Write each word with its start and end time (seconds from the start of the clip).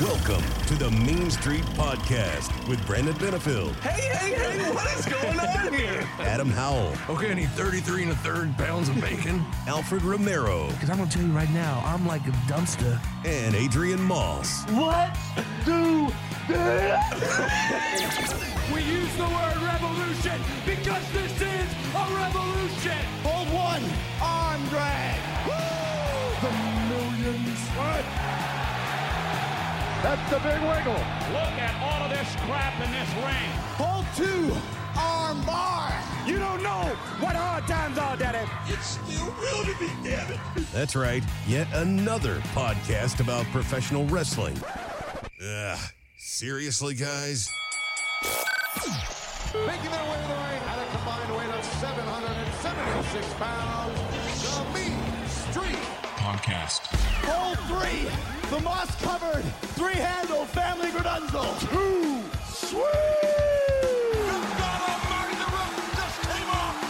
Welcome 0.00 0.42
to 0.66 0.74
the 0.76 0.90
Mean 0.90 1.30
Street 1.30 1.64
Podcast 1.76 2.50
with 2.68 2.84
Brandon 2.86 3.12
Benefield, 3.14 3.74
Hey, 3.80 4.00
hey, 4.16 4.32
hey, 4.34 4.70
what 4.72 4.86
is 4.98 5.04
going 5.04 5.38
on 5.38 5.72
here? 5.74 6.08
Adam 6.20 6.48
Howell, 6.50 6.94
Okay, 7.10 7.30
I 7.30 7.34
need 7.34 7.50
33 7.50 8.04
and 8.04 8.12
a 8.12 8.14
third 8.16 8.56
pounds 8.56 8.88
of 8.88 8.98
bacon. 9.00 9.44
Alfred 9.66 10.02
Romero, 10.02 10.68
Because 10.70 10.88
I'm 10.88 10.96
going 10.96 11.08
to 11.08 11.18
tell 11.18 11.26
you 11.26 11.32
right 11.32 11.50
now, 11.50 11.82
I'm 11.84 12.06
like 12.06 12.26
a 12.26 12.30
dumpster. 12.48 12.98
and 13.26 13.54
Adrian 13.54 14.00
Moss. 14.02 14.66
Let's 14.70 15.18
do! 15.66 16.06
We 18.74 18.82
use 18.82 19.16
the 19.16 19.24
word 19.24 19.56
revolution 19.62 20.40
because 20.64 21.02
this 21.12 21.32
is 21.42 21.68
a 21.94 22.14
revolution. 22.16 22.98
Hold 23.22 23.48
one, 23.52 23.82
arm 24.22 24.64
drag. 24.68 25.20
Woo! 25.46 26.40
The 26.40 26.50
millions. 26.88 27.58
What? 27.76 28.04
That's 30.02 30.30
the 30.30 30.38
big 30.38 30.60
wiggle. 30.62 30.94
Look 31.36 31.56
at 31.60 31.74
all 31.82 32.04
of 32.04 32.10
this 32.10 32.34
crap 32.46 32.80
in 32.80 32.90
this 32.90 33.12
ring. 33.22 33.50
Hold 33.76 34.06
two, 34.16 34.56
arm 34.98 35.44
bar. 35.44 35.92
You 36.26 36.38
don't 36.38 36.62
know 36.62 36.96
what 37.20 37.36
hard 37.36 37.66
times 37.66 37.98
are, 37.98 38.16
Daddy. 38.16 38.48
It's 38.68 38.98
still 38.98 39.26
real 39.32 39.64
to 39.64 39.80
me, 39.80 39.90
damn 40.02 40.32
it. 40.32 40.40
That's 40.72 40.96
right, 40.96 41.22
yet 41.46 41.66
another 41.74 42.36
podcast 42.54 43.20
about 43.20 43.44
professional 43.52 44.06
wrestling. 44.06 44.56
Ugh, 45.42 45.78
seriously, 46.18 46.94
guys? 46.94 47.50
Making 49.52 49.90
their 49.90 50.04
way 50.04 50.16
to 50.16 50.28
the 50.28 50.34
ring 50.34 50.62
at 50.64 50.78
a 50.78 50.96
combined 50.96 51.36
weight 51.36 51.54
of 51.54 51.64
776 51.64 52.54
pounds, 52.54 52.68
the 52.70 52.88
Mean 52.88 53.04
Street 53.04 53.79
Podcast. 56.40 56.80
Hold 57.26 57.58
three, 57.68 58.08
the 58.50 58.62
moss 58.64 58.94
covered, 59.02 59.44
three 59.76 59.94
handle 59.94 60.46
family 60.46 60.88
Gradunzel. 60.88 61.60
Two, 61.68 62.22
sweet! 62.46 62.82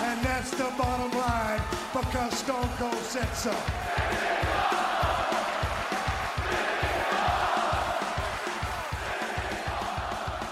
And 0.02 0.24
that's 0.24 0.50
the 0.52 0.72
bottom 0.78 1.18
line 1.18 1.60
because 1.92 2.38
Stone 2.38 2.68
Cold 2.78 2.94
said 2.94 3.28
so. 3.34 3.50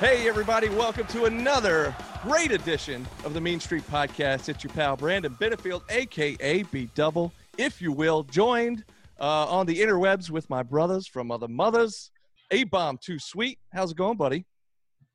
Hey, 0.00 0.28
everybody, 0.28 0.68
welcome 0.70 1.06
to 1.08 1.26
another 1.26 1.94
great 2.22 2.50
edition 2.50 3.06
of 3.24 3.32
the 3.32 3.40
Mean 3.40 3.60
Street 3.60 3.88
Podcast. 3.88 4.48
It's 4.48 4.64
your 4.64 4.72
pal 4.72 4.96
Brandon 4.96 5.34
Benefield, 5.40 5.82
aka 5.88 6.64
B 6.64 6.88
Double, 6.96 7.32
if 7.58 7.82
you 7.82 7.92
will, 7.92 8.22
joined 8.22 8.84
uh, 9.20 9.46
on 9.46 9.66
the 9.66 9.80
interwebs 9.80 10.30
with 10.30 10.48
my 10.48 10.62
brothers 10.62 11.06
from 11.06 11.30
other 11.30 11.48
mothers. 11.48 12.10
A 12.50 12.64
bomb 12.64 12.98
too 12.98 13.18
sweet. 13.18 13.58
How's 13.72 13.90
it 13.90 13.98
going, 13.98 14.16
buddy? 14.16 14.46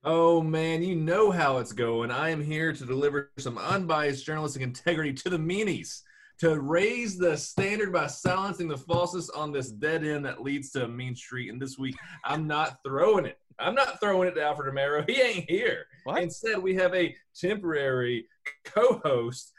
Oh 0.04 0.42
man, 0.42 0.84
you 0.84 0.96
know 0.96 1.32
how 1.32 1.58
it's 1.58 1.72
going. 1.72 2.12
I 2.12 2.30
am 2.30 2.44
here 2.44 2.74
to 2.74 2.86
deliver 2.86 3.32
some 3.40 3.58
unbiased 3.58 4.26
journalistic 4.26 4.62
integrity 4.62 5.14
to 5.14 5.30
the 5.30 5.38
meanies, 5.38 6.02
to 6.40 6.60
raise 6.60 7.18
the 7.18 7.38
standard 7.38 7.94
by 7.94 8.08
silencing 8.08 8.68
the 8.68 8.78
falseness 8.78 9.30
on 9.30 9.54
this 9.54 9.72
dead 9.72 10.04
end 10.04 10.26
that 10.26 10.44
leads 10.44 10.72
to 10.72 10.84
a 10.84 10.88
mean 10.88 11.16
street. 11.16 11.50
And 11.50 11.62
this 11.62 11.80
week, 11.80 11.96
I'm 12.26 12.46
not 12.48 12.80
throwing 12.86 13.26
it. 13.26 13.38
I'm 13.60 13.76
not 13.76 14.02
throwing 14.02 14.28
it 14.28 14.36
to 14.36 14.44
Alfred 14.44 14.68
Romero. 14.68 15.06
He 15.08 15.22
ain't 15.22 15.50
here. 15.50 15.86
What? 16.04 16.22
Instead, 16.22 16.60
we 16.60 16.76
have 16.76 16.94
a 16.94 17.16
temporary 17.34 18.28
co-host 18.66 19.54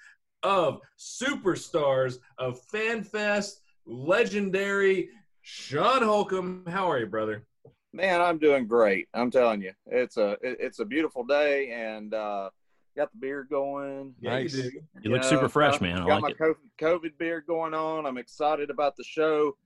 of 0.44 0.80
superstars 0.98 2.18
of 2.38 2.60
FanFest, 2.72 3.54
legendary 3.86 5.08
Sean 5.42 6.02
Holcomb. 6.02 6.64
How 6.68 6.88
are 6.90 6.98
you, 7.00 7.06
brother? 7.06 7.44
Man, 7.92 8.20
I'm 8.20 8.38
doing 8.38 8.66
great. 8.66 9.08
I'm 9.14 9.30
telling 9.30 9.62
you, 9.62 9.72
it's 9.86 10.16
a 10.16 10.36
it's 10.42 10.80
a 10.80 10.84
beautiful 10.84 11.24
day, 11.24 11.70
and 11.70 12.12
uh, 12.12 12.50
got 12.96 13.10
the 13.12 13.18
beard 13.18 13.48
going. 13.50 14.14
Yeah, 14.20 14.30
Nice. 14.30 14.54
you 14.54 14.62
do. 14.64 14.70
You 15.02 15.10
look 15.12 15.22
know, 15.22 15.28
super 15.28 15.48
fresh, 15.48 15.74
got- 15.74 15.82
man. 15.82 16.02
I 16.02 16.06
got 16.06 16.22
like 16.22 16.38
my 16.40 16.46
it. 16.46 16.54
COVID, 16.54 16.56
COVID 16.80 17.18
beard 17.18 17.44
going 17.46 17.72
on. 17.74 18.04
I'm 18.06 18.18
excited 18.18 18.70
about 18.70 18.96
the 18.96 19.04
show, 19.04 19.56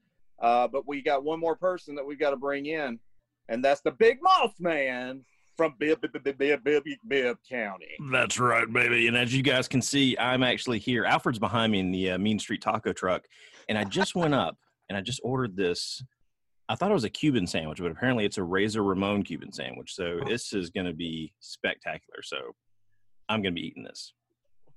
uh, 0.40 0.68
but 0.68 0.86
we 0.86 1.02
got 1.02 1.24
one 1.24 1.40
more 1.40 1.56
person 1.56 1.94
that 1.96 2.04
we've 2.04 2.18
got 2.20 2.30
to 2.30 2.36
bring 2.36 2.66
in, 2.66 2.98
and 3.48 3.64
that's 3.64 3.80
the 3.80 3.92
Big 3.92 4.18
Moss 4.22 4.52
Man 4.60 5.24
from 5.58 5.74
Bibb 5.78 6.00
Bibb 6.00 6.12
Bibb 6.12 6.38
Bibb 6.38 6.64
Bibb, 6.64 6.84
Bibb 7.06 7.36
County. 7.46 7.96
That's 8.12 8.38
right, 8.38 8.72
baby. 8.72 9.08
And 9.08 9.16
as 9.16 9.34
you 9.34 9.42
guys 9.42 9.68
can 9.68 9.82
see, 9.82 10.16
I'm 10.16 10.42
actually 10.42 10.78
here. 10.78 11.04
Alfred's 11.04 11.40
behind 11.40 11.72
me 11.72 11.80
in 11.80 11.90
the 11.90 12.12
uh, 12.12 12.18
Mean 12.18 12.38
Street 12.38 12.62
Taco 12.62 12.92
truck, 12.94 13.26
and 13.68 13.76
I 13.76 13.84
just 13.84 14.14
went 14.14 14.32
up 14.32 14.56
and 14.88 14.96
I 14.96 15.02
just 15.02 15.20
ordered 15.22 15.56
this. 15.56 16.02
I 16.70 16.76
thought 16.76 16.90
it 16.90 16.94
was 16.94 17.04
a 17.04 17.10
Cuban 17.10 17.46
sandwich, 17.46 17.80
but 17.80 17.90
apparently 17.90 18.24
it's 18.24 18.38
a 18.38 18.42
Razor 18.42 18.84
Ramon 18.84 19.24
Cuban 19.24 19.52
sandwich. 19.52 19.94
So 19.94 20.20
this 20.26 20.52
is 20.52 20.70
going 20.70 20.86
to 20.86 20.92
be 20.92 21.32
spectacular. 21.40 22.22
So 22.22 22.36
I'm 23.28 23.42
going 23.42 23.54
to 23.54 23.60
be 23.60 23.66
eating 23.66 23.82
this. 23.82 24.12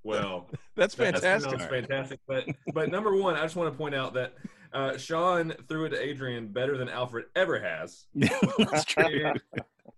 Well, 0.04 0.50
That's 0.76 0.96
fantastic. 0.96 1.52
sounds 1.52 1.66
fantastic. 1.66 2.20
But 2.28 2.46
but 2.74 2.90
number 2.90 3.16
one, 3.16 3.36
I 3.36 3.44
just 3.44 3.56
want 3.56 3.72
to 3.72 3.78
point 3.78 3.94
out 3.94 4.16
that 4.16 4.34
uh, 4.74 4.98
Sean 4.98 5.54
threw 5.68 5.86
it 5.86 5.90
to 5.90 6.02
Adrian 6.02 6.48
better 6.48 6.76
than 6.76 6.90
Alfred 6.90 7.26
ever 7.36 7.60
has. 7.60 8.06
That's 8.16 8.86
true. 8.86 9.34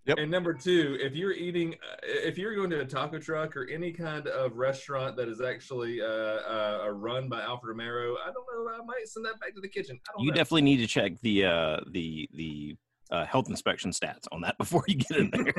And, 0.06 0.10
Yep. 0.10 0.18
and 0.24 0.32
number 0.32 0.54
two, 0.54 0.98
if 1.00 1.16
you're 1.16 1.32
eating, 1.32 1.76
uh, 1.76 1.96
if 2.04 2.38
you're 2.38 2.56
going 2.56 2.70
to 2.72 2.82
a 2.82 2.86
taco 2.86 3.20
truck 3.20 3.56
or 3.56 3.66
any 3.70 3.94
kind 3.94 4.28
of 4.28 4.58
restaurant 4.58 5.16
that 5.16 5.30
is 5.30 5.40
actually 5.40 6.02
uh, 6.02 6.06
uh, 6.06 6.90
run 6.92 7.30
by 7.30 7.42
Alfred 7.42 7.70
Romero, 7.78 8.16
I 8.18 8.26
don't 8.34 8.46
know. 8.66 8.70
I 8.74 8.86
might 8.86 9.08
send 9.08 9.26
that 9.26 9.40
back 9.40 9.56
to 9.56 9.62
the 9.62 9.70
kitchen. 9.70 9.98
I 10.10 10.12
don't 10.18 10.26
You 10.26 10.32
know. 10.32 10.36
definitely 10.36 10.64
need 10.64 10.78
to 10.78 10.88
check 10.88 11.14
the 11.22 11.46
uh, 11.46 11.78
the 11.92 12.30
the 12.34 12.76
uh, 13.12 13.26
health 13.26 13.50
inspection 13.50 13.92
stats 13.92 14.26
on 14.34 14.42
that 14.42 14.58
before 14.64 14.84
you 14.88 14.96
get 14.96 15.18
in 15.18 15.32
there. 15.32 15.54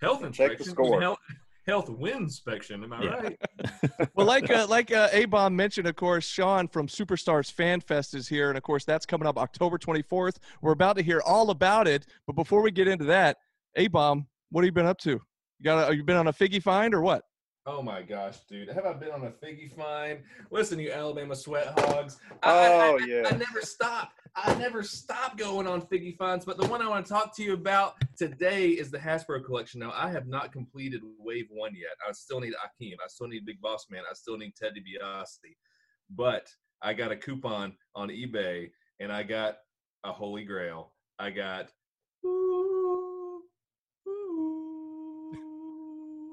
health 0.00 0.20
Check 0.22 0.58
the 0.58 0.64
inspection. 0.64 0.64
score. 0.66 1.00
Health, 1.00 1.18
health 1.66 1.88
wind 1.88 2.22
inspection. 2.22 2.82
Am 2.84 2.92
I 2.92 3.02
Yeah. 3.02 3.10
right? 3.10 3.38
well, 4.14 4.26
like 4.26 4.50
uh, 4.50 4.66
like 4.68 4.92
uh, 4.92 5.08
A 5.12 5.24
Bomb 5.26 5.54
mentioned, 5.56 5.86
of 5.86 5.96
course, 5.96 6.26
Sean 6.26 6.68
from 6.68 6.86
Superstars 6.86 7.50
Fan 7.52 7.80
Fest 7.80 8.14
is 8.14 8.28
here, 8.28 8.48
and 8.48 8.56
of 8.58 8.62
course, 8.62 8.84
that's 8.84 9.06
coming 9.06 9.26
up 9.26 9.38
October 9.38 9.78
24th. 9.78 10.36
We're 10.62 10.72
about 10.72 10.96
to 10.96 11.02
hear 11.02 11.20
all 11.24 11.50
about 11.50 11.86
it, 11.86 12.06
but 12.26 12.34
before 12.34 12.62
we 12.62 12.70
get 12.70 12.88
into 12.88 13.04
that, 13.06 13.36
A 13.76 13.88
Bomb, 13.88 14.26
what 14.50 14.62
have 14.62 14.66
you 14.66 14.72
been 14.72 14.86
up 14.86 14.98
to? 15.00 15.10
You 15.10 15.64
got? 15.64 15.90
A, 15.90 15.94
you 15.96 16.02
been 16.04 16.16
on 16.16 16.28
a 16.28 16.32
figgy 16.32 16.62
find 16.62 16.94
or 16.94 17.00
what? 17.02 17.22
Oh 17.66 17.82
my 17.82 18.00
gosh, 18.02 18.38
dude! 18.48 18.70
Have 18.70 18.86
I 18.86 18.94
been 18.94 19.10
on 19.10 19.24
a 19.24 19.30
figgy 19.30 19.70
find? 19.70 20.20
Listen, 20.50 20.78
you 20.78 20.90
Alabama 20.92 21.36
sweat 21.36 21.66
hogs. 21.78 22.18
I- 22.42 22.50
I- 22.50 22.88
Oh 22.88 22.98
I, 23.00 23.04
yeah. 23.06 23.28
I 23.30 23.36
never 23.36 23.60
stop. 23.60 24.12
I 24.34 24.54
never 24.54 24.82
stop 24.82 25.36
going 25.36 25.66
on 25.66 25.82
figgy 25.82 26.16
finds. 26.16 26.44
But 26.44 26.56
the 26.56 26.66
one 26.68 26.80
I 26.80 26.88
want 26.88 27.04
to 27.04 27.12
talk 27.12 27.34
to 27.36 27.42
you 27.42 27.52
about 27.52 27.96
today 28.16 28.68
is 28.70 28.90
the 28.90 28.96
Hasbro 28.98 29.44
collection. 29.44 29.80
Now, 29.80 29.92
I 29.94 30.10
have 30.10 30.26
not 30.28 30.52
completed 30.52 31.02
Wave 31.18 31.48
One 31.50 31.74
yet. 31.74 31.90
I 32.08 32.12
still 32.12 32.40
need 32.40 32.54
Akeem. 32.54 32.94
I 33.04 33.08
still 33.08 33.26
need 33.28 33.44
Big 33.44 33.60
Boss 33.60 33.86
Man. 33.90 34.02
I 34.10 34.14
still 34.14 34.38
need 34.38 34.54
Ted 34.56 34.72
DiBiase. 34.74 35.54
But 36.10 36.48
I 36.80 36.94
got 36.94 37.12
a 37.12 37.16
coupon 37.16 37.74
on 37.94 38.08
eBay, 38.08 38.70
and 39.00 39.12
I 39.12 39.22
got 39.22 39.58
a 40.04 40.12
Holy 40.12 40.44
Grail. 40.44 40.92
I 41.18 41.30
got. 41.30 41.68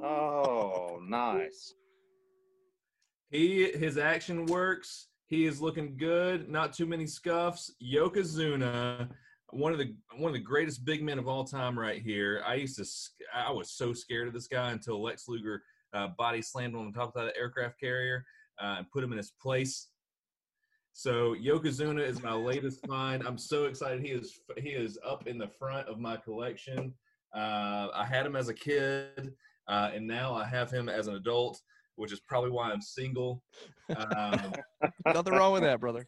Oh, 0.08 1.00
nice. 1.06 1.74
He 3.30 3.72
his 3.72 3.98
action 3.98 4.46
works. 4.46 5.10
He 5.28 5.46
is 5.46 5.60
looking 5.60 5.98
good. 5.98 6.50
Not 6.50 6.72
too 6.74 6.86
many 6.86 7.06
scuffs. 7.06 7.74
Yokozuna, 7.84 9.10
one 9.50 9.74
of 9.74 9.80
the 9.80 9.94
one 10.16 10.30
of 10.30 10.34
the 10.34 10.40
greatest 10.40 10.86
big 10.86 11.04
men 11.04 11.20
of 11.20 11.28
all 11.28 11.44
time, 11.44 11.78
right 11.78 12.02
here. 12.02 12.42
I 12.48 12.56
used 12.56 12.78
to. 12.78 12.86
I 13.36 13.52
was 13.52 13.72
so 13.72 13.92
scared 13.92 14.30
of 14.30 14.34
this 14.34 14.48
guy 14.48 14.72
until 14.72 15.02
Lex 15.02 15.28
Luger 15.28 15.62
uh, 15.94 16.08
body 16.18 16.42
slammed 16.42 16.76
on 16.76 16.90
the 16.90 16.98
top 16.98 17.14
of 17.16 17.26
that 17.26 17.36
aircraft 17.38 17.80
carrier 17.80 18.24
uh, 18.62 18.76
and 18.78 18.92
put 18.92 19.04
him 19.04 19.12
in 19.12 19.18
his 19.18 19.34
place. 19.42 19.90
So 20.94 21.36
Yokozuna 21.36 22.08
is 22.08 22.24
my 22.24 22.34
latest 22.34 22.86
find. 22.88 23.28
I'm 23.28 23.38
so 23.38 23.66
excited. 23.66 24.02
He 24.02 24.12
is 24.12 24.40
he 24.58 24.70
is 24.70 24.98
up 25.06 25.28
in 25.28 25.38
the 25.38 25.50
front 25.60 25.90
of 25.90 26.00
my 26.00 26.16
collection. 26.16 26.94
Uh, 27.36 27.90
I 27.94 28.06
had 28.10 28.26
him 28.26 28.38
as 28.38 28.48
a 28.48 28.54
kid, 28.54 29.34
uh, 29.68 29.92
and 29.94 30.08
now 30.08 30.34
I 30.34 30.46
have 30.46 30.72
him 30.72 30.90
as 30.90 31.08
an 31.08 31.16
adult, 31.16 31.62
which 31.96 32.12
is 32.12 32.20
probably 32.20 32.52
why 32.52 32.72
I'm 32.72 32.82
single. 32.82 33.44
Um, 33.96 34.54
Nothing 35.06 35.34
wrong 35.34 35.54
with 35.54 35.64
that, 35.64 35.80
brother. 35.80 36.08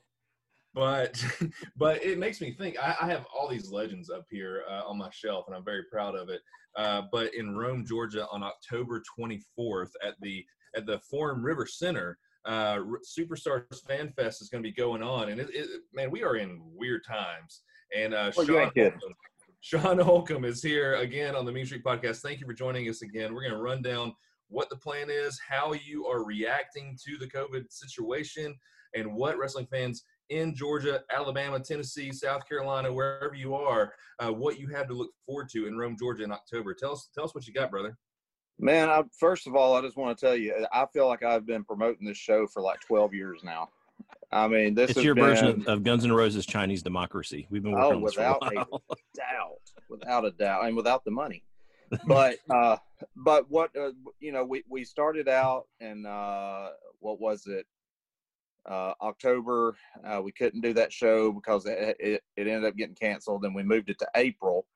but 0.74 1.24
but 1.78 2.04
it 2.04 2.20
makes 2.20 2.42
me 2.42 2.52
think. 2.52 2.78
I, 2.82 2.96
I 3.02 3.08
have 3.08 3.26
all 3.36 3.48
these 3.48 3.72
legends 3.72 4.10
up 4.10 4.26
here 4.30 4.64
uh, 4.70 4.84
on 4.86 4.98
my 4.98 5.10
shelf, 5.12 5.46
and 5.48 5.56
I'm 5.56 5.66
very 5.66 5.84
proud 5.92 6.16
of 6.16 6.30
it. 6.30 6.42
Uh, 6.76 7.04
but 7.12 7.34
in 7.34 7.56
Rome, 7.56 7.86
Georgia, 7.88 8.28
on 8.32 8.44
October 8.44 9.02
24th 9.20 9.90
at 10.04 10.16
the 10.22 10.46
at 10.76 10.86
the 10.86 11.00
Forum 11.00 11.44
River 11.44 11.66
Center, 11.66 12.18
uh, 12.48 12.78
R- 12.80 13.00
Superstars 13.04 13.84
Fan 13.88 14.14
Fest 14.16 14.42
is 14.42 14.50
going 14.50 14.64
to 14.64 14.70
be 14.70 14.74
going 14.76 15.02
on, 15.02 15.30
and 15.30 15.42
it, 15.42 15.50
it, 15.52 15.68
man, 15.94 16.12
we 16.12 16.24
are 16.24 16.36
in 16.36 16.62
weird 16.76 17.02
times. 17.06 17.64
And 17.98 18.14
uh, 18.14 18.32
Well, 18.38 18.46
you 18.46 18.54
Sean 18.54 18.62
ain't 18.66 18.74
kidding. 18.76 18.92
Holcomb, 18.92 19.14
Sean 19.62 20.00
Holcomb 20.00 20.46
is 20.46 20.64
here 20.64 20.96
again 20.96 21.36
on 21.36 21.46
the 21.46 21.52
Mean 21.52 21.66
Street 21.66 21.84
Podcast. 21.84 22.22
Thank 22.22 22.40
you 22.40 22.46
for 22.46 22.54
joining 22.54 22.88
us 22.88 23.02
again. 23.02 23.34
We're 23.34 23.42
going 23.42 23.54
to 23.54 23.62
run 23.62 23.82
down 23.82 24.14
what 24.48 24.70
the 24.70 24.78
plan 24.78 25.10
is, 25.10 25.38
how 25.48 25.74
you 25.74 26.08
are 26.08 26.24
reacting 26.24 26.98
to 27.06 27.18
the 27.18 27.28
COVID 27.28 27.66
situation, 27.70 28.56
and 28.96 29.14
what 29.14 29.38
wrestling 29.38 29.68
fans 29.70 30.06
in 30.30 30.56
Georgia, 30.56 31.02
Alabama, 31.14 31.60
Tennessee, 31.60 32.14
South 32.14 32.48
Carolina, 32.48 32.92
wherever 32.92 33.36
you 33.36 33.54
are, 33.54 33.94
uh, 34.20 34.32
what 34.32 34.60
you 34.60 34.70
have 34.70 34.88
to 34.88 34.94
look 34.94 35.12
forward 35.26 35.50
to 35.50 35.68
in 35.68 35.78
Rome, 35.78 35.98
Georgia 36.00 36.24
in 36.24 36.32
October. 36.32 36.74
Tell 36.74 36.94
us, 36.94 37.10
tell 37.14 37.26
us 37.26 37.36
what 37.36 37.46
you 37.46 37.54
got, 37.54 37.70
brother. 37.70 37.98
Man, 38.60 38.90
I, 38.90 39.04
first 39.20 39.46
of 39.46 39.56
all, 39.56 39.76
I 39.76 39.82
just 39.82 39.98
want 39.98 40.18
to 40.18 40.26
tell 40.26 40.36
you, 40.38 40.66
I 40.72 40.86
feel 40.94 41.08
like 41.08 41.24
I've 41.24 41.46
been 41.46 41.66
promoting 41.66 42.08
this 42.08 42.18
show 42.18 42.48
for 42.48 42.62
like 42.62 42.80
12 42.80 43.14
years 43.14 43.42
now. 43.44 43.70
I 44.32 44.48
mean, 44.48 44.76
this 44.76 44.92
It's 44.92 45.04
your 45.04 45.16
been, 45.16 45.26
version 45.26 45.48
of, 45.48 45.68
of 45.68 45.84
Guns 45.84 46.06
N' 46.06 46.12
Roses 46.12 46.46
Chinese 46.46 46.84
democracy. 46.84 47.48
We've 47.50 47.64
been 47.64 47.72
working 47.72 47.94
Oh, 47.94 47.96
on 47.98 48.04
this 48.04 48.14
for 48.14 48.22
a 48.22 48.38
without 48.40 48.52
a 48.52 48.56
doubt, 49.16 49.62
without 49.90 50.26
a 50.26 50.32
doubt, 50.32 50.66
and 50.66 50.76
without 50.76 51.04
the 51.04 51.12
money. 51.12 51.44
But 52.06 52.38
uh, 52.50 52.78
but 53.16 53.50
what 53.50 53.76
uh, 53.76 53.92
you 54.20 54.32
know, 54.32 54.46
we 54.46 54.64
we 54.70 54.84
started 54.84 55.28
out 55.28 55.66
in 55.80 56.06
uh, 56.06 56.70
what 57.00 57.20
was 57.20 57.48
it? 57.48 57.66
Uh, 58.70 58.94
October. 59.02 59.76
Uh, 60.06 60.22
we 60.22 60.32
couldn't 60.32 60.62
do 60.62 60.74
that 60.74 60.94
show 60.94 61.32
because 61.32 61.66
it, 61.66 61.96
it 62.00 62.24
it 62.38 62.48
ended 62.48 62.66
up 62.66 62.76
getting 62.76 62.96
canceled, 62.96 63.46
and 63.46 63.56
we 63.56 63.64
moved 63.64 63.90
it 63.90 63.98
to 64.00 64.08
April. 64.16 64.68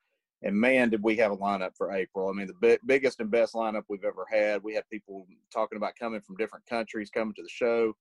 And 0.42 0.56
man, 0.56 0.90
did 0.90 1.02
we 1.02 1.16
have 1.16 1.30
a 1.30 1.36
lineup 1.36 1.76
for 1.76 1.92
April! 1.92 2.28
I 2.28 2.32
mean, 2.32 2.48
the 2.48 2.54
bi- 2.54 2.78
biggest 2.86 3.20
and 3.20 3.30
best 3.30 3.54
lineup 3.54 3.84
we've 3.88 4.04
ever 4.04 4.26
had. 4.28 4.64
We 4.64 4.74
had 4.74 4.88
people 4.90 5.28
talking 5.52 5.76
about 5.76 5.94
coming 5.96 6.20
from 6.20 6.36
different 6.36 6.66
countries 6.66 7.08
coming 7.08 7.34
to 7.34 7.42
the 7.42 7.48
show, 7.48 7.94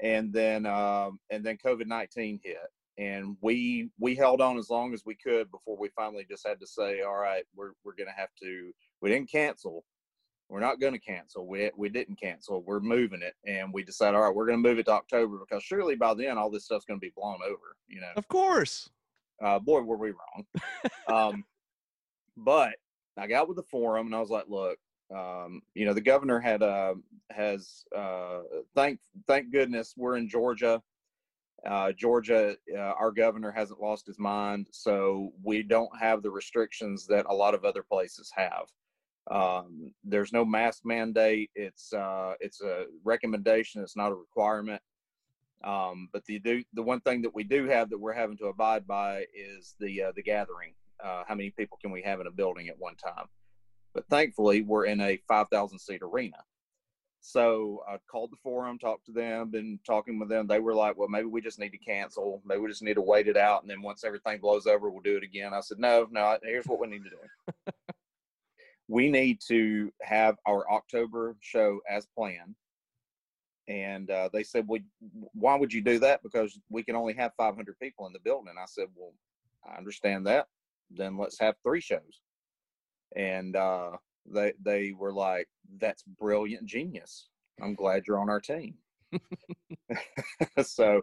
and 0.00 0.32
then 0.32 0.66
um, 0.66 1.18
and 1.30 1.44
then 1.44 1.56
COVID 1.58 1.86
nineteen 1.86 2.40
hit, 2.42 2.58
and 2.98 3.36
we 3.40 3.90
we 3.98 4.14
held 4.14 4.40
on 4.40 4.58
as 4.58 4.70
long 4.70 4.94
as 4.94 5.04
we 5.04 5.14
could 5.14 5.50
before 5.50 5.76
we 5.76 5.88
finally 5.90 6.26
just 6.28 6.46
had 6.46 6.60
to 6.60 6.66
say, 6.66 7.02
all 7.02 7.16
right, 7.16 7.44
we're 7.54 7.72
we're 7.84 7.94
gonna 7.96 8.10
have 8.16 8.30
to. 8.42 8.72
We 9.00 9.10
didn't 9.10 9.30
cancel. 9.30 9.84
We're 10.48 10.60
not 10.60 10.78
going 10.80 10.92
to 10.92 11.00
cancel. 11.00 11.44
We 11.48 11.72
we 11.76 11.88
didn't 11.88 12.20
cancel. 12.20 12.62
We're 12.62 12.78
moving 12.78 13.20
it, 13.20 13.34
and 13.44 13.72
we 13.74 13.82
decided, 13.82 14.16
all 14.16 14.22
right, 14.22 14.34
we're 14.34 14.46
going 14.46 14.62
to 14.62 14.68
move 14.68 14.78
it 14.78 14.84
to 14.86 14.92
October 14.92 15.38
because 15.38 15.64
surely 15.64 15.96
by 15.96 16.14
then 16.14 16.38
all 16.38 16.50
this 16.50 16.64
stuff's 16.66 16.84
going 16.84 17.00
to 17.00 17.04
be 17.04 17.12
blown 17.16 17.40
over. 17.44 17.76
You 17.88 18.00
know, 18.00 18.12
Of 18.16 18.28
course. 18.28 18.88
uh, 19.42 19.58
boy, 19.58 19.80
were 19.80 19.96
we 19.96 20.12
wrong. 20.12 20.46
um, 21.08 21.44
but 22.36 22.76
I 23.16 23.26
got 23.26 23.48
with 23.48 23.56
the 23.56 23.64
forum 23.64 24.06
and 24.06 24.14
I 24.14 24.20
was 24.20 24.30
like, 24.30 24.44
look, 24.48 24.78
um, 25.14 25.62
you 25.74 25.84
know, 25.84 25.94
the 25.94 26.00
governor 26.00 26.40
had 26.40 26.62
uh, 26.62 26.94
has 27.30 27.84
uh, 27.96 28.40
thank 28.74 28.98
thank 29.26 29.52
goodness 29.52 29.94
we're 29.96 30.16
in 30.16 30.28
Georgia. 30.28 30.82
Uh, 31.64 31.92
Georgia, 31.92 32.56
uh, 32.74 32.78
our 32.78 33.10
governor 33.10 33.50
hasn't 33.50 33.80
lost 33.80 34.06
his 34.06 34.18
mind, 34.18 34.68
so 34.70 35.32
we 35.42 35.62
don't 35.62 35.90
have 35.98 36.22
the 36.22 36.30
restrictions 36.30 37.06
that 37.06 37.26
a 37.28 37.34
lot 37.34 37.54
of 37.54 37.64
other 37.64 37.82
places 37.82 38.30
have. 38.36 38.66
Um, 39.30 39.92
there's 40.04 40.32
no 40.32 40.44
mask 40.44 40.82
mandate. 40.84 41.50
It's 41.54 41.92
uh, 41.92 42.34
it's 42.40 42.60
a 42.60 42.86
recommendation. 43.04 43.82
It's 43.82 43.96
not 43.96 44.12
a 44.12 44.16
requirement. 44.16 44.82
Um, 45.64 46.08
but 46.12 46.24
the 46.26 46.38
do 46.40 46.64
the 46.74 46.82
one 46.82 47.00
thing 47.00 47.22
that 47.22 47.34
we 47.34 47.44
do 47.44 47.66
have 47.66 47.90
that 47.90 47.98
we're 47.98 48.12
having 48.12 48.36
to 48.38 48.46
abide 48.46 48.86
by 48.86 49.24
is 49.34 49.76
the 49.78 50.02
uh, 50.02 50.12
the 50.16 50.22
gathering. 50.22 50.74
How 50.98 51.36
many 51.36 51.50
people 51.50 51.78
can 51.80 51.92
we 51.92 52.02
have 52.02 52.20
in 52.20 52.26
a 52.26 52.32
building 52.32 52.68
at 52.68 52.78
one 52.78 52.96
time? 52.96 53.26
But 53.96 54.06
thankfully, 54.10 54.60
we're 54.60 54.84
in 54.84 55.00
a 55.00 55.16
5,000 55.26 55.78
seat 55.78 56.02
arena. 56.02 56.36
So 57.20 57.82
I 57.88 57.96
called 58.10 58.30
the 58.30 58.36
forum, 58.42 58.78
talked 58.78 59.06
to 59.06 59.12
them, 59.12 59.50
been 59.50 59.80
talking 59.86 60.18
with 60.18 60.28
them. 60.28 60.46
They 60.46 60.60
were 60.60 60.74
like, 60.74 60.98
"Well, 60.98 61.08
maybe 61.08 61.28
we 61.28 61.40
just 61.40 61.58
need 61.58 61.70
to 61.70 61.78
cancel. 61.78 62.42
Maybe 62.44 62.60
we 62.60 62.68
just 62.68 62.82
need 62.82 62.94
to 62.94 63.00
wait 63.00 63.26
it 63.26 63.38
out, 63.38 63.62
and 63.62 63.70
then 63.70 63.80
once 63.80 64.04
everything 64.04 64.38
blows 64.38 64.66
over, 64.66 64.90
we'll 64.90 65.00
do 65.00 65.16
it 65.16 65.22
again." 65.22 65.54
I 65.54 65.60
said, 65.60 65.78
"No, 65.78 66.06
no. 66.10 66.38
Here's 66.42 66.66
what 66.66 66.78
we 66.78 66.88
need 66.88 67.04
to 67.04 67.10
do. 67.10 67.72
we 68.86 69.10
need 69.10 69.40
to 69.48 69.90
have 70.02 70.36
our 70.46 70.70
October 70.70 71.34
show 71.40 71.80
as 71.88 72.06
planned." 72.06 72.54
And 73.66 74.10
uh, 74.10 74.28
they 74.30 74.42
said, 74.42 74.68
"Well, 74.68 74.80
why 75.32 75.56
would 75.56 75.72
you 75.72 75.80
do 75.80 75.98
that? 76.00 76.22
Because 76.22 76.60
we 76.68 76.82
can 76.82 76.96
only 76.96 77.14
have 77.14 77.32
500 77.38 77.78
people 77.80 78.06
in 78.06 78.12
the 78.12 78.20
building." 78.20 78.56
I 78.60 78.66
said, 78.66 78.88
"Well, 78.94 79.14
I 79.66 79.78
understand 79.78 80.26
that. 80.26 80.48
Then 80.90 81.16
let's 81.16 81.40
have 81.40 81.56
three 81.64 81.80
shows." 81.80 82.20
And 83.16 83.56
uh, 83.56 83.92
they 84.26 84.52
they 84.62 84.92
were 84.92 85.12
like, 85.12 85.48
"That's 85.80 86.02
brilliant, 86.02 86.66
genius. 86.66 87.28
I'm 87.60 87.74
glad 87.74 88.04
you're 88.06 88.18
on 88.18 88.30
our 88.30 88.40
team." 88.40 88.74
so, 90.62 91.02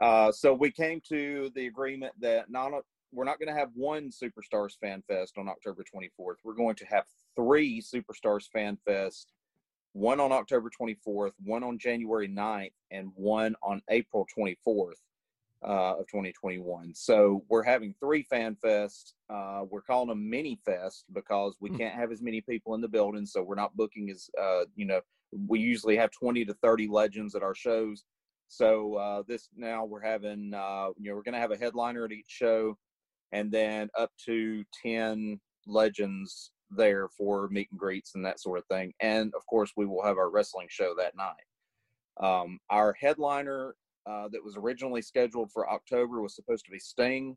uh, 0.00 0.30
so 0.30 0.52
we 0.52 0.70
came 0.70 1.00
to 1.08 1.50
the 1.54 1.66
agreement 1.66 2.14
that 2.20 2.50
not 2.50 2.72
we're 3.12 3.24
not 3.24 3.38
going 3.38 3.48
to 3.48 3.58
have 3.58 3.70
one 3.74 4.10
Superstars 4.10 4.78
Fan 4.80 5.02
Fest 5.08 5.36
on 5.38 5.48
October 5.48 5.84
24th. 5.94 6.36
We're 6.44 6.54
going 6.54 6.76
to 6.76 6.86
have 6.86 7.04
three 7.36 7.80
Superstars 7.80 8.48
Fan 8.52 8.78
Fest 8.84 9.32
one 9.94 10.20
on 10.20 10.32
October 10.32 10.70
24th, 10.70 11.32
one 11.44 11.62
on 11.62 11.78
January 11.78 12.28
9th, 12.28 12.72
and 12.90 13.10
one 13.14 13.54
on 13.62 13.82
April 13.90 14.26
24th 14.36 14.94
uh, 15.64 15.98
of 15.98 16.06
2021. 16.08 16.92
So 16.94 17.44
we're 17.48 17.62
having 17.62 17.94
three 18.00 18.22
fan 18.22 18.56
fests. 18.64 19.12
Uh, 19.30 19.62
we're 19.70 19.82
calling 19.82 20.08
them 20.08 20.28
mini 20.28 20.58
fest 20.64 21.04
because 21.12 21.56
we 21.60 21.70
can't 21.70 21.94
have 21.94 22.10
as 22.10 22.22
many 22.22 22.40
people 22.40 22.74
in 22.74 22.80
the 22.80 22.88
building. 22.88 23.26
So 23.26 23.42
we're 23.42 23.54
not 23.54 23.76
booking 23.76 24.10
as, 24.10 24.28
uh, 24.40 24.64
you 24.74 24.86
know, 24.86 25.00
we 25.46 25.60
usually 25.60 25.96
have 25.96 26.10
20 26.10 26.44
to 26.46 26.54
30 26.54 26.88
legends 26.88 27.34
at 27.34 27.42
our 27.42 27.54
shows. 27.54 28.04
So 28.48 28.96
uh, 28.96 29.22
this 29.26 29.48
now 29.56 29.84
we're 29.84 30.02
having, 30.02 30.52
uh, 30.54 30.88
you 30.98 31.10
know, 31.10 31.16
we're 31.16 31.22
going 31.22 31.34
to 31.34 31.40
have 31.40 31.52
a 31.52 31.56
headliner 31.56 32.04
at 32.04 32.12
each 32.12 32.28
show 32.28 32.76
and 33.32 33.50
then 33.50 33.88
up 33.98 34.10
to 34.26 34.62
10 34.82 35.40
legends 35.66 36.50
there 36.70 37.08
for 37.08 37.48
meet 37.48 37.68
and 37.70 37.78
greets 37.78 38.14
and 38.14 38.24
that 38.24 38.40
sort 38.40 38.58
of 38.58 38.66
thing. 38.66 38.92
And 39.00 39.32
of 39.34 39.46
course, 39.46 39.72
we 39.76 39.86
will 39.86 40.02
have 40.02 40.18
our 40.18 40.30
wrestling 40.30 40.68
show 40.70 40.94
that 40.98 41.16
night. 41.16 41.34
Um, 42.20 42.58
our 42.68 42.92
headliner 42.92 43.74
uh, 44.06 44.28
that 44.28 44.42
was 44.44 44.56
originally 44.56 45.02
scheduled 45.02 45.50
for 45.52 45.70
October 45.70 46.20
was 46.20 46.34
supposed 46.34 46.64
to 46.64 46.70
be 46.70 46.78
Sting. 46.78 47.36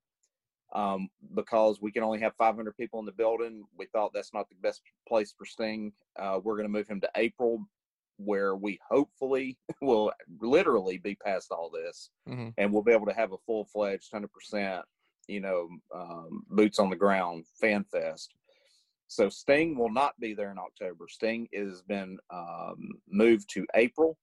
Um, 0.73 1.09
because 1.35 1.79
we 1.79 1.91
can 1.91 2.03
only 2.03 2.19
have 2.19 2.33
500 2.35 2.75
people 2.75 2.99
in 2.99 3.05
the 3.05 3.11
building, 3.11 3.63
we 3.77 3.85
thought 3.85 4.11
that's 4.13 4.33
not 4.33 4.49
the 4.49 4.55
best 4.61 4.81
place 5.07 5.31
for 5.37 5.45
Sting. 5.45 5.93
Uh, 6.17 6.39
we're 6.43 6.55
going 6.55 6.65
to 6.65 6.71
move 6.71 6.87
him 6.87 6.99
to 7.01 7.09
April, 7.15 7.63
where 8.17 8.55
we 8.55 8.79
hopefully 8.89 9.57
will 9.81 10.11
literally 10.41 10.97
be 10.97 11.15
past 11.15 11.51
all 11.51 11.69
this, 11.69 12.09
Mhm. 12.27 12.53
and 12.57 12.73
we'll 12.73 12.81
be 12.81 12.91
able 12.91 13.05
to 13.05 13.13
have 13.13 13.31
a 13.31 13.37
full 13.45 13.65
fledged 13.65 14.11
100%, 14.11 14.83
you 15.27 15.39
know, 15.39 15.69
um, 15.93 16.43
boots 16.49 16.79
on 16.79 16.89
the 16.89 16.95
ground 16.95 17.45
fan 17.61 17.83
fest. 17.85 18.33
So 19.07 19.29
Sting 19.29 19.77
will 19.77 19.91
not 19.91 20.19
be 20.19 20.33
there 20.33 20.49
in 20.49 20.57
October. 20.57 21.07
Sting 21.07 21.47
has 21.53 21.83
been 21.83 22.17
um, 22.31 22.89
moved 23.07 23.49
to 23.51 23.67
April, 23.75 24.17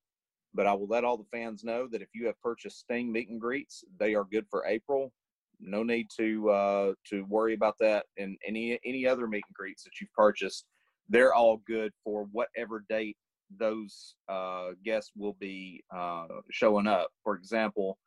but 0.54 0.66
I 0.66 0.72
will 0.74 0.86
let 0.86 1.04
all 1.04 1.16
the 1.16 1.24
fans 1.32 1.64
know 1.64 1.86
that 1.88 2.02
if 2.02 2.08
you 2.14 2.26
have 2.26 2.40
purchased 2.40 2.80
Sting 2.80 3.10
meet 3.10 3.28
and 3.28 3.40
greets, 3.40 3.84
they 3.98 4.14
are 4.14 4.24
good 4.24 4.46
for 4.50 4.66
April. 4.66 5.12
No 5.60 5.82
need 5.82 6.08
to 6.18 6.50
uh, 6.50 6.92
to 7.10 7.24
worry 7.26 7.54
about 7.54 7.76
that. 7.80 8.06
And 8.18 8.36
any 8.46 8.78
any 8.84 9.06
other 9.06 9.26
meet 9.26 9.44
and 9.46 9.54
greets 9.54 9.84
that 9.84 10.00
you've 10.00 10.12
purchased, 10.12 10.66
they're 11.08 11.34
all 11.34 11.62
good 11.66 11.92
for 12.04 12.26
whatever 12.32 12.84
date 12.88 13.16
those 13.58 14.14
uh, 14.28 14.70
guests 14.84 15.12
will 15.16 15.36
be 15.38 15.82
uh, 15.94 16.26
showing 16.50 16.86
up. 16.86 17.10
For 17.22 17.34
example, 17.34 17.98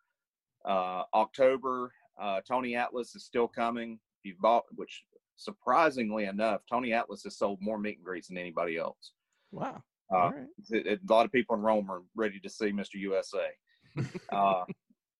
uh, 0.65 1.03
October, 1.13 1.91
uh, 2.19 2.41
Tony 2.47 2.75
Atlas 2.75 3.15
is 3.15 3.25
still 3.25 3.47
coming. 3.47 3.99
If 4.19 4.29
you've 4.31 4.39
bought, 4.39 4.63
which 4.75 5.03
surprisingly 5.35 6.25
enough, 6.25 6.61
Tony 6.69 6.93
Atlas 6.93 7.23
has 7.23 7.37
sold 7.37 7.59
more 7.61 7.77
meet 7.77 7.97
and 7.97 8.05
greets 8.05 8.27
than 8.27 8.37
anybody 8.37 8.77
else. 8.77 9.13
Wow. 9.51 9.83
Uh, 10.13 10.31
right. 10.31 10.47
it- 10.69 10.87
it- 10.87 10.99
a 11.07 11.13
lot 11.13 11.25
of 11.25 11.31
people 11.31 11.55
in 11.55 11.61
Rome 11.61 11.89
are 11.89 12.03
ready 12.15 12.39
to 12.39 12.49
see 12.49 12.71
Mr. 12.71 12.95
USA. 12.95 13.49
uh, 14.31 14.63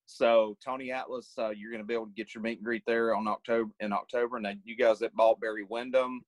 so 0.06 0.56
Tony 0.64 0.92
Atlas, 0.92 1.34
uh, 1.38 1.50
you're 1.50 1.72
going 1.72 1.82
to 1.82 1.88
be 1.88 1.94
able 1.94 2.06
to 2.06 2.14
get 2.14 2.36
your 2.36 2.44
meet 2.44 2.60
and 2.60 2.66
greet 2.66 2.84
there 2.86 3.16
on 3.16 3.28
October 3.28 3.72
in 3.80 3.92
October. 3.92 4.38
And 4.38 4.46
then 4.46 4.62
you 4.64 4.76
guys 4.76 5.02
at 5.02 5.16
bought 5.16 5.40
Barry 5.40 5.64
Windham, 5.64 6.22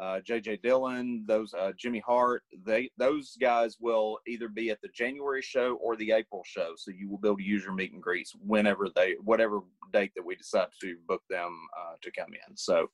uh, 0.00 0.18
JJ 0.28 0.62
Dillon, 0.62 1.24
those 1.26 1.54
uh, 1.54 1.70
Jimmy 1.78 2.00
Hart, 2.00 2.42
they 2.64 2.90
those 2.98 3.36
guys 3.40 3.76
will 3.80 4.18
either 4.26 4.48
be 4.48 4.70
at 4.70 4.80
the 4.82 4.88
January 4.88 5.42
show 5.42 5.76
or 5.76 5.94
the 5.94 6.10
April 6.10 6.42
show. 6.44 6.72
So 6.76 6.90
you 6.90 7.08
will 7.08 7.18
be 7.18 7.28
able 7.28 7.36
to 7.36 7.44
use 7.44 7.62
your 7.62 7.74
meet 7.74 7.92
and 7.92 8.02
greets 8.02 8.34
whenever 8.44 8.88
they 8.96 9.14
whatever 9.22 9.60
date 9.92 10.10
that 10.16 10.24
we 10.24 10.34
decide 10.34 10.68
to 10.80 10.96
book 11.06 11.22
them 11.30 11.56
uh, 11.78 11.94
to 12.02 12.10
come 12.10 12.32
in. 12.34 12.56
So. 12.56 12.88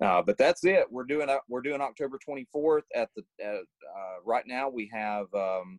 Uh, 0.00 0.22
but 0.22 0.38
that's 0.38 0.64
it. 0.64 0.86
We're 0.90 1.04
doing 1.04 1.28
uh, 1.28 1.38
we're 1.48 1.60
doing 1.60 1.80
October 1.80 2.18
24th 2.26 2.82
at 2.94 3.10
the 3.14 3.22
at, 3.44 3.56
uh, 3.56 4.20
right 4.24 4.44
now. 4.46 4.68
We 4.68 4.90
have 4.92 5.26
um, 5.34 5.78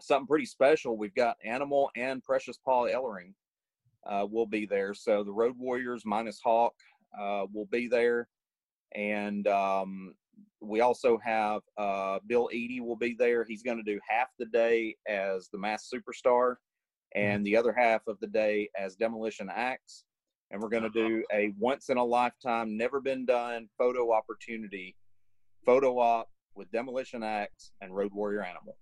something 0.00 0.26
pretty 0.26 0.46
special. 0.46 0.96
We've 0.96 1.14
got 1.14 1.36
Animal 1.44 1.90
and 1.96 2.22
Precious 2.22 2.58
Paul 2.62 2.84
Ellering 2.84 3.32
uh, 4.06 4.26
will 4.30 4.46
be 4.46 4.66
there. 4.66 4.94
So 4.94 5.24
the 5.24 5.32
Road 5.32 5.56
Warriors 5.58 6.02
minus 6.04 6.40
Hawk 6.44 6.74
uh, 7.18 7.46
will 7.52 7.66
be 7.66 7.88
there, 7.88 8.28
and 8.94 9.46
um, 9.48 10.14
we 10.60 10.80
also 10.80 11.18
have 11.24 11.62
uh, 11.78 12.18
Bill 12.26 12.50
Eadie 12.52 12.80
will 12.80 12.96
be 12.96 13.14
there. 13.18 13.44
He's 13.44 13.62
going 13.62 13.78
to 13.78 13.82
do 13.82 13.98
half 14.08 14.28
the 14.38 14.46
day 14.46 14.96
as 15.08 15.48
the 15.50 15.58
Masked 15.58 15.92
Superstar, 15.92 16.56
and 17.14 17.44
the 17.44 17.56
other 17.56 17.72
half 17.72 18.06
of 18.06 18.20
the 18.20 18.26
day 18.26 18.68
as 18.78 18.96
Demolition 18.96 19.50
Ax. 19.54 20.04
And 20.50 20.60
we're 20.60 20.68
going 20.68 20.82
to 20.82 20.90
do 20.90 21.24
a 21.32 21.52
once 21.58 21.90
in 21.90 21.96
a 21.96 22.04
lifetime, 22.04 22.76
never 22.76 23.00
been 23.00 23.24
done 23.24 23.68
photo 23.78 24.12
opportunity, 24.12 24.96
photo 25.64 25.98
op 25.98 26.28
with 26.54 26.70
Demolition 26.72 27.22
Ax 27.22 27.70
and 27.80 27.94
Road 27.94 28.12
Warrior 28.12 28.42
Animal. 28.42 28.76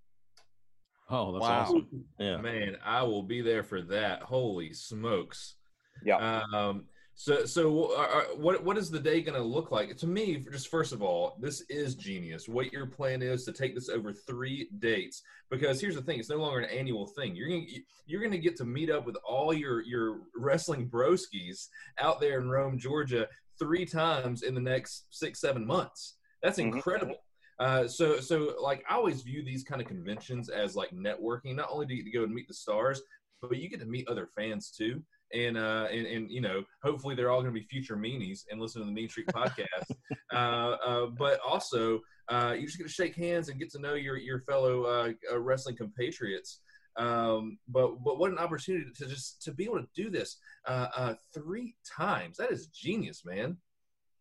Oh, 1.11 1.33
that's 1.33 1.43
Wow. 1.43 1.63
awesome. 1.63 2.05
Yeah. 2.19 2.37
Man, 2.39 2.77
I 2.85 3.03
will 3.03 3.23
be 3.23 3.41
there 3.43 3.63
for 3.63 3.83
that. 3.83 4.23
Holy 4.23 4.73
smokes! 4.73 5.57
Yeah. 6.05 6.43
Um, 6.53 6.87
so, 7.21 7.45
so 7.45 7.87
uh, 7.97 8.09
uh, 8.19 8.23
what 8.37 8.63
what 8.65 8.79
is 8.79 8.91
the 8.91 9.01
day 9.01 9.21
going 9.23 9.35
to 9.37 9.43
look 9.43 9.73
like? 9.73 9.97
To 9.97 10.07
me, 10.07 10.47
just 10.53 10.69
first 10.69 10.93
of 10.93 11.03
all, 11.03 11.37
this 11.41 11.63
is 11.69 11.97
genius. 11.97 12.49
What 12.49 12.73
your 12.73 12.87
plan 12.87 13.23
is 13.23 13.45
to 13.47 13.53
take 13.53 13.75
this 13.75 13.89
over 13.89 14.13
three 14.13 14.69
dates, 14.79 15.23
because 15.51 15.81
here's 15.81 15.97
the 15.97 16.03
thing: 16.03 16.21
it's 16.21 16.31
no 16.31 16.37
longer 16.37 16.61
an 16.61 16.71
annual 16.71 17.09
thing. 17.09 17.35
You're 17.35 17.49
gonna 17.49 17.67
you're 18.07 18.23
gonna 18.23 18.39
get 18.39 18.57
to 18.59 18.65
meet 18.65 18.89
up 18.89 19.05
with 19.05 19.17
all 19.29 19.53
your 19.53 19.83
your 19.83 20.21
wrestling 20.37 20.89
broskies 20.89 21.67
out 21.99 22.21
there 22.21 22.39
in 22.41 22.49
Rome, 22.49 22.79
Georgia, 22.79 23.27
three 23.59 23.85
times 23.85 24.43
in 24.43 24.55
the 24.55 24.61
next 24.61 25.07
six 25.11 25.41
seven 25.41 25.67
months. 25.67 26.19
That's 26.41 26.61
Mhm. 26.61 26.75
incredible. 26.77 27.17
Uh, 27.59 27.89
so, 27.89 28.21
so 28.21 28.55
like 28.63 28.85
I 28.89 28.95
always 28.95 29.23
view 29.23 29.43
these 29.43 29.65
kind 29.65 29.83
of 29.83 29.89
conventions 29.89 30.49
as 30.49 30.77
like 30.77 30.91
networking. 30.93 31.57
Not 31.57 31.69
only 31.73 31.87
do 31.87 31.95
you 31.97 32.05
get 32.05 32.13
to 32.13 32.19
go 32.19 32.23
and 32.23 32.33
meet 32.33 32.47
the 32.47 32.55
stars, 32.55 33.03
but 33.43 33.57
you 33.57 33.69
get 33.69 33.81
to 33.81 33.87
meet 33.87 34.07
other 34.07 34.29
fans 34.37 34.71
too. 34.71 35.03
And 35.35 35.59
uh, 35.59 35.89
and, 35.91 36.07
and 36.07 36.31
you 36.31 36.41
know, 36.41 36.65
hopefully 36.83 37.15
they're 37.15 37.31
all 37.31 37.43
going 37.43 37.53
to 37.53 37.61
be 37.61 37.67
future 37.67 37.97
meanies 37.97 38.45
and 38.51 38.61
listen 38.61 38.81
to 38.81 38.87
the 38.87 38.93
Mean 38.93 39.09
Street 39.09 39.27
podcast. 39.27 39.91
uh, 40.33 40.37
uh, 40.37 41.07
but 41.07 41.39
also, 41.47 42.01
uh, 42.29 42.55
you 42.59 42.67
just 42.67 42.79
get 42.79 42.87
to 42.87 42.93
shake 42.93 43.15
hands 43.15 43.49
and 43.49 43.59
get 43.59 43.71
to 43.73 43.79
know 43.79 43.95
your 43.95 44.17
your 44.17 44.41
fellow 44.41 44.85
uh, 44.85 45.13
uh, 45.31 45.39
wrestling 45.39 45.77
compatriots. 45.77 46.61
Um, 46.97 47.59
but 47.69 48.03
but 48.03 48.19
what 48.19 48.31
an 48.31 48.39
opportunity 48.39 48.87
to 48.97 49.07
just 49.07 49.43
to 49.43 49.53
be 49.53 49.65
able 49.65 49.81
to 49.81 49.89
do 49.95 50.11
this 50.11 50.39
uh, 50.67 50.89
uh, 50.97 51.15
three 51.33 51.75
times. 51.97 52.37
That 52.39 52.51
is 52.51 52.67
genius, 52.67 53.25
man. 53.25 53.57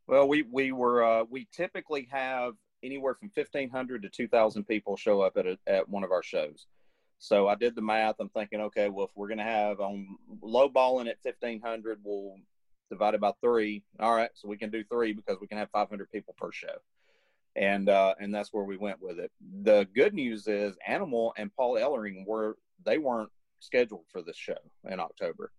Well, 0.07 0.27
we 0.27 0.43
we 0.43 0.71
were 0.71 1.03
uh, 1.03 1.23
we 1.29 1.47
typically 1.51 2.07
have 2.11 2.53
anywhere 2.83 3.15
from 3.15 3.29
fifteen 3.29 3.69
hundred 3.69 4.03
to 4.03 4.09
two 4.09 4.27
thousand 4.27 4.65
people 4.65 4.95
show 4.95 5.21
up 5.21 5.37
at 5.37 5.47
a, 5.47 5.57
at 5.67 5.89
one 5.89 6.03
of 6.03 6.11
our 6.11 6.23
shows. 6.23 6.67
So 7.19 7.47
I 7.47 7.55
did 7.55 7.75
the 7.75 7.81
math. 7.81 8.15
I'm 8.19 8.29
thinking, 8.29 8.61
okay, 8.61 8.89
well, 8.89 9.05
if 9.05 9.11
we're 9.15 9.27
going 9.27 9.39
to 9.39 9.43
have 9.43 9.79
on 9.79 10.17
low 10.41 10.69
balling 10.69 11.07
at 11.07 11.21
fifteen 11.21 11.61
hundred, 11.61 11.99
we'll 12.03 12.35
divide 12.89 13.15
it 13.15 13.21
by 13.21 13.31
three. 13.41 13.83
All 13.99 14.15
right, 14.15 14.29
so 14.33 14.47
we 14.47 14.57
can 14.57 14.69
do 14.69 14.83
three 14.83 15.13
because 15.13 15.37
we 15.41 15.47
can 15.47 15.57
have 15.57 15.69
five 15.71 15.89
hundred 15.89 16.11
people 16.11 16.35
per 16.37 16.51
show, 16.51 16.77
and 17.55 17.89
uh, 17.89 18.13
and 18.19 18.33
that's 18.33 18.53
where 18.53 18.63
we 18.63 18.77
went 18.77 19.01
with 19.01 19.19
it. 19.19 19.31
The 19.63 19.87
good 19.95 20.13
news 20.13 20.47
is 20.47 20.75
Animal 20.85 21.33
and 21.37 21.53
Paul 21.55 21.75
Ellering 21.75 22.25
were 22.25 22.57
they 22.85 22.97
weren't 22.97 23.31
scheduled 23.59 24.05
for 24.11 24.21
this 24.21 24.37
show 24.37 24.57
in 24.89 24.99
October. 24.99 25.51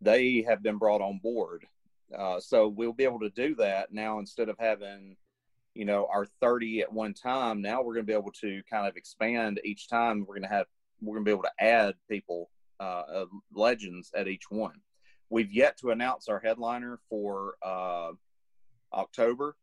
They 0.00 0.44
have 0.46 0.62
been 0.62 0.76
brought 0.76 1.00
on 1.00 1.18
board 1.18 1.66
uh, 2.16 2.40
so 2.40 2.68
we'll 2.68 2.92
be 2.92 3.04
able 3.04 3.20
to 3.20 3.30
do 3.30 3.54
that 3.56 3.92
now 3.92 4.18
instead 4.18 4.48
of 4.48 4.56
having, 4.58 5.16
you 5.74 5.84
know, 5.84 6.08
our 6.10 6.26
30 6.40 6.80
at 6.80 6.92
one 6.92 7.14
time. 7.14 7.60
Now 7.60 7.82
we're 7.82 7.94
going 7.94 8.06
to 8.06 8.10
be 8.10 8.18
able 8.18 8.32
to 8.40 8.62
kind 8.70 8.86
of 8.86 8.96
expand 8.96 9.60
each 9.64 9.88
time. 9.88 10.20
We're 10.20 10.36
going 10.36 10.48
to 10.48 10.54
have, 10.54 10.66
we're 11.00 11.14
going 11.14 11.24
to 11.24 11.28
be 11.28 11.32
able 11.32 11.44
to 11.44 11.64
add 11.64 11.94
people, 12.10 12.50
uh, 12.80 13.02
uh, 13.12 13.26
legends 13.52 14.10
at 14.14 14.28
each 14.28 14.50
one. 14.50 14.80
We've 15.30 15.52
yet 15.52 15.76
to 15.78 15.90
announce 15.90 16.28
our 16.28 16.40
headliner 16.40 16.98
for 17.10 17.54
uh, 17.62 18.12
October 18.92 19.56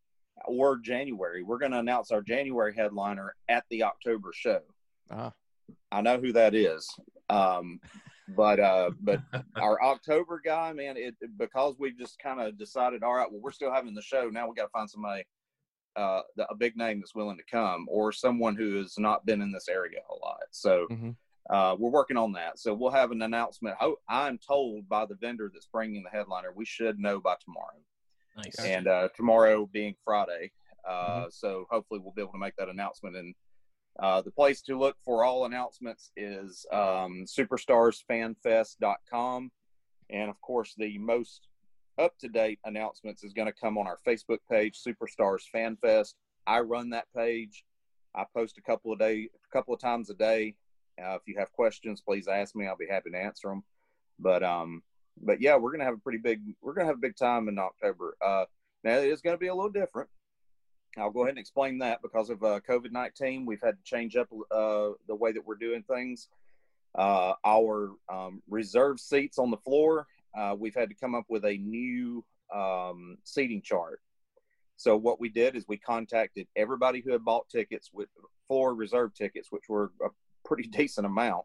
or 0.46 0.78
January. 0.78 1.42
We're 1.42 1.58
going 1.58 1.72
to 1.72 1.78
announce 1.78 2.10
our 2.10 2.22
January 2.22 2.74
headliner 2.74 3.34
at 3.48 3.64
the 3.70 3.82
October 3.82 4.32
show. 4.32 4.60
Ah. 5.10 5.32
I 5.90 6.00
know 6.02 6.18
who 6.18 6.32
that 6.32 6.54
is. 6.54 6.88
Um, 7.28 7.80
but 8.28 8.60
uh, 8.60 8.90
but 9.00 9.20
our 9.56 9.82
October 9.82 10.40
guy, 10.44 10.72
man, 10.72 10.96
it 10.96 11.14
because 11.36 11.76
we've 11.78 11.98
just 11.98 12.18
kind 12.18 12.40
of 12.40 12.58
decided, 12.58 13.02
all 13.02 13.14
right, 13.14 13.30
well, 13.30 13.40
we're 13.40 13.50
still 13.52 13.72
having 13.72 13.94
the 13.94 14.02
show. 14.02 14.28
Now 14.28 14.48
we 14.48 14.54
got 14.54 14.64
to 14.64 14.70
find 14.70 14.90
somebody, 14.90 15.24
uh, 15.96 16.22
a 16.48 16.54
big 16.54 16.76
name 16.76 17.00
that's 17.00 17.14
willing 17.14 17.38
to 17.38 17.44
come, 17.50 17.86
or 17.88 18.12
someone 18.12 18.56
who 18.56 18.76
has 18.76 18.98
not 18.98 19.26
been 19.26 19.42
in 19.42 19.52
this 19.52 19.68
area 19.68 20.00
a 20.10 20.14
lot. 20.14 20.42
So 20.50 20.86
Mhm. 20.90 21.16
Uh, 21.50 21.76
we're 21.78 21.90
working 21.90 22.16
on 22.16 22.32
that. 22.32 22.58
So 22.58 22.74
we'll 22.74 22.90
have 22.90 23.12
an 23.12 23.22
announcement. 23.22 23.76
I, 23.80 23.94
I'm 24.08 24.38
told 24.38 24.88
by 24.88 25.06
the 25.06 25.14
vendor 25.14 25.48
that's 25.52 25.66
bringing 25.66 26.02
the 26.02 26.10
headliner, 26.10 26.48
we 26.54 26.64
should 26.64 26.98
know 26.98 27.20
by 27.20 27.36
tomorrow. 27.44 27.78
Nice. 28.36 28.58
And 28.58 28.88
uh, 28.88 29.10
tomorrow 29.16 29.68
being 29.72 29.94
Friday, 30.04 30.50
uh, 30.86 31.26
so 31.30 31.66
hopefully 31.70 32.00
we'll 32.00 32.12
be 32.12 32.20
able 32.22 32.32
to 32.32 32.38
make 32.38 32.56
that 32.56 32.68
announcement 32.68 33.16
and. 33.16 33.34
Uh, 33.98 34.20
the 34.20 34.30
place 34.30 34.60
to 34.60 34.78
look 34.78 34.94
for 35.02 35.24
all 35.24 35.46
announcements 35.46 36.12
is 36.18 36.66
um, 36.70 37.24
superstarsfanfest.com. 37.26 39.50
And 40.10 40.28
of 40.28 40.38
course, 40.42 40.74
the 40.76 40.98
most 40.98 41.48
up 41.98 42.18
to 42.18 42.28
date 42.28 42.58
announcements 42.64 43.24
is 43.24 43.32
going 43.32 43.46
to 43.46 43.58
come 43.58 43.78
on 43.78 43.86
our 43.86 43.98
Facebook 44.06 44.38
page, 44.50 44.78
Superstars 44.86 45.44
Fan 45.50 45.76
Fest. 45.80 46.16
I 46.46 46.60
run 46.60 46.90
that 46.90 47.06
page. 47.16 47.64
I 48.14 48.24
post 48.34 48.58
a 48.58 48.62
couple 48.62 48.92
of 48.92 48.98
day, 48.98 49.28
a 49.34 49.52
couple 49.52 49.74
of 49.74 49.80
times 49.80 50.10
a 50.10 50.14
day. 50.14 50.54
Uh, 51.00 51.14
if 51.14 51.22
you 51.26 51.36
have 51.38 51.52
questions, 51.52 52.00
please 52.00 52.28
ask 52.28 52.54
me. 52.54 52.66
I'll 52.66 52.76
be 52.76 52.86
happy 52.88 53.10
to 53.10 53.18
answer 53.18 53.48
them. 53.48 53.62
But 54.18 54.42
um, 54.42 54.82
but 55.22 55.40
yeah, 55.40 55.56
we're 55.56 55.72
gonna 55.72 55.84
have 55.84 55.94
a 55.94 55.98
pretty 55.98 56.18
big, 56.18 56.40
we're 56.62 56.74
gonna 56.74 56.86
have 56.86 56.96
a 56.96 57.00
big 57.00 57.16
time 57.16 57.48
in 57.48 57.58
October. 57.58 58.16
Uh, 58.24 58.44
now 58.84 58.96
it 58.98 59.10
is 59.10 59.20
gonna 59.20 59.38
be 59.38 59.48
a 59.48 59.54
little 59.54 59.70
different. 59.70 60.08
I'll 60.98 61.10
go 61.10 61.22
ahead 61.22 61.30
and 61.30 61.38
explain 61.38 61.78
that 61.78 62.00
because 62.00 62.30
of 62.30 62.42
uh, 62.42 62.60
COVID 62.68 62.92
19, 62.92 63.44
we've 63.44 63.60
had 63.62 63.76
to 63.76 63.82
change 63.84 64.16
up 64.16 64.28
uh, 64.50 64.90
the 65.06 65.14
way 65.14 65.32
that 65.32 65.44
we're 65.44 65.56
doing 65.56 65.82
things. 65.82 66.28
Uh, 66.94 67.34
our 67.44 67.90
um, 68.10 68.42
reserve 68.48 68.98
seats 68.98 69.38
on 69.38 69.50
the 69.50 69.58
floor, 69.58 70.06
uh, 70.36 70.54
we've 70.58 70.74
had 70.74 70.88
to 70.88 70.94
come 70.94 71.14
up 71.14 71.26
with 71.28 71.44
a 71.44 71.58
new 71.58 72.24
um, 72.54 73.18
seating 73.24 73.60
chart. 73.60 74.00
So, 74.78 74.96
what 74.96 75.20
we 75.20 75.28
did 75.28 75.56
is 75.56 75.66
we 75.68 75.76
contacted 75.76 76.46
everybody 76.56 77.00
who 77.00 77.12
had 77.12 77.24
bought 77.24 77.48
tickets 77.48 77.90
with 77.92 78.08
floor 78.48 78.74
reserve 78.74 79.14
tickets, 79.14 79.48
which 79.50 79.68
were 79.68 79.92
a 80.02 80.08
pretty 80.46 80.68
decent 80.70 81.06
amount. 81.06 81.44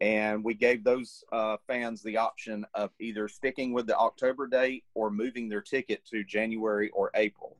And 0.00 0.42
we 0.42 0.54
gave 0.54 0.82
those 0.82 1.22
uh, 1.30 1.58
fans 1.66 2.02
the 2.02 2.16
option 2.16 2.64
of 2.74 2.90
either 2.98 3.28
sticking 3.28 3.74
with 3.74 3.86
the 3.86 3.96
October 3.96 4.46
date 4.46 4.84
or 4.94 5.10
moving 5.10 5.48
their 5.48 5.60
ticket 5.60 6.06
to 6.06 6.24
January 6.24 6.88
or 6.90 7.10
April. 7.14 7.58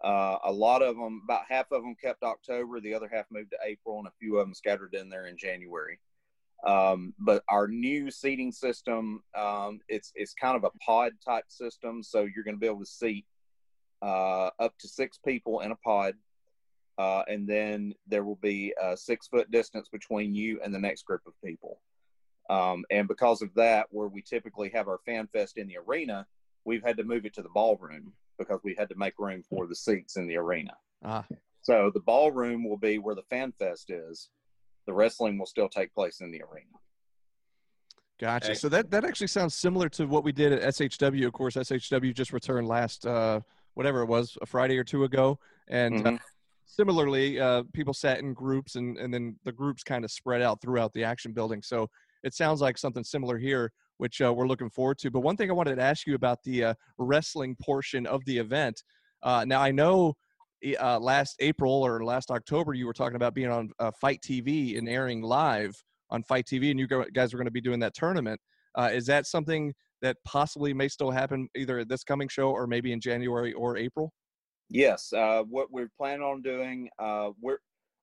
Uh, 0.00 0.38
a 0.44 0.52
lot 0.52 0.82
of 0.82 0.94
them, 0.96 1.22
about 1.24 1.42
half 1.48 1.72
of 1.72 1.82
them 1.82 1.96
kept 2.00 2.22
October, 2.22 2.80
the 2.80 2.94
other 2.94 3.10
half 3.12 3.26
moved 3.30 3.50
to 3.50 3.58
April, 3.64 3.98
and 3.98 4.06
a 4.06 4.12
few 4.20 4.38
of 4.38 4.46
them 4.46 4.54
scattered 4.54 4.94
in 4.94 5.08
there 5.08 5.26
in 5.26 5.36
January. 5.36 5.98
Um, 6.64 7.14
but 7.18 7.42
our 7.48 7.66
new 7.66 8.10
seating 8.10 8.52
system, 8.52 9.22
um, 9.36 9.80
it's 9.88 10.12
it's 10.14 10.34
kind 10.34 10.56
of 10.56 10.64
a 10.64 10.70
pod 10.84 11.12
type 11.24 11.44
system, 11.48 12.02
so 12.02 12.22
you're 12.22 12.44
going 12.44 12.56
to 12.56 12.60
be 12.60 12.66
able 12.66 12.80
to 12.80 12.86
seat 12.86 13.26
uh, 14.02 14.50
up 14.58 14.76
to 14.78 14.88
six 14.88 15.18
people 15.18 15.60
in 15.60 15.72
a 15.72 15.76
pod, 15.76 16.14
uh, 16.98 17.22
and 17.28 17.46
then 17.46 17.94
there 18.06 18.24
will 18.24 18.36
be 18.42 18.74
a 18.82 18.96
six 18.96 19.28
foot 19.28 19.50
distance 19.50 19.88
between 19.88 20.34
you 20.34 20.60
and 20.62 20.74
the 20.74 20.78
next 20.78 21.04
group 21.04 21.22
of 21.26 21.32
people. 21.44 21.80
Um, 22.50 22.84
and 22.90 23.06
because 23.06 23.40
of 23.40 23.54
that, 23.54 23.86
where 23.90 24.08
we 24.08 24.22
typically 24.22 24.70
have 24.70 24.88
our 24.88 24.98
fan 25.06 25.28
fest 25.32 25.58
in 25.58 25.68
the 25.68 25.78
arena, 25.78 26.26
we've 26.64 26.82
had 26.82 26.96
to 26.96 27.04
move 27.04 27.24
it 27.24 27.34
to 27.34 27.42
the 27.42 27.50
ballroom 27.50 28.12
because 28.38 28.60
we 28.64 28.74
had 28.76 28.88
to 28.88 28.94
make 28.96 29.14
room 29.18 29.42
for 29.48 29.66
the 29.66 29.74
seats 29.74 30.16
in 30.16 30.26
the 30.26 30.36
arena. 30.36 30.72
Ah. 31.04 31.24
So 31.62 31.90
the 31.92 32.00
ballroom 32.00 32.68
will 32.68 32.78
be 32.78 32.98
where 32.98 33.14
the 33.14 33.22
fan 33.30 33.52
fest 33.58 33.90
is. 33.90 34.30
The 34.86 34.94
wrestling 34.94 35.38
will 35.38 35.46
still 35.46 35.68
take 35.68 35.94
place 35.94 36.20
in 36.20 36.30
the 36.30 36.42
arena. 36.42 36.66
Gotcha. 38.18 38.56
So 38.56 38.68
that 38.70 38.90
that 38.90 39.04
actually 39.04 39.28
sounds 39.28 39.54
similar 39.54 39.88
to 39.90 40.06
what 40.06 40.24
we 40.24 40.32
did 40.32 40.52
at 40.52 40.62
SHW. 40.74 41.26
Of 41.26 41.32
course, 41.32 41.54
SHW 41.54 42.12
just 42.14 42.32
returned 42.32 42.66
last 42.66 43.06
uh, 43.06 43.40
whatever 43.74 44.02
it 44.02 44.06
was, 44.06 44.36
a 44.42 44.46
Friday 44.46 44.76
or 44.76 44.82
two 44.82 45.04
ago, 45.04 45.38
and 45.68 45.94
uh, 45.94 46.10
Mhm. 46.10 46.18
Similarly, 46.70 47.40
uh, 47.40 47.62
people 47.72 47.94
sat 47.94 48.20
in 48.20 48.34
groups, 48.34 48.76
and 48.76 48.98
and 48.98 49.12
then 49.12 49.36
the 49.44 49.52
groups 49.52 49.82
kind 49.82 50.04
of 50.04 50.10
spread 50.10 50.42
out 50.42 50.60
throughout 50.60 50.92
the 50.92 51.02
action 51.02 51.32
building. 51.32 51.62
So 51.62 51.88
it 52.22 52.34
sounds 52.34 52.60
like 52.60 52.76
something 52.76 53.02
similar 53.02 53.38
here, 53.38 53.72
which 53.96 54.20
uh, 54.20 54.32
we're 54.32 54.46
looking 54.46 54.68
forward 54.68 54.98
to. 54.98 55.10
But 55.10 55.20
one 55.20 55.36
thing 55.36 55.50
I 55.50 55.54
wanted 55.54 55.76
to 55.76 55.82
ask 55.82 56.06
you 56.06 56.14
about 56.14 56.42
the 56.44 56.64
uh, 56.64 56.74
wrestling 56.98 57.56
portion 57.60 58.06
of 58.06 58.22
the 58.26 58.36
event. 58.36 58.82
Uh, 59.22 59.44
now 59.46 59.60
I 59.60 59.70
know. 59.70 60.14
Uh, 60.80 60.98
last 60.98 61.36
April 61.38 61.72
or 61.72 62.02
last 62.02 62.32
October, 62.32 62.74
you 62.74 62.84
were 62.84 62.92
talking 62.92 63.14
about 63.14 63.32
being 63.32 63.48
on 63.48 63.70
uh, 63.78 63.92
FITE 64.00 64.20
TV 64.20 64.76
and 64.76 64.88
airing 64.88 65.22
live 65.22 65.72
on 66.10 66.20
FITE 66.24 66.46
TV, 66.46 66.72
and 66.72 66.80
you 66.80 66.88
guys 66.88 67.32
were 67.32 67.38
going 67.38 67.44
to 67.46 67.52
be 67.52 67.60
doing 67.60 67.78
that 67.78 67.94
tournament. 67.94 68.40
Uh, 68.74 68.90
is 68.92 69.06
that 69.06 69.24
something 69.24 69.72
that 70.02 70.16
possibly 70.24 70.74
may 70.74 70.88
still 70.88 71.12
happen 71.12 71.48
either 71.56 71.78
at 71.78 71.88
this 71.88 72.02
coming 72.02 72.26
show 72.26 72.50
or 72.50 72.66
maybe 72.66 72.92
in 72.92 73.00
January 73.00 73.52
or 73.52 73.76
April? 73.76 74.12
Yes, 74.70 75.12
uh, 75.14 75.44
what 75.44 75.72
we're 75.72 75.90
planning 75.96 76.22
on 76.22 76.42
doing, 76.42 76.90
uh, 76.98 77.30
we're 77.40 77.58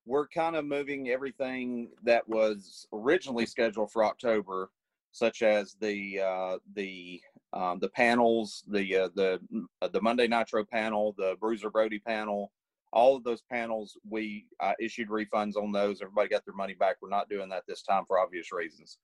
we're 0.07 0.27
kind 0.27 0.55
of 0.55 0.65
moving 0.65 1.09
everything 1.09 1.89
that 2.03 2.27
was 2.27 2.87
originally 2.93 3.45
scheduled 3.45 3.91
for 3.91 4.03
October, 4.03 4.69
such 5.11 5.41
as 5.43 5.75
the 5.79 6.21
uh, 6.21 6.57
the 6.73 7.21
um, 7.53 7.79
the 7.79 7.89
panels, 7.89 8.63
the 8.67 8.97
uh, 8.97 9.09
the 9.15 9.39
uh, 9.81 9.87
the 9.89 10.01
Monday 10.01 10.27
Nitro 10.27 10.63
panel, 10.65 11.13
the 11.17 11.35
Bruiser 11.39 11.69
Brody 11.69 11.99
panel, 11.99 12.51
all 12.91 13.15
of 13.15 13.23
those 13.23 13.43
panels. 13.43 13.95
We 14.09 14.47
uh, 14.59 14.73
issued 14.79 15.09
refunds 15.09 15.55
on 15.57 15.71
those. 15.71 16.01
Everybody 16.01 16.29
got 16.29 16.45
their 16.45 16.55
money 16.55 16.73
back. 16.73 16.97
We're 16.99 17.09
not 17.09 17.29
doing 17.29 17.49
that 17.49 17.63
this 17.67 17.83
time 17.83 18.05
for 18.07 18.17
obvious 18.17 18.51
reasons. 18.51 18.97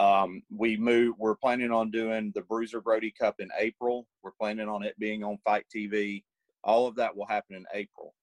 Um, 0.00 0.42
we 0.54 0.76
move. 0.76 1.14
We're 1.16 1.36
planning 1.36 1.70
on 1.70 1.92
doing 1.92 2.32
the 2.34 2.42
Bruiser 2.42 2.80
Brody 2.80 3.12
Cup 3.16 3.36
in 3.38 3.50
April. 3.56 4.08
We're 4.24 4.32
planning 4.32 4.68
on 4.68 4.82
it 4.82 4.98
being 4.98 5.22
on 5.22 5.38
FITE 5.44 5.66
TV 5.74 6.24
all 6.64 6.86
of 6.86 6.96
that 6.96 7.16
will 7.16 7.26
happen 7.26 7.56
in 7.56 7.64
April. 7.72 8.14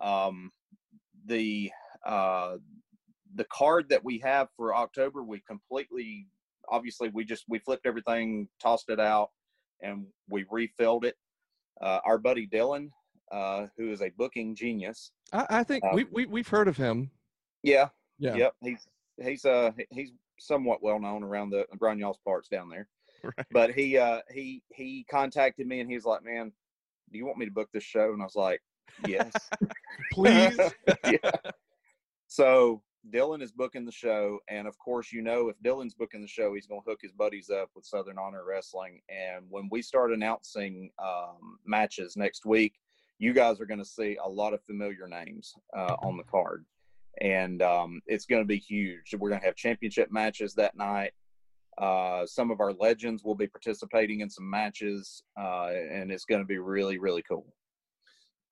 Um, 0.00 0.50
the 1.26 1.70
uh, 2.04 2.56
the 3.34 3.44
card 3.44 3.88
that 3.88 4.04
we 4.04 4.18
have 4.18 4.48
for 4.56 4.74
October, 4.74 5.22
we 5.22 5.40
completely, 5.46 6.26
obviously, 6.68 7.08
we 7.08 7.24
just 7.24 7.44
we 7.48 7.58
flipped 7.58 7.86
everything, 7.86 8.48
tossed 8.60 8.90
it 8.90 9.00
out, 9.00 9.30
and 9.80 10.06
we 10.28 10.44
refilled 10.50 11.04
it. 11.04 11.16
Uh, 11.80 12.00
our 12.04 12.18
buddy 12.18 12.46
Dylan, 12.46 12.90
uh, 13.30 13.66
who 13.76 13.90
is 13.90 14.02
a 14.02 14.10
booking 14.10 14.54
genius. 14.54 15.12
I, 15.32 15.46
I 15.48 15.64
think 15.64 15.84
Um, 15.84 15.94
we, 15.94 16.04
we 16.04 16.26
we've 16.26 16.48
heard 16.48 16.68
of 16.68 16.76
him. 16.76 17.10
Yeah, 17.62 17.88
Yeah. 18.18 18.34
Yep. 18.34 18.54
He's 18.62 18.86
he's 19.22 19.44
uh 19.44 19.70
he's 19.90 20.12
somewhat 20.38 20.82
well 20.82 20.98
known 20.98 21.22
around 21.22 21.50
the 21.50 21.66
around 21.80 21.98
y'all's 21.98 22.18
parts 22.24 22.48
down 22.48 22.68
there. 22.68 22.88
Right. 23.24 23.46
But 23.52 23.70
he 23.70 23.98
uh 23.98 24.18
he 24.32 24.64
he 24.74 25.06
contacted 25.08 25.68
me 25.68 25.78
and 25.78 25.88
he's 25.88 26.04
like, 26.04 26.24
Man, 26.24 26.52
do 27.12 27.18
you 27.18 27.26
want 27.26 27.38
me 27.38 27.44
to 27.46 27.52
book 27.52 27.68
this 27.72 27.84
show? 27.84 28.12
And 28.12 28.22
I 28.22 28.24
was 28.24 28.34
like, 28.34 28.60
Yes. 29.06 29.32
Please. 30.12 30.58
yeah. 31.04 31.30
So 32.26 32.82
Dylan 33.12 33.42
is 33.42 33.52
booking 33.52 33.84
the 33.84 33.92
show, 33.92 34.38
and 34.48 34.66
of 34.66 34.78
course, 34.78 35.12
you 35.12 35.22
know, 35.22 35.48
if 35.48 35.56
Dylan's 35.60 35.94
booking 35.94 36.22
the 36.22 36.28
show, 36.28 36.54
he's 36.54 36.66
going 36.66 36.82
to 36.82 36.90
hook 36.90 37.00
his 37.02 37.12
buddies 37.12 37.50
up 37.50 37.70
with 37.74 37.84
Southern 37.84 38.18
Honor 38.18 38.44
Wrestling. 38.46 39.00
And 39.08 39.44
when 39.48 39.68
we 39.70 39.82
start 39.82 40.12
announcing 40.12 40.90
um, 41.02 41.58
matches 41.66 42.16
next 42.16 42.46
week, 42.46 42.74
you 43.18 43.32
guys 43.32 43.60
are 43.60 43.66
going 43.66 43.80
to 43.80 43.84
see 43.84 44.16
a 44.22 44.28
lot 44.28 44.54
of 44.54 44.62
familiar 44.62 45.08
names 45.08 45.54
uh, 45.76 45.96
on 46.00 46.16
the 46.16 46.24
card, 46.24 46.64
and 47.20 47.60
um, 47.62 48.00
it's 48.06 48.26
going 48.26 48.42
to 48.42 48.48
be 48.48 48.58
huge. 48.58 49.14
We're 49.18 49.28
going 49.28 49.40
to 49.40 49.46
have 49.46 49.56
championship 49.56 50.10
matches 50.10 50.54
that 50.54 50.76
night. 50.76 51.12
Uh, 51.78 52.26
some 52.26 52.50
of 52.50 52.60
our 52.60 52.72
legends 52.74 53.24
will 53.24 53.34
be 53.34 53.46
participating 53.46 54.20
in 54.20 54.28
some 54.28 54.48
matches, 54.48 55.22
uh, 55.40 55.68
and 55.68 56.10
it's 56.10 56.24
going 56.24 56.40
to 56.40 56.46
be 56.46 56.58
really, 56.58 56.98
really 56.98 57.22
cool. 57.22 57.46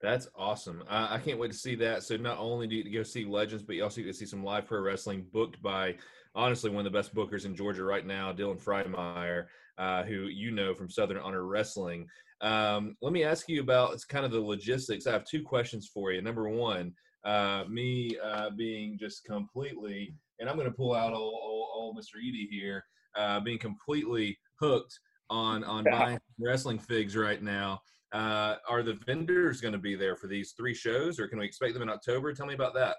That's 0.01 0.27
awesome. 0.35 0.83
I, 0.89 1.15
I 1.15 1.19
can't 1.19 1.37
wait 1.37 1.51
to 1.51 1.57
see 1.57 1.75
that. 1.75 2.03
So 2.03 2.17
not 2.17 2.39
only 2.39 2.67
do 2.67 2.75
you 2.75 2.91
go 2.91 3.03
see 3.03 3.25
legends, 3.25 3.63
but 3.63 3.75
you 3.75 3.83
also 3.83 4.01
get 4.01 4.07
to 4.07 4.13
see 4.13 4.25
some 4.25 4.43
live 4.43 4.65
pro 4.65 4.81
wrestling 4.81 5.25
booked 5.31 5.61
by 5.61 5.95
honestly 6.33 6.69
one 6.69 6.85
of 6.85 6.91
the 6.91 6.97
best 6.97 7.13
bookers 7.13 7.45
in 7.45 7.55
Georgia 7.55 7.83
right 7.83 8.05
now, 8.05 8.33
Dylan 8.33 8.61
Freimeyer, 8.61 9.45
uh, 9.77 10.03
who 10.03 10.23
you 10.23 10.51
know 10.51 10.73
from 10.73 10.89
Southern 10.89 11.17
Honor 11.17 11.45
Wrestling. 11.45 12.07
Um, 12.41 12.95
let 13.01 13.13
me 13.13 13.23
ask 13.23 13.47
you 13.47 13.61
about 13.61 13.93
it's 13.93 14.05
kind 14.05 14.25
of 14.25 14.31
the 14.31 14.41
logistics. 14.41 15.05
I 15.05 15.11
have 15.11 15.25
two 15.25 15.43
questions 15.43 15.89
for 15.93 16.11
you. 16.11 16.21
Number 16.23 16.49
one, 16.49 16.93
uh, 17.23 17.65
me 17.69 18.17
uh, 18.23 18.49
being 18.49 18.97
just 18.97 19.23
completely, 19.25 20.15
and 20.39 20.49
I'm 20.49 20.55
going 20.55 20.67
to 20.67 20.75
pull 20.75 20.95
out 20.95 21.13
old, 21.13 21.39
old, 21.43 21.69
old 21.75 21.97
Mr. 21.97 22.17
Edie 22.17 22.47
here, 22.49 22.83
uh, 23.15 23.39
being 23.39 23.59
completely 23.59 24.37
hooked 24.59 24.99
on 25.29 25.63
on 25.63 25.83
buying 25.83 26.19
wrestling 26.39 26.79
figs 26.79 27.15
right 27.15 27.41
now. 27.41 27.81
Uh, 28.11 28.55
are 28.67 28.83
the 28.83 28.95
vendors 29.05 29.61
going 29.61 29.71
to 29.71 29.79
be 29.79 29.95
there 29.95 30.15
for 30.17 30.27
these 30.27 30.53
three 30.57 30.73
shows, 30.73 31.19
or 31.19 31.27
can 31.27 31.39
we 31.39 31.45
expect 31.45 31.73
them 31.73 31.81
in 31.81 31.89
October? 31.89 32.33
Tell 32.33 32.45
me 32.45 32.53
about 32.53 32.73
that. 32.73 32.97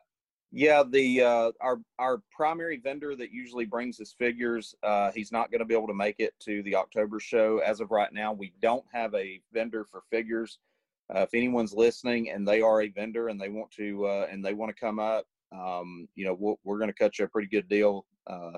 Yeah, 0.54 0.82
the 0.88 1.22
uh, 1.22 1.52
our 1.60 1.80
our 1.98 2.22
primary 2.30 2.78
vendor 2.78 3.16
that 3.16 3.30
usually 3.30 3.64
brings 3.64 3.96
his 3.98 4.12
figures, 4.12 4.74
uh, 4.82 5.10
he's 5.12 5.32
not 5.32 5.50
going 5.50 5.60
to 5.60 5.64
be 5.64 5.74
able 5.74 5.86
to 5.88 5.94
make 5.94 6.16
it 6.18 6.34
to 6.40 6.62
the 6.62 6.76
October 6.76 7.20
show 7.20 7.58
as 7.58 7.80
of 7.80 7.90
right 7.90 8.12
now. 8.12 8.32
We 8.32 8.52
don't 8.60 8.84
have 8.92 9.14
a 9.14 9.40
vendor 9.52 9.86
for 9.90 10.02
figures. 10.10 10.58
Uh, 11.14 11.20
if 11.20 11.30
anyone's 11.34 11.74
listening 11.74 12.30
and 12.30 12.46
they 12.46 12.60
are 12.60 12.82
a 12.82 12.88
vendor 12.88 13.28
and 13.28 13.40
they 13.40 13.48
want 13.48 13.70
to 13.72 14.06
uh, 14.06 14.26
and 14.30 14.44
they 14.44 14.52
want 14.52 14.74
to 14.74 14.80
come 14.80 14.98
up, 14.98 15.24
um, 15.52 16.06
you 16.14 16.24
know, 16.24 16.36
we'll, 16.38 16.58
we're 16.64 16.78
going 16.78 16.90
to 16.90 16.94
cut 16.94 17.18
you 17.18 17.24
a 17.24 17.28
pretty 17.28 17.48
good 17.48 17.68
deal, 17.68 18.04
uh, 18.26 18.52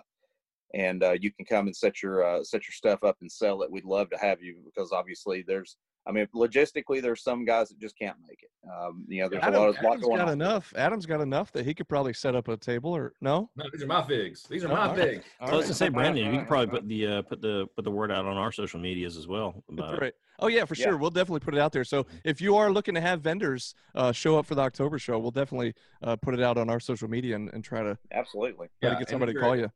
and 0.74 1.02
uh, 1.04 1.12
you 1.20 1.30
can 1.32 1.44
come 1.46 1.66
and 1.66 1.74
set 1.76 2.02
your 2.02 2.24
uh, 2.24 2.42
set 2.44 2.66
your 2.66 2.72
stuff 2.72 3.02
up 3.04 3.16
and 3.20 3.30
sell 3.30 3.62
it. 3.62 3.70
We'd 3.70 3.84
love 3.84 4.10
to 4.10 4.18
have 4.18 4.42
you 4.42 4.56
because 4.64 4.92
obviously 4.92 5.42
there's, 5.46 5.76
I 6.06 6.12
mean, 6.12 6.26
logistically 6.34 7.00
there's 7.00 7.22
some 7.22 7.44
guys 7.44 7.68
that 7.68 7.78
just 7.78 7.96
can't 7.98 8.16
make 8.28 8.42
it. 8.42 8.50
Um, 8.68 9.04
you 9.08 9.22
know, 9.22 9.28
there's 9.28 9.42
Adam, 9.42 9.54
a 9.54 9.58
lot, 9.60 9.68
of, 9.70 9.74
lot 9.82 10.00
going 10.00 10.16
got 10.18 10.26
on. 10.28 10.32
Enough. 10.34 10.72
Adam's 10.76 11.06
got 11.06 11.20
enough 11.20 11.52
that 11.52 11.64
he 11.64 11.74
could 11.74 11.88
probably 11.88 12.12
set 12.12 12.34
up 12.34 12.48
a 12.48 12.56
table 12.56 12.90
or 12.94 13.12
no? 13.20 13.48
No, 13.56 13.64
these 13.72 13.82
are 13.82 13.86
my 13.86 14.02
figs. 14.06 14.44
These 14.50 14.64
are 14.64 14.68
Oh, 14.70 14.74
my 14.74 14.80
all 14.88 14.96
right. 14.96 14.98
figs. 14.98 15.24
All 15.40 15.46
so 15.48 15.52
I 15.52 15.56
was 15.56 15.62
right. 15.62 15.66
gonna 15.68 15.74
say, 15.74 15.88
Brandon, 15.90 16.24
you 16.26 16.38
can 16.38 16.46
probably 16.46 16.66
put 16.66 16.88
the 16.88 17.06
uh, 17.06 17.22
put 17.22 17.40
the 17.40 17.66
put 17.76 17.84
the 17.84 17.90
word 17.90 18.10
out 18.10 18.26
on 18.26 18.36
our 18.36 18.50
social 18.52 18.80
medias 18.80 19.16
as 19.16 19.26
well. 19.28 19.62
About 19.70 19.94
it. 19.94 20.00
Right. 20.00 20.14
Oh 20.40 20.48
yeah, 20.48 20.64
for 20.64 20.74
Yeah. 20.74 20.86
sure. 20.86 20.96
We'll 20.96 21.10
definitely 21.10 21.40
put 21.40 21.54
it 21.54 21.60
out 21.60 21.70
there. 21.72 21.84
So 21.84 22.06
if 22.24 22.40
you 22.40 22.56
are 22.56 22.72
looking 22.72 22.94
to 22.94 23.00
have 23.00 23.20
vendors 23.20 23.74
uh, 23.94 24.10
show 24.10 24.36
up 24.38 24.46
for 24.46 24.56
the 24.56 24.62
October 24.62 24.98
show, 24.98 25.18
we'll 25.20 25.30
definitely 25.30 25.74
uh, 26.02 26.16
put 26.16 26.34
it 26.34 26.42
out 26.42 26.58
on 26.58 26.68
our 26.68 26.80
social 26.80 27.08
media 27.08 27.36
and, 27.36 27.48
and 27.54 27.62
try 27.62 27.82
to 27.84 27.96
Absolutely. 28.10 28.66
try 28.82 28.90
Yeah, 28.90 28.94
to 28.94 28.98
get 28.98 29.08
somebody 29.10 29.30
if 29.30 29.36
to 29.36 29.40
you're- 29.40 29.48
call 29.48 29.56
you. 29.56 29.70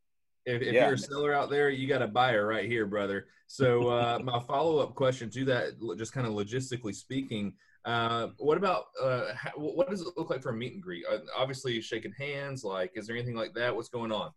If, 0.48 0.62
if 0.62 0.72
Yeah. 0.72 0.86
you're 0.86 0.94
a 0.94 0.98
seller 0.98 1.34
out 1.34 1.50
there, 1.50 1.68
you 1.68 1.86
got 1.86 2.00
a 2.00 2.08
buyer 2.08 2.46
right 2.46 2.64
here, 2.64 2.86
brother. 2.86 3.26
So 3.46 3.88
uh, 3.88 4.18
my 4.22 4.40
follow 4.40 4.78
up 4.78 4.94
question 4.94 5.28
to 5.30 5.44
that, 5.46 5.96
just 5.98 6.12
kind 6.12 6.26
of 6.26 6.32
logistically 6.32 6.94
speaking, 6.94 7.52
uh, 7.84 8.28
what 8.38 8.56
about 8.56 8.86
uh, 9.00 9.32
how, 9.34 9.50
what 9.56 9.88
does 9.90 10.00
it 10.00 10.08
look 10.16 10.30
like 10.30 10.42
for 10.42 10.50
a 10.50 10.56
meet 10.56 10.72
and 10.72 10.82
greet? 10.82 11.04
Uh, 11.10 11.18
obviously, 11.36 11.80
shaking 11.80 12.12
hands. 12.12 12.64
Like, 12.64 12.92
is 12.94 13.06
there 13.06 13.16
anything 13.16 13.36
like 13.36 13.54
that? 13.54 13.74
What's 13.74 13.88
going 13.88 14.10
on? 14.10 14.30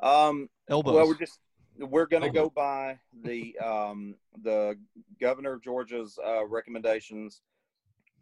Um, 0.00 0.48
Elbows. 0.68 0.94
Well, 0.94 1.06
we're 1.06 1.18
just 1.18 1.38
we're 1.78 2.06
going 2.06 2.22
to 2.22 2.30
go 2.30 2.50
by 2.50 2.98
the 3.22 3.58
um, 3.58 4.14
the 4.42 4.76
governor 5.20 5.54
of 5.54 5.62
Georgia's 5.62 6.18
uh, 6.24 6.46
recommendations 6.46 7.40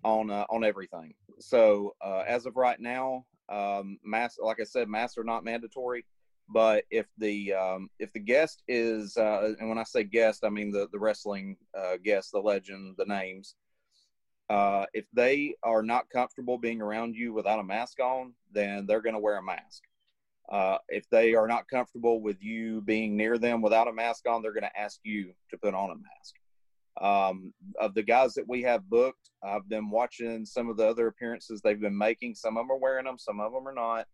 on 0.05 0.31
uh, 0.31 0.45
on 0.51 0.65
everything. 0.65 1.15
So 1.41 1.95
uh, 2.03 2.23
as 2.27 2.47
of 2.47 2.57
right 2.57 2.81
now, 2.81 3.25
um, 3.49 3.99
mask 4.05 4.39
like 4.43 4.61
I 4.61 4.65
said, 4.65 4.89
masks 4.89 5.19
are 5.19 5.25
not 5.25 5.45
mandatory. 5.45 6.05
But 6.49 6.85
if 6.91 7.07
the 7.19 7.53
um, 7.53 7.91
if 7.99 8.13
the 8.13 8.21
guest 8.21 8.63
is, 8.69 9.17
uh, 9.17 9.55
and 9.61 9.69
when 9.69 9.79
I 9.79 9.85
say 9.85 10.05
guest, 10.05 10.45
I 10.45 10.49
mean 10.49 10.71
the 10.71 10.89
the 10.91 10.99
wrestling 10.99 11.57
uh, 11.77 11.99
guest, 12.03 12.33
the 12.33 12.41
legend, 12.41 12.95
the 12.97 13.05
names. 13.05 13.55
Uh, 14.49 14.87
if 14.95 15.05
they 15.13 15.55
are 15.63 15.83
not 15.83 16.09
comfortable 16.09 16.57
being 16.57 16.81
around 16.81 17.15
you 17.15 17.35
without 17.35 17.61
a 17.61 17.65
mask 17.65 18.01
on, 18.01 18.33
then 18.51 18.87
they're 18.87 19.03
going 19.03 19.15
to 19.15 19.21
wear 19.21 19.37
a 19.37 19.43
mask. 19.43 19.83
Uh, 20.49 20.79
if 20.89 21.09
they 21.11 21.35
are 21.35 21.47
not 21.47 21.69
comfortable 21.69 22.23
with 22.23 22.43
you 22.43 22.81
being 22.81 23.15
near 23.15 23.37
them 23.37 23.61
without 23.61 23.89
a 23.89 23.93
mask 23.93 24.27
on, 24.27 24.41
they're 24.41 24.55
going 24.55 24.63
to 24.63 24.81
ask 24.81 25.01
you 25.03 25.35
to 25.51 25.59
put 25.59 25.75
on 25.75 25.91
a 25.91 25.95
mask. 25.95 26.35
Um, 27.01 27.53
of 27.79 27.95
the 27.95 28.03
guys 28.03 28.33
that 28.35 28.49
we 28.49 28.63
have 28.63 28.89
booked, 28.89 29.31
I've 29.43 29.69
been 29.69 29.91
watching 29.91 30.47
some 30.47 30.71
of 30.71 30.79
the 30.79 30.89
other 30.89 31.09
appearances 31.09 31.61
they've 31.61 31.79
been 31.79 31.97
making. 31.97 32.35
Some 32.35 32.57
of 32.57 32.63
them 32.63 32.73
are 32.73 32.79
wearing 32.79 33.05
them, 33.05 33.19
some 33.19 33.41
of 33.41 33.53
them 33.53 33.69
are 33.69 33.75
not. 33.75 34.07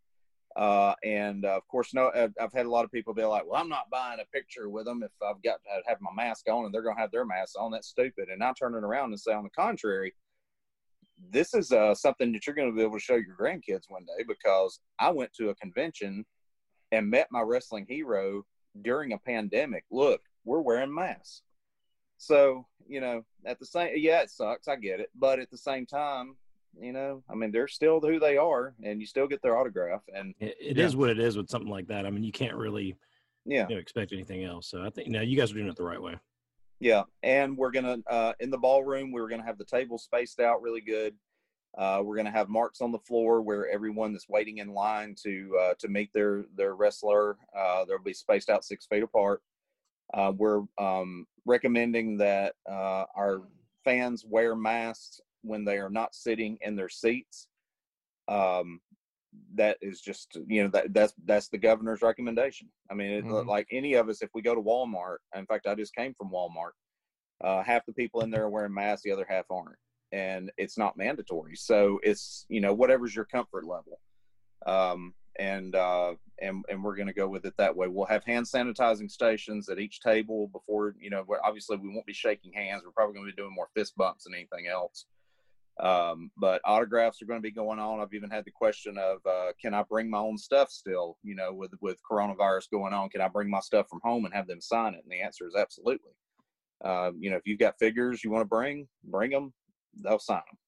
Uh, 0.57 0.95
and 1.03 1.45
uh, 1.45 1.57
of 1.57 1.67
course, 1.67 1.93
no, 1.95 2.13
I've, 2.15 2.53
had 2.53 2.67
a 2.67 2.71
lot 2.71 2.85
of 2.85 2.93
people 2.93 3.13
be 3.13 3.25
like, 3.25 3.45
"Well, 3.45 3.61
I'm 3.61 3.69
not 3.69 3.91
buying 3.91 4.21
a 4.21 4.37
picture 4.37 4.69
with 4.69 4.85
them 4.85 5.03
if 5.03 5.11
I've 5.21 5.43
got 5.43 5.59
to 5.65 5.83
have 5.89 5.99
my 6.01 6.13
mask 6.15 6.49
on, 6.49 6.65
and 6.65 6.73
they're 6.73 6.83
going 6.83 6.95
to 6.95 7.01
have 7.01 7.11
their 7.11 7.25
mask 7.25 7.55
on. 7.59 7.73
That's 7.73 7.89
stupid." 7.89 8.29
And 8.29 8.43
I 8.43 8.53
turn 8.53 8.75
it 8.75 8.85
around 8.85 9.11
and 9.11 9.19
say, 9.19 9.33
on 9.33 9.43
the 9.43 9.51
contrary, 9.51 10.15
this 11.31 11.55
is 11.55 11.73
uh, 11.73 11.95
something 11.95 12.33
that 12.33 12.47
you're 12.47 12.55
going 12.55 12.71
to 12.71 12.77
be 12.77 12.83
able 12.83 12.99
to 12.99 13.01
show 13.01 13.17
your 13.17 13.37
grandkids 13.37 13.85
one 13.89 14.05
day 14.05 14.25
because 14.27 14.79
I 14.99 15.11
went 15.11 15.33
to 15.35 15.51
a 15.51 15.55
convention 15.57 16.25
and 16.93 17.11
met 17.11 17.29
my 17.31 17.41
wrestling 17.41 17.87
hero 17.89 18.45
during 18.83 19.13
a 19.13 19.19
pandemic. 19.19 19.85
Look, 19.91 20.21
we're 20.45 20.61
wearing 20.61 20.95
masks. 20.95 21.43
So, 22.19 22.67
you 22.87 23.01
know, 23.01 23.25
at 23.45 23.59
the 23.59 23.67
same, 23.67 23.93
yeah, 23.97 24.23
it 24.23 24.31
sucks. 24.31 24.69
I 24.69 24.77
get 24.77 25.01
it. 25.01 25.11
But 25.15 25.41
at 25.41 25.51
the 25.51 25.59
same 25.59 25.87
time, 25.87 26.37
you 26.81 26.93
know, 26.93 27.23
I 27.31 27.35
mean, 27.35 27.51
they're 27.51 27.69
still 27.69 28.01
who 28.01 28.19
they 28.19 28.37
are 28.37 28.75
and 28.83 29.01
you 29.01 29.07
still 29.07 29.27
get 29.27 29.43
their 29.43 29.57
autograph. 29.57 30.03
And 30.15 30.35
It, 30.41 30.57
it 30.61 30.79
is 30.79 30.97
what 30.97 31.11
it 31.11 31.19
is 31.19 31.37
with 31.37 31.49
something 31.49 31.71
like 31.71 31.89
that. 31.89 32.07
I 32.07 32.11
mean, 32.11 32.25
you 32.25 32.33
can't 32.33 32.55
really 32.57 32.97
yeah, 33.45 33.67
you 33.69 33.75
know, 33.75 33.81
expect 33.81 34.13
anything 34.13 34.45
else. 34.45 34.69
So 34.69 34.83
I 34.83 34.91
think 34.91 35.09
now 35.09 35.21
you 35.21 35.37
guys 35.37 35.51
are 35.51 35.55
doing 35.55 35.69
it 35.69 35.77
the 35.77 35.85
right 35.85 36.01
way. 36.01 36.17
Yeah, 36.81 37.03
and 37.23 37.57
we're 37.57 37.71
gonna 37.71 37.99
uh, 38.11 38.33
in 38.41 38.51
the 38.51 38.59
ballroom. 38.59 39.13
We're 39.13 39.29
gonna 39.29 39.45
have 39.45 39.59
the 39.59 39.65
tables 39.65 40.05
spaced 40.05 40.41
out 40.41 40.63
really 40.63 40.81
good. 40.81 41.15
Uh, 41.77 42.03
we're 42.05 42.17
gonna 42.17 42.31
have 42.31 42.49
marks 42.49 42.81
on 42.81 42.93
the 42.93 42.99
floor 42.99 43.43
where 43.43 43.69
everyone 43.69 44.13
that's 44.13 44.29
waiting 44.29 44.59
in 44.59 44.69
line 44.69 45.15
to 45.23 45.57
uh, 45.61 45.75
to 45.79 45.89
meet 45.89 46.13
their 46.13 46.45
their 46.57 46.75
wrestler. 46.75 47.37
Uh, 47.57 47.85
they'll 47.85 47.99
be 47.99 48.13
spaced 48.13 48.51
out 48.51 48.65
six 48.65 48.87
feet 48.87 49.03
apart. 49.03 49.43
Uh, 50.13 50.33
we're 50.37 50.63
um, 50.79 51.27
recommending 51.47 52.17
that 52.19 52.55
uh, 52.71 53.05
our 53.17 53.43
fans 53.85 54.25
wear 54.27 54.55
masks 54.55 55.21
when 55.45 55.65
they 55.65 55.79
are 55.79 55.91
not 55.91 56.15
sitting 56.15 56.59
in 56.63 56.75
their 56.77 56.89
seats. 56.89 57.47
Um, 58.29 58.81
that 59.57 59.77
is 59.83 60.01
just 60.01 60.39
you 60.47 60.63
know 60.63 60.69
that 60.71 60.95
that's 60.95 61.13
that's 61.25 61.49
the 61.49 61.59
governor's 61.59 62.03
recommendation. 62.03 62.69
I 62.91 62.95
mean, 62.95 63.11
it, 63.11 63.25
Mhm. 63.25 63.47
like 63.47 63.67
any 63.73 63.95
of 63.95 64.09
us, 64.09 64.23
if 64.23 64.31
we 64.33 64.43
go 64.43 64.55
to 64.55 64.63
Walmart, 64.63 65.19
in 65.35 65.45
fact, 65.47 65.67
I 65.67 65.75
just 65.75 65.95
came 65.95 66.15
from 66.15 66.31
Walmart. 66.31 66.71
Uh, 67.43 67.63
half 67.63 67.85
the 67.85 67.93
people 67.93 68.23
in 68.23 68.31
there 68.31 68.45
are 68.45 68.51
wearing 68.51 68.73
masks, 68.73 69.03
the 69.03 69.11
other 69.11 69.27
half 69.29 69.51
aren't, 69.51 69.77
and 70.13 70.53
it's 70.57 70.79
not 70.79 70.97
mandatory. 70.97 71.57
So 71.57 71.99
it's 72.05 72.47
you 72.49 72.61
know 72.61 72.73
whatever's 72.73 73.15
your 73.15 73.25
comfort 73.25 73.65
level, 73.67 74.01
um, 74.67 75.15
and 75.41 75.75
uh, 75.75 76.15
and 76.41 76.65
and 76.69 76.83
we're 76.85 76.95
going 76.95 77.09
to 77.09 77.13
go 77.13 77.29
with 77.29 77.45
it 77.45 77.55
that 77.59 77.75
way. 77.75 77.89
We'll 77.89 78.07
have 78.07 78.25
hand 78.25 78.47
sanitizing 78.47 79.11
stations 79.11 79.69
at 79.69 79.81
each 79.81 79.99
table 80.01 80.47
before 80.47 80.95
you 81.01 81.11
know. 81.11 81.27
Obviously 81.43 81.77
we 81.77 81.89
won't 81.89 82.07
be 82.07 82.13
shaking 82.13 82.53
hands. 82.53 82.83
We're 82.85 82.93
probably 82.93 83.15
going 83.17 83.27
to 83.27 83.33
be 83.33 83.43
doing 83.43 83.55
more 83.55 83.69
fist 83.75 83.97
bumps 83.97 84.25
than 84.25 84.35
anything 84.35 84.69
else. 84.69 85.07
Um, 85.81 86.31
but 86.37 86.61
autographs 86.65 87.21
are 87.21 87.27
going 87.27 87.39
to 87.41 87.43
be 87.43 87.51
going 87.51 87.81
on. 87.81 88.01
I've 88.01 88.15
even 88.15 88.31
had 88.31 88.45
the 88.45 88.53
question 88.53 88.97
of, 88.97 89.19
uh, 89.27 89.53
can 89.61 89.75
I 89.75 89.83
bring 89.83 90.09
my 90.09 90.19
own 90.19 90.39
stuff 90.39 90.71
still? 90.71 91.19
You 91.25 91.35
know, 91.35 91.53
with 91.53 91.73
with 91.81 91.99
coronavirus 92.09 92.71
going 92.71 92.95
on, 92.95 93.09
can 93.09 93.21
I 93.21 93.29
bring 93.29 93.51
my 93.51 93.61
stuff 93.61 93.89
from 93.89 94.01
home 94.05 94.25
and 94.25 94.35
have 94.35 94.47
them 94.47 94.61
sign 94.61 94.95
it? 94.95 95.03
And 95.03 95.11
the 95.11 95.21
answer 95.21 95.47
is 95.49 95.57
absolutely. 95.57 96.13
Um, 96.85 97.17
you 97.21 97.31
know, 97.31 97.37
if 97.37 97.47
you've 97.47 97.59
got 97.59 97.79
figures 97.79 98.23
you 98.23 98.31
want 98.31 98.43
to 98.43 98.49
bring, 98.49 98.87
bring 99.05 99.31
them. 99.31 99.53
They'll 100.03 100.19
sign 100.19 100.43
them. 100.51 100.59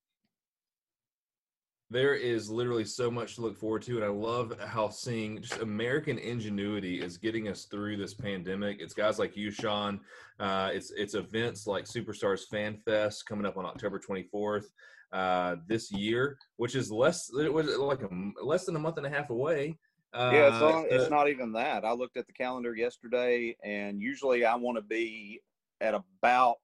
there 1.90 2.14
is 2.14 2.50
literally 2.50 2.84
so 2.84 3.10
much 3.10 3.36
to 3.36 3.40
look 3.42 3.56
forward 3.56 3.82
to 3.82 3.96
and 3.96 4.04
i 4.04 4.08
love 4.08 4.52
how 4.60 4.88
seeing 4.88 5.40
just 5.40 5.58
american 5.60 6.18
ingenuity 6.18 7.00
is 7.00 7.16
getting 7.16 7.48
us 7.48 7.64
through 7.66 7.96
this 7.96 8.14
pandemic 8.14 8.78
it's 8.80 8.94
guys 8.94 9.18
like 9.18 9.36
you 9.36 9.50
sean 9.50 10.00
uh, 10.40 10.70
it's 10.72 10.90
it's 10.96 11.14
events 11.14 11.66
like 11.66 11.84
superstars 11.84 12.40
fan 12.50 12.76
fest 12.84 13.26
coming 13.26 13.46
up 13.46 13.56
on 13.56 13.64
october 13.64 14.00
24th 14.00 14.66
uh, 15.12 15.56
this 15.66 15.90
year 15.92 16.36
which 16.56 16.74
is 16.74 16.90
less 16.90 17.30
it 17.38 17.52
was 17.52 17.66
like 17.78 18.02
a, 18.02 18.08
less 18.42 18.64
than 18.66 18.76
a 18.76 18.78
month 18.78 18.96
and 18.96 19.06
a 19.06 19.10
half 19.10 19.30
away 19.30 19.76
uh, 20.14 20.30
yeah, 20.32 20.46
it's, 20.46 20.62
on, 20.62 20.84
uh, 20.84 20.86
it's 20.88 21.10
not 21.10 21.28
even 21.28 21.52
that. 21.52 21.84
I 21.84 21.92
looked 21.92 22.16
at 22.16 22.26
the 22.26 22.32
calendar 22.32 22.74
yesterday, 22.74 23.54
and 23.62 24.00
usually 24.00 24.46
I 24.46 24.54
want 24.54 24.78
to 24.78 24.82
be 24.82 25.42
at 25.82 25.94
about 25.94 26.56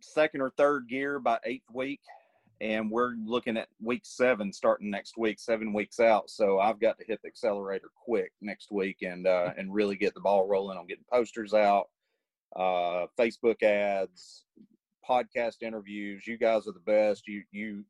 second 0.00 0.42
or 0.42 0.50
third 0.50 0.88
gear 0.88 1.18
by 1.18 1.38
eighth 1.44 1.70
week, 1.72 2.00
and 2.60 2.90
we're 2.90 3.14
looking 3.24 3.56
at 3.56 3.68
week 3.82 4.02
seven 4.04 4.52
starting 4.52 4.90
next 4.90 5.16
week, 5.16 5.38
seven 5.38 5.72
weeks 5.72 5.98
out. 5.98 6.28
So 6.28 6.58
I've 6.58 6.80
got 6.80 6.98
to 6.98 7.04
hit 7.06 7.20
the 7.22 7.28
accelerator 7.28 7.90
quick 7.94 8.32
next 8.42 8.70
week 8.70 8.98
and 9.02 9.26
uh, 9.26 9.52
and 9.56 9.72
really 9.72 9.96
get 9.96 10.14
the 10.14 10.20
ball 10.20 10.46
rolling 10.46 10.76
on 10.76 10.86
getting 10.86 11.04
posters 11.10 11.54
out, 11.54 11.88
uh, 12.54 13.06
Facebook 13.18 13.62
ads, 13.62 14.44
podcast 15.10 15.62
interviews. 15.62 16.26
You 16.26 16.38
guys 16.38 16.68
are 16.68 16.72
the 16.72 16.80
best. 16.80 17.26
You 17.26 17.42
you. 17.50 17.84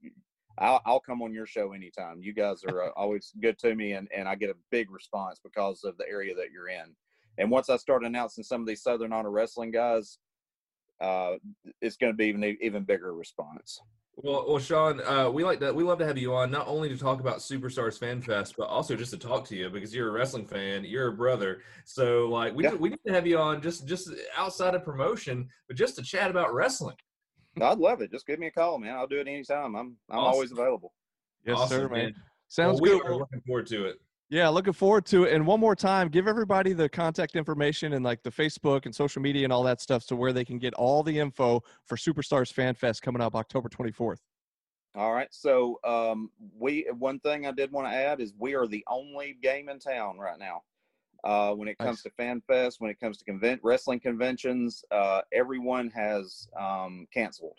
I'll, 0.59 0.83
I'll 0.85 1.01
come 1.01 1.23
on 1.23 1.33
your 1.33 1.47
show 1.47 1.73
anytime. 1.73 2.21
You 2.21 2.35
guys 2.35 2.65
are 2.65 2.85
uh, 2.85 2.91
always 2.97 3.33
good 3.41 3.59
to 3.61 3.75
me, 3.75 3.93
and, 3.93 4.09
and 4.15 4.29
I 4.29 4.35
get 4.35 4.51
a 4.51 4.57
big 4.71 4.91
response 4.91 5.41
because 5.43 5.85
of 5.85 5.97
the 5.97 6.05
area 6.09 6.35
that 6.35 6.51
you're 6.53 6.69
in. 6.69 6.95
And 7.39 7.51
once 7.51 7.71
I 7.71 7.77
start 7.77 8.05
announcing 8.05 8.45
some 8.45 8.61
of 8.61 8.67
these 8.67 8.83
Southern 8.83 9.13
Honor 9.13 9.31
Wrestling 9.31 9.71
guys, 9.71 10.19
uh, 11.01 11.37
it's 11.81 11.97
going 11.97 12.13
to 12.13 12.17
be 12.17 12.27
even 12.27 12.45
even 12.61 12.85
bigger 12.85 13.15
response. 13.15 13.81
Well, 14.17 14.45
well, 14.47 14.59
Sean, 14.59 15.01
uh, 15.01 15.31
we 15.31 15.45
like 15.45 15.61
that. 15.61 15.75
We 15.75 15.83
love 15.83 15.99
to 16.01 16.07
have 16.07 16.19
you 16.19 16.35
on, 16.35 16.51
not 16.51 16.69
only 16.69 16.91
to 16.91 16.99
talk 16.99 17.21
about 17.21 17.39
Superstars 17.39 17.99
Fan 17.99 18.21
Fest, 18.21 18.55
but 18.59 18.69
also 18.69 18.95
just 18.97 19.13
to 19.13 19.19
talk 19.19 19.47
to 19.47 19.57
you 19.57 19.71
because 19.71 19.95
you're 19.95 20.09
a 20.09 20.13
wrestling 20.13 20.45
fan, 20.45 20.85
you're 20.85 21.09
a 21.09 21.13
brother. 21.13 21.63
So, 21.87 22.29
like, 22.29 22.55
we 22.55 22.65
Yeah. 22.65 22.75
we 22.75 22.91
need 22.91 23.01
to 23.07 23.13
have 23.15 23.27
you 23.27 23.39
on 23.39 23.63
just 23.63 23.87
just 23.87 24.11
outside 24.37 24.75
of 24.75 24.85
promotion, 24.85 25.49
but 25.69 25.77
just 25.77 25.97
to 25.97 26.03
chat 26.03 26.31
about 26.31 26.53
wrestling. 26.53 26.97
I'd 27.61 27.79
love 27.79 28.01
it. 28.01 28.11
Just 28.11 28.27
give 28.27 28.39
me 28.39 28.47
a 28.47 28.51
call, 28.51 28.79
man. 28.79 28.95
I'll 28.97 29.07
do 29.07 29.19
it 29.19 29.27
anytime. 29.29 29.75
I'm 29.75 29.97
I'm 30.09 30.19
Awesome. 30.19 30.33
always 30.35 30.53
available. 30.53 30.93
Yes, 31.45 31.59
Awesome, 31.59 31.69
sir, 31.69 31.89
man. 31.89 32.05
man. 32.05 32.15
Sounds 32.49 32.81
Well, 32.81 32.93
we 32.93 32.99
good. 33.01 33.07
are 33.07 33.17
looking 33.17 33.41
forward 33.47 33.67
to 33.69 33.87
it. 33.87 34.01
Yeah, 34.29 34.49
looking 34.49 34.73
forward 34.73 35.07
to 35.07 35.25
it. 35.25 35.33
And 35.33 35.45
one 35.45 35.59
more 35.59 35.75
time, 35.75 36.09
give 36.09 36.29
everybody 36.29 36.73
the 36.73 36.89
contact 36.89 37.35
information 37.35 37.95
and 37.95 38.05
like 38.05 38.23
the 38.23 38.31
Facebook 38.31 38.87
and 38.87 38.95
social 38.95 39.21
media 39.21 39.43
and 39.43 39.53
all 39.53 39.65
that 39.65 39.81
stuff 39.81 40.05
so 40.05 40.15
where 40.15 40.33
they 40.33 40.45
can 40.45 40.59
get 40.59 40.73
all 40.75 41.03
the 41.03 41.19
info 41.19 41.63
for 41.85 41.97
Superstars 41.97 42.53
Fan 42.53 42.75
Fest 42.75 43.03
coming 43.03 43.21
up 43.21 43.35
October 43.35 43.69
24th. 43.69 44.19
All 44.95 45.13
right. 45.13 45.29
So 45.33 45.81
um, 45.85 46.31
we 46.57 46.87
one 46.97 47.19
thing 47.21 47.47
I 47.47 47.51
did 47.53 47.73
want 47.73 47.89
to 47.89 47.93
add 47.95 48.21
is 48.21 48.33
we 48.39 48.55
are 48.55 48.67
the 48.69 48.85
only 48.89 49.37
game 49.43 49.69
in 49.69 49.81
town 49.81 50.19
right 50.19 50.39
now. 50.39 50.63
Uh, 51.25 51.53
when 51.53 51.69
it 51.69 51.79
comes 51.79 52.03
Nice. 52.05 52.13
to 52.15 52.51
FanFest, 52.51 52.75
when 52.79 52.91
it 52.91 52.99
comes 52.99 53.19
to 53.19 53.25
convent 53.25 53.61
wrestling 53.63 54.01
conventions, 54.01 54.85
uh, 54.91 55.21
everyone 55.33 55.91
has 55.91 56.49
um, 56.59 57.07
canceled. 57.13 57.59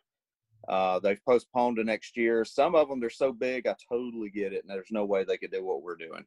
Uh, 0.68 1.00
they've 1.00 1.24
postponed 1.26 1.78
to 1.78 1.84
next 1.84 2.18
year. 2.18 2.46
Some 2.46 2.76
of 2.76 2.90
them 2.90 3.00
they're 3.00 3.10
so 3.10 3.32
big, 3.32 3.68
I 3.68 3.76
totally 3.90 4.30
get 4.30 4.54
it, 4.54 4.64
and 4.64 4.70
there's 4.70 4.92
no 4.92 5.06
way 5.06 5.24
they 5.24 5.38
could 5.38 5.52
do 5.52 5.64
what 5.64 5.84
we're 5.84 5.96
doing. 5.96 6.26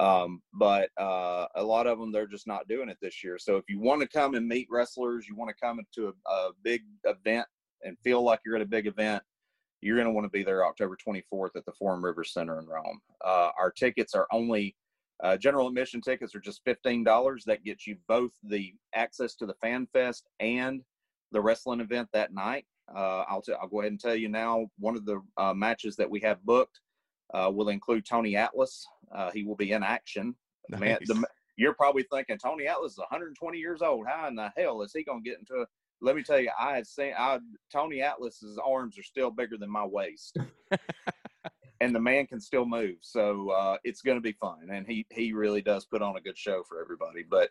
Um, 0.00 0.42
but 0.52 0.90
uh, 1.00 1.46
a 1.54 1.62
lot 1.62 1.86
of 1.86 1.98
them 1.98 2.10
they're 2.10 2.26
just 2.26 2.48
not 2.48 2.66
doing 2.66 2.88
it 2.88 2.98
this 3.00 3.22
year. 3.22 3.38
So 3.38 3.56
if 3.56 3.64
you 3.68 3.78
want 3.78 4.00
to 4.00 4.08
come 4.08 4.34
and 4.34 4.46
meet 4.46 4.66
wrestlers, 4.70 5.28
you 5.28 5.36
want 5.36 5.50
to 5.50 5.64
come 5.64 5.80
to 5.94 6.08
a, 6.08 6.30
a 6.30 6.50
big 6.62 6.82
event 7.04 7.46
and 7.84 7.96
feel 8.02 8.22
like 8.22 8.40
you're 8.44 8.56
at 8.56 8.62
a 8.62 8.66
big 8.66 8.86
event, 8.86 9.22
you're 9.80 9.96
going 9.96 10.06
to 10.06 10.12
want 10.12 10.24
to 10.24 10.30
be 10.30 10.42
there 10.42 10.64
October 10.64 10.96
24th 11.06 11.56
at 11.56 11.64
the 11.66 11.72
Forum 11.72 12.04
River 12.04 12.24
Center 12.24 12.58
in 12.58 12.66
Rome. 12.66 13.00
Uh, 13.24 13.50
our 13.58 13.70
tickets 13.70 14.14
are 14.14 14.26
only 14.32 14.74
uh, 15.22 15.36
general 15.36 15.68
admission 15.68 16.00
tickets 16.00 16.34
are 16.34 16.40
just 16.40 16.62
fifteen 16.64 17.04
dollars. 17.04 17.44
That 17.46 17.64
gets 17.64 17.86
you 17.86 17.96
both 18.08 18.32
the 18.42 18.74
access 18.94 19.34
to 19.36 19.46
the 19.46 19.54
Fan 19.54 19.86
Fest 19.92 20.26
and 20.40 20.82
the 21.32 21.40
wrestling 21.40 21.80
event 21.80 22.08
that 22.12 22.32
night. 22.32 22.66
Uh, 22.94 23.24
I'll 23.28 23.42
t- 23.42 23.54
I'll 23.60 23.68
go 23.68 23.80
ahead 23.80 23.92
and 23.92 24.00
tell 24.00 24.14
you 24.14 24.28
now. 24.28 24.66
One 24.78 24.96
of 24.96 25.04
the 25.04 25.22
uh, 25.36 25.54
matches 25.54 25.96
that 25.96 26.10
we 26.10 26.20
have 26.20 26.44
booked 26.44 26.80
uh, 27.32 27.50
will 27.52 27.68
include 27.68 28.04
Tony 28.06 28.36
Atlas. 28.36 28.86
Uh, 29.14 29.30
he 29.30 29.44
will 29.44 29.56
be 29.56 29.72
in 29.72 29.82
action. 29.82 30.34
Man, 30.68 30.98
the, 31.06 31.24
you're 31.56 31.74
probably 31.74 32.04
thinking 32.10 32.38
Tony 32.38 32.66
Atlas 32.66 32.92
is 32.92 32.98
120 32.98 33.58
years 33.58 33.82
old. 33.82 34.06
How 34.08 34.28
in 34.28 34.34
the 34.34 34.50
hell 34.56 34.82
is 34.82 34.92
he 34.92 35.04
going 35.04 35.22
to 35.22 35.28
get 35.28 35.38
into? 35.38 35.62
A, 35.62 35.66
let 36.00 36.16
me 36.16 36.22
tell 36.22 36.40
you, 36.40 36.50
I 36.58 36.74
had 36.74 36.86
seen 36.86 37.12
I, 37.16 37.38
Tony 37.72 38.02
Atlas's 38.02 38.58
arms 38.64 38.98
are 38.98 39.02
still 39.02 39.30
bigger 39.30 39.56
than 39.56 39.70
my 39.70 39.84
waist, 39.84 40.36
and 41.84 41.94
the 41.94 42.00
man 42.00 42.26
can 42.26 42.40
still 42.40 42.64
move. 42.64 42.96
So 43.02 43.50
uh, 43.50 43.76
it's 43.84 44.00
going 44.00 44.16
to 44.16 44.22
be 44.22 44.32
fun, 44.32 44.68
and 44.70 44.86
he 44.86 45.06
he 45.10 45.34
really 45.34 45.60
does 45.60 45.84
put 45.84 46.00
on 46.00 46.16
a 46.16 46.20
good 46.20 46.38
show 46.38 46.62
for 46.66 46.80
everybody. 46.80 47.24
But 47.28 47.50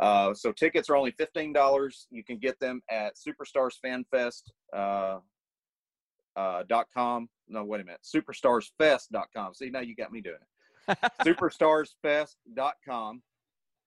uh, 0.00 0.32
so 0.32 0.52
tickets 0.52 0.88
are 0.88 0.96
only 0.96 1.10
fifteen 1.12 1.52
dollars. 1.52 2.06
You 2.10 2.24
can 2.24 2.38
get 2.38 2.58
them 2.60 2.80
at 2.90 3.14
SuperstarsFanFest. 3.16 4.42
Uh, 4.72 5.18
uh, 6.36 6.62
dot 6.68 6.86
com. 6.94 7.28
No, 7.48 7.64
wait 7.64 7.80
a 7.80 7.84
minute. 7.84 8.00
Superstarsfest.com. 8.04 9.54
See, 9.54 9.70
now 9.70 9.80
you 9.80 9.96
got 9.96 10.12
me 10.12 10.20
doing 10.20 10.36
it 10.36 10.98
superstarsfest.com 11.26 13.22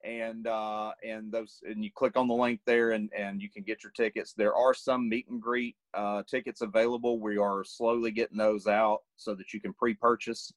and 0.03 0.47
uh 0.47 0.91
and 1.07 1.31
those 1.31 1.61
and 1.63 1.83
you 1.83 1.91
click 1.93 2.17
on 2.17 2.27
the 2.27 2.33
link 2.33 2.59
there 2.65 2.91
and 2.91 3.09
and 3.17 3.41
you 3.41 3.49
can 3.49 3.63
get 3.63 3.83
your 3.83 3.91
tickets 3.91 4.33
there 4.33 4.55
are 4.55 4.73
some 4.73 5.07
meet 5.07 5.27
and 5.29 5.41
greet 5.41 5.75
uh 5.93 6.23
tickets 6.27 6.61
available 6.61 7.19
we 7.19 7.37
are 7.37 7.63
slowly 7.63 8.11
getting 8.11 8.37
those 8.37 8.67
out 8.67 8.99
so 9.15 9.35
that 9.35 9.53
you 9.53 9.61
can 9.61 9.73
pre-purchase 9.73 10.51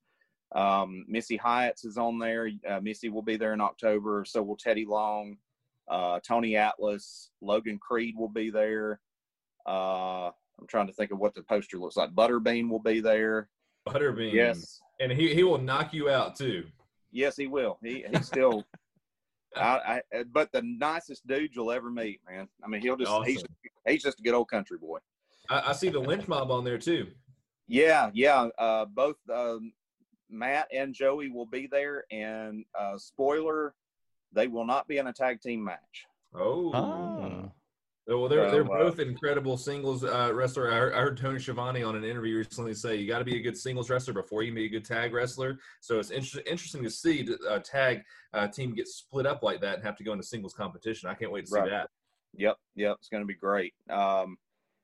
um 0.54 1.04
missy 1.09 1.37
hyatt's 1.37 1.85
is 1.85 1.98
on 1.98 2.18
there 2.18 2.48
uh, 2.68 2.80
missy 2.80 3.09
will 3.09 3.22
be 3.22 3.37
there 3.37 3.52
in 3.52 3.61
october 3.61 4.24
so 4.24 4.42
will 4.42 4.57
teddy 4.57 4.87
long 4.87 5.37
uh 5.88 6.18
tony 6.26 6.57
atlas 6.57 7.30
logan 7.40 7.78
creed 7.78 8.14
will 8.16 8.28
be 8.28 8.50
there 8.50 9.00
uh 9.66 10.26
i'm 10.59 10.66
trying 10.68 10.87
to 10.87 10.92
think 10.92 11.11
of 11.11 11.18
what 11.18 11.35
the 11.35 11.42
poster 11.42 11.78
looks 11.78 11.96
like 11.96 12.14
butterbean 12.14 12.68
will 12.68 12.78
be 12.83 13.00
there 13.00 13.48
Butterbean. 13.87 14.33
yes 14.33 14.80
And 15.00 15.12
he, 15.12 15.35
he 15.35 15.42
will 15.42 15.59
knock 15.59 15.92
you 15.92 16.09
out 16.09 16.37
too. 16.37 16.64
Yes, 17.11 17.37
he 17.37 17.46
will. 17.46 17.78
He 17.83 18.04
he's 18.11 18.26
still. 18.26 18.64
I, 19.56 20.02
I 20.12 20.24
but 20.32 20.52
the 20.52 20.62
nicest 20.62 21.26
dude 21.26 21.54
you'll 21.54 21.72
ever 21.72 21.90
meet, 21.90 22.20
man. 22.28 22.48
I 22.62 22.68
mean, 22.68 22.80
he'll 22.80 22.96
just 22.96 23.12
he's 23.24 23.38
Awesome. 23.38 23.48
he's 23.86 24.02
just 24.02 24.20
a 24.20 24.22
good 24.22 24.34
old 24.34 24.48
country 24.48 24.78
boy. 24.78 24.98
I, 25.48 25.70
I 25.70 25.72
see 25.72 25.90
the 25.90 25.98
lynch 25.98 26.28
mob 26.28 26.50
on 26.50 26.64
there 26.64 26.78
too. 26.78 27.08
Yeah, 27.66 28.10
yeah. 28.12 28.48
Uh, 28.58 28.84
both 28.84 29.16
um, 29.32 29.72
Matt 30.30 30.68
and 30.72 30.94
Joey 30.94 31.30
will 31.30 31.46
be 31.46 31.66
there, 31.66 32.04
and 32.10 32.64
uh, 32.78 32.98
spoiler, 32.98 33.74
they 34.32 34.48
will 34.48 34.66
not 34.66 34.86
be 34.88 34.98
in 34.98 35.06
a 35.06 35.12
tag 35.12 35.40
team 35.40 35.64
match. 35.64 36.06
Oh. 36.34 36.70
Ah. 36.74 37.50
Well, 38.06 38.28
they're 38.28 38.50
they're 38.50 38.64
uh, 38.64 38.78
both 38.78 38.98
incredible 38.98 39.56
singles 39.56 40.04
uh, 40.04 40.30
wrestler. 40.34 40.70
I 40.70 40.76
heard, 40.76 40.92
I 40.94 41.00
heard 41.00 41.16
Tony 41.16 41.38
Schiavone 41.38 41.82
on 41.82 41.96
an 41.96 42.04
interview 42.04 42.36
recently 42.36 42.74
say 42.74 42.96
you 42.96 43.06
got 43.08 43.20
to 43.20 43.24
be 43.24 43.38
a 43.38 43.40
good 43.40 43.56
singles 43.56 43.88
wrestler 43.88 44.12
before 44.12 44.42
you 44.42 44.50
can 44.50 44.56
be 44.56 44.66
a 44.66 44.68
good 44.68 44.84
tag 44.84 45.14
wrestler. 45.14 45.58
So 45.80 45.98
it's 45.98 46.10
inter- 46.10 46.42
interesting 46.46 46.82
to 46.82 46.90
see 46.90 47.26
a 47.48 47.58
tag 47.60 48.02
uh, 48.34 48.48
team 48.48 48.74
get 48.74 48.88
split 48.88 49.24
up 49.26 49.42
like 49.42 49.62
that 49.62 49.76
and 49.76 49.84
have 49.84 49.96
to 49.96 50.04
go 50.04 50.12
into 50.12 50.24
singles 50.24 50.52
competition. 50.52 51.08
I 51.08 51.14
can't 51.14 51.32
wait 51.32 51.46
to 51.46 51.50
see 51.52 51.58
Right. 51.60 51.70
that. 51.70 51.90
Yep, 52.36 52.56
yep. 52.74 52.96
It's 52.98 53.08
going 53.08 53.22
to 53.22 53.26
be 53.26 53.34
great. 53.34 53.72
Um, 53.88 54.36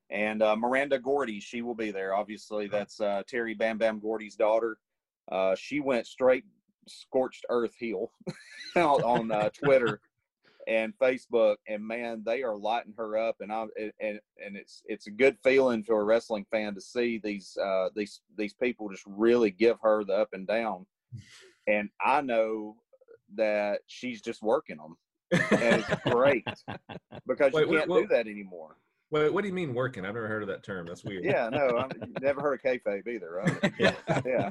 and 0.08 0.42
uh, 0.42 0.56
Miranda 0.56 0.98
Gordy, 0.98 1.40
she 1.40 1.60
will 1.60 1.74
be 1.74 1.90
there. 1.90 2.14
Obviously, 2.14 2.68
that's 2.68 3.00
uh, 3.02 3.22
Terry 3.28 3.52
Bam 3.54 3.76
Bam 3.76 4.00
Gordy's 4.00 4.34
daughter. 4.34 4.78
Uh, 5.30 5.54
she 5.56 5.80
went 5.80 6.06
straight 6.06 6.44
scorched 6.88 7.44
earth 7.50 7.74
heel 7.78 8.12
on, 8.76 9.02
on 9.02 9.30
uh, 9.30 9.50
Twitter 9.50 10.00
and 10.66 10.92
Facebook, 11.00 11.56
and 11.68 11.86
man, 11.86 12.22
they 12.24 12.42
are 12.42 12.56
lighting 12.56 12.94
her 12.96 13.16
up. 13.16 13.36
And 13.40 13.52
I 13.52 13.66
and 14.00 14.20
and 14.44 14.56
it's 14.56 14.82
it's 14.86 15.06
a 15.06 15.10
good 15.10 15.36
feeling 15.42 15.82
for 15.82 16.00
a 16.00 16.04
wrestling 16.04 16.46
fan 16.50 16.74
to 16.74 16.80
see 16.80 17.20
these 17.22 17.56
uh, 17.62 17.88
these 17.94 18.20
these 18.36 18.54
people 18.54 18.88
just 18.88 19.04
really 19.06 19.50
give 19.50 19.78
her 19.82 20.04
the 20.04 20.14
up 20.14 20.28
and 20.32 20.46
down. 20.46 20.86
And 21.66 21.88
I 22.04 22.20
know 22.20 22.76
that 23.36 23.80
she's 23.86 24.20
just 24.20 24.42
working 24.42 24.78
them, 24.78 24.96
and 25.50 25.84
it's 25.88 26.02
great 26.10 26.44
because 27.26 27.52
Wait, 27.52 27.68
you 27.68 27.78
can't 27.78 27.88
what- 27.88 28.02
do 28.02 28.08
that 28.08 28.26
anymore. 28.26 28.76
Wait, 29.12 29.32
what 29.32 29.42
do 29.42 29.48
you 29.48 29.54
mean 29.54 29.74
working? 29.74 30.04
I've 30.04 30.14
never 30.14 30.28
heard 30.28 30.42
of 30.42 30.48
that 30.50 30.62
term. 30.62 30.86
That's 30.86 31.02
weird. 31.02 31.24
Yeah, 31.24 31.48
no, 31.48 31.78
I've 31.78 31.90
never 32.22 32.40
heard 32.40 32.60
of 32.60 32.62
kayfabe 32.62 33.08
either. 33.08 33.42
Right? 33.44 33.72
Yeah. 33.78 33.92
yeah. 34.24 34.50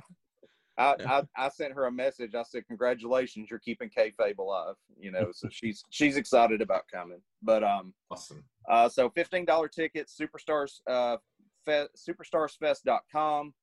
I, 0.79 0.95
I 1.07 1.23
I 1.35 1.49
sent 1.49 1.73
her 1.73 1.85
a 1.85 1.91
message. 1.91 2.33
I 2.33 2.43
said, 2.43 2.65
"Congratulations, 2.67 3.49
you're 3.49 3.59
keeping 3.59 3.89
kayfabe 3.89 4.39
alive." 4.39 4.75
You 4.99 5.11
know, 5.11 5.29
so 5.31 5.49
she's 5.51 5.83
she's 5.89 6.17
excited 6.17 6.61
about 6.61 6.83
coming. 6.91 7.21
But 7.43 7.63
um, 7.63 7.93
Awesome. 8.09 8.43
uh, 8.69 8.89
so 8.89 9.09
fifteen 9.09 9.45
dollar 9.45 9.67
tickets, 9.67 10.19
Superstars 10.19 10.79
uh, 10.87 11.17
fe- 11.65 11.87
superstarsfest.com, 11.97 13.53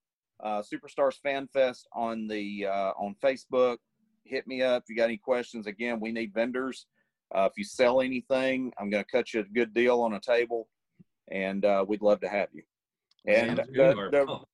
uh, 0.42 0.62
Superstars 0.62 1.20
Fan 1.22 1.48
Fest 1.48 1.88
on 1.92 2.28
the 2.28 2.66
uh, 2.66 2.92
on 2.98 3.16
Facebook. 3.22 3.78
Hit 4.24 4.46
me 4.46 4.62
up 4.62 4.82
if 4.82 4.90
you 4.90 4.96
got 4.96 5.04
any 5.04 5.16
questions. 5.16 5.66
Again, 5.66 6.00
we 6.00 6.12
need 6.12 6.34
vendors. 6.34 6.86
Uh, 7.34 7.48
if 7.50 7.52
you 7.56 7.64
sell 7.64 8.00
anything, 8.00 8.72
I'm 8.78 8.88
going 8.88 9.02
to 9.04 9.10
cut 9.10 9.34
you 9.34 9.40
a 9.40 9.44
good 9.44 9.74
deal 9.74 10.00
on 10.00 10.14
a 10.14 10.20
table, 10.20 10.68
and 11.30 11.64
uh, 11.64 11.84
we'd 11.86 12.02
love 12.02 12.20
to 12.20 12.28
have 12.28 12.48
you. 12.52 12.62
And 13.26 13.58
the, 13.58 14.08
the, 14.12 14.24
pump. 14.26 14.46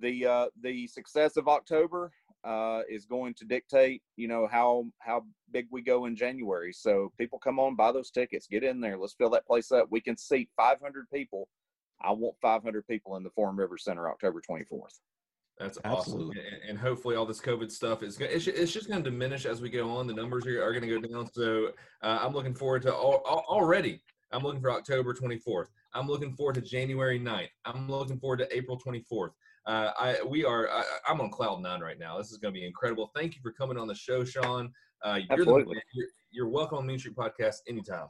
The 0.00 0.26
uh, 0.26 0.46
the 0.62 0.86
success 0.86 1.36
of 1.36 1.48
October 1.48 2.12
uh, 2.44 2.82
is 2.88 3.06
going 3.06 3.34
to 3.34 3.44
dictate, 3.44 4.02
you 4.16 4.28
know, 4.28 4.46
how 4.50 4.86
how 4.98 5.24
big 5.52 5.66
we 5.70 5.82
go 5.82 6.06
in 6.06 6.16
January. 6.16 6.72
So 6.72 7.12
people 7.18 7.38
come 7.38 7.58
on, 7.58 7.76
buy 7.76 7.92
those 7.92 8.10
tickets, 8.10 8.46
get 8.46 8.62
in 8.62 8.80
there. 8.80 8.98
Let's 8.98 9.14
fill 9.14 9.30
that 9.30 9.46
place 9.46 9.72
up. 9.72 9.88
We 9.90 10.00
can 10.00 10.16
seat 10.16 10.48
500 10.56 11.06
people. 11.12 11.48
I 12.02 12.12
want 12.12 12.36
500 12.42 12.86
people 12.86 13.16
in 13.16 13.22
the 13.22 13.30
Forum 13.30 13.58
River 13.58 13.78
Center 13.78 14.10
October 14.10 14.42
24th. 14.48 14.98
That's 15.58 15.78
Absolutely. 15.84 16.36
awesome, 16.36 16.52
and, 16.52 16.70
and 16.70 16.78
hopefully 16.78 17.16
all 17.16 17.24
this 17.24 17.40
COVID 17.40 17.70
stuff 17.70 18.02
is 18.02 18.18
go- 18.18 18.26
it's, 18.26 18.46
it's 18.46 18.72
just 18.72 18.88
going 18.88 19.02
to 19.02 19.10
diminish 19.10 19.46
as 19.46 19.62
we 19.62 19.70
go 19.70 19.88
on. 19.96 20.06
The 20.06 20.12
numbers 20.12 20.46
are, 20.46 20.62
are 20.62 20.72
going 20.72 20.86
to 20.86 21.00
go 21.00 21.08
down. 21.08 21.32
So 21.32 21.70
uh, 22.02 22.18
I'm 22.20 22.34
looking 22.34 22.54
forward 22.54 22.82
to 22.82 22.92
al- 22.92 23.22
al- 23.26 23.44
already. 23.48 24.02
I'm 24.32 24.42
looking 24.42 24.60
for 24.60 24.70
October 24.70 25.14
24th. 25.14 25.66
I'm 25.94 26.06
looking 26.06 26.34
forward 26.34 26.56
to 26.56 26.60
January 26.60 27.18
9th. 27.18 27.48
I'm 27.64 27.88
looking 27.90 28.18
forward 28.18 28.40
to 28.40 28.56
April 28.56 28.78
24th. 28.78 29.30
Uh, 29.66 29.90
I 29.98 30.18
we 30.26 30.44
are 30.44 30.68
I, 30.68 30.84
I'm 31.08 31.20
on 31.20 31.30
cloud 31.30 31.60
nine 31.60 31.80
right 31.80 31.98
now. 31.98 32.16
This 32.18 32.30
is 32.30 32.38
going 32.38 32.54
to 32.54 32.60
be 32.60 32.66
incredible. 32.66 33.10
Thank 33.14 33.34
you 33.34 33.40
for 33.42 33.52
coming 33.52 33.76
on 33.76 33.88
the 33.88 33.94
show, 33.94 34.24
Sean. 34.24 34.72
Uh, 35.04 35.18
you're, 35.28 35.40
Absolutely. 35.40 35.74
man. 35.74 35.82
you're, 35.92 36.06
you're 36.30 36.48
welcome 36.48 36.78
on 36.78 36.86
Main 36.86 36.98
Street 36.98 37.16
Podcast 37.16 37.56
anytime. 37.68 38.06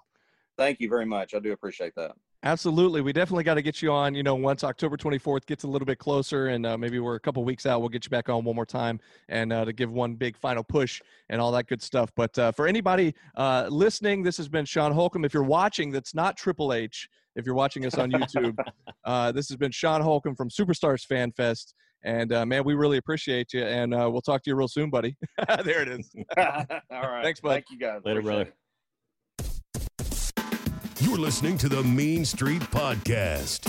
Thank 0.57 0.81
you 0.81 0.89
very 0.89 1.07
much. 1.07 1.35
I 1.35 1.39
do 1.39 1.53
appreciate 1.53 1.95
that. 1.97 2.13
Absolutely. 2.43 3.01
We 3.01 3.13
definitely 3.13 3.45
got 3.45 3.55
to 3.55 3.63
get 3.63 3.83
you 3.83 3.91
on, 3.91 4.15
you 4.15 4.23
know, 4.23 4.35
once 4.35 4.63
October 4.63 4.97
24th 4.97 5.47
gets 5.47 5.65
a 5.65 5.67
little 5.67 5.87
bit 5.87 5.99
closer 5.99 6.49
and 6.49 6.65
uh, 6.65 6.79
maybe 6.79 7.01
we're 7.01 7.17
a 7.17 7.21
couple 7.21 7.43
weeks 7.45 7.67
out, 7.67 7.81
we'll 7.81 7.89
get 7.89 8.05
you 8.05 8.11
back 8.11 8.29
on 8.29 8.45
one 8.45 8.55
more 8.55 8.67
time 8.67 9.01
and 9.29 9.53
uh, 9.53 9.65
to 9.65 9.73
give 9.73 9.91
one 9.91 10.15
big 10.15 10.37
final 10.37 10.63
push 10.63 11.03
and 11.29 11.41
all 11.41 11.51
that 11.53 11.67
good 11.67 11.83
stuff. 11.83 12.13
But 12.15 12.39
uh, 12.39 12.53
for 12.53 12.69
anybody 12.69 13.15
uh, 13.35 13.67
listening, 13.69 14.23
this 14.23 14.37
has 14.37 14.49
been 14.49 14.65
Sean 14.65 14.93
Holcomb. 14.93 15.25
If 15.25 15.35
you're 15.35 15.43
watching, 15.43 15.91
that's 15.91 16.15
not 16.15 16.37
Triple 16.37 16.73
H. 16.73 17.09
If 17.37 17.45
you're 17.45 17.55
watching 17.55 17.85
us 17.87 17.97
on 17.99 18.11
YouTube, 18.11 18.57
uh, 19.05 19.31
this 19.31 19.49
has 19.49 19.57
been 19.59 19.71
Sean 19.71 20.01
Holcomb 20.01 20.35
from 20.35 20.49
Superstars 20.49 21.05
Fan 21.05 21.31
Fest. 21.33 21.75
And 22.03 22.33
uh, 22.33 22.47
man, 22.47 22.65
we 22.65 22.75
really 22.75 22.97
appreciate 22.97 23.53
you. 23.53 23.63
And 23.63 23.95
uh, 23.95 24.09
we'll 24.11 24.23
talk 24.23 24.43
to 24.45 24.51
you 24.51 24.57
real 24.57 24.69
soon, 24.69 24.91
buddy. 24.91 25.17
there 25.65 25.83
it 25.83 25.89
is. 25.89 26.11
All 26.39 26.45
right. 26.91 27.23
Thanks, 27.23 27.41
bud. 27.41 27.51
Thank 27.51 27.67
you 27.71 27.79
guys. 27.79 28.01
Later, 28.05 28.21
Appreciate 28.21 28.25
brother. 28.25 28.53
it. 28.53 28.57
You're 31.01 31.19
listening 31.19 31.59
to 31.59 31.69
the 31.69 31.83
Mean 31.83 32.25
Street 32.25 32.63
Podcast. 32.63 33.65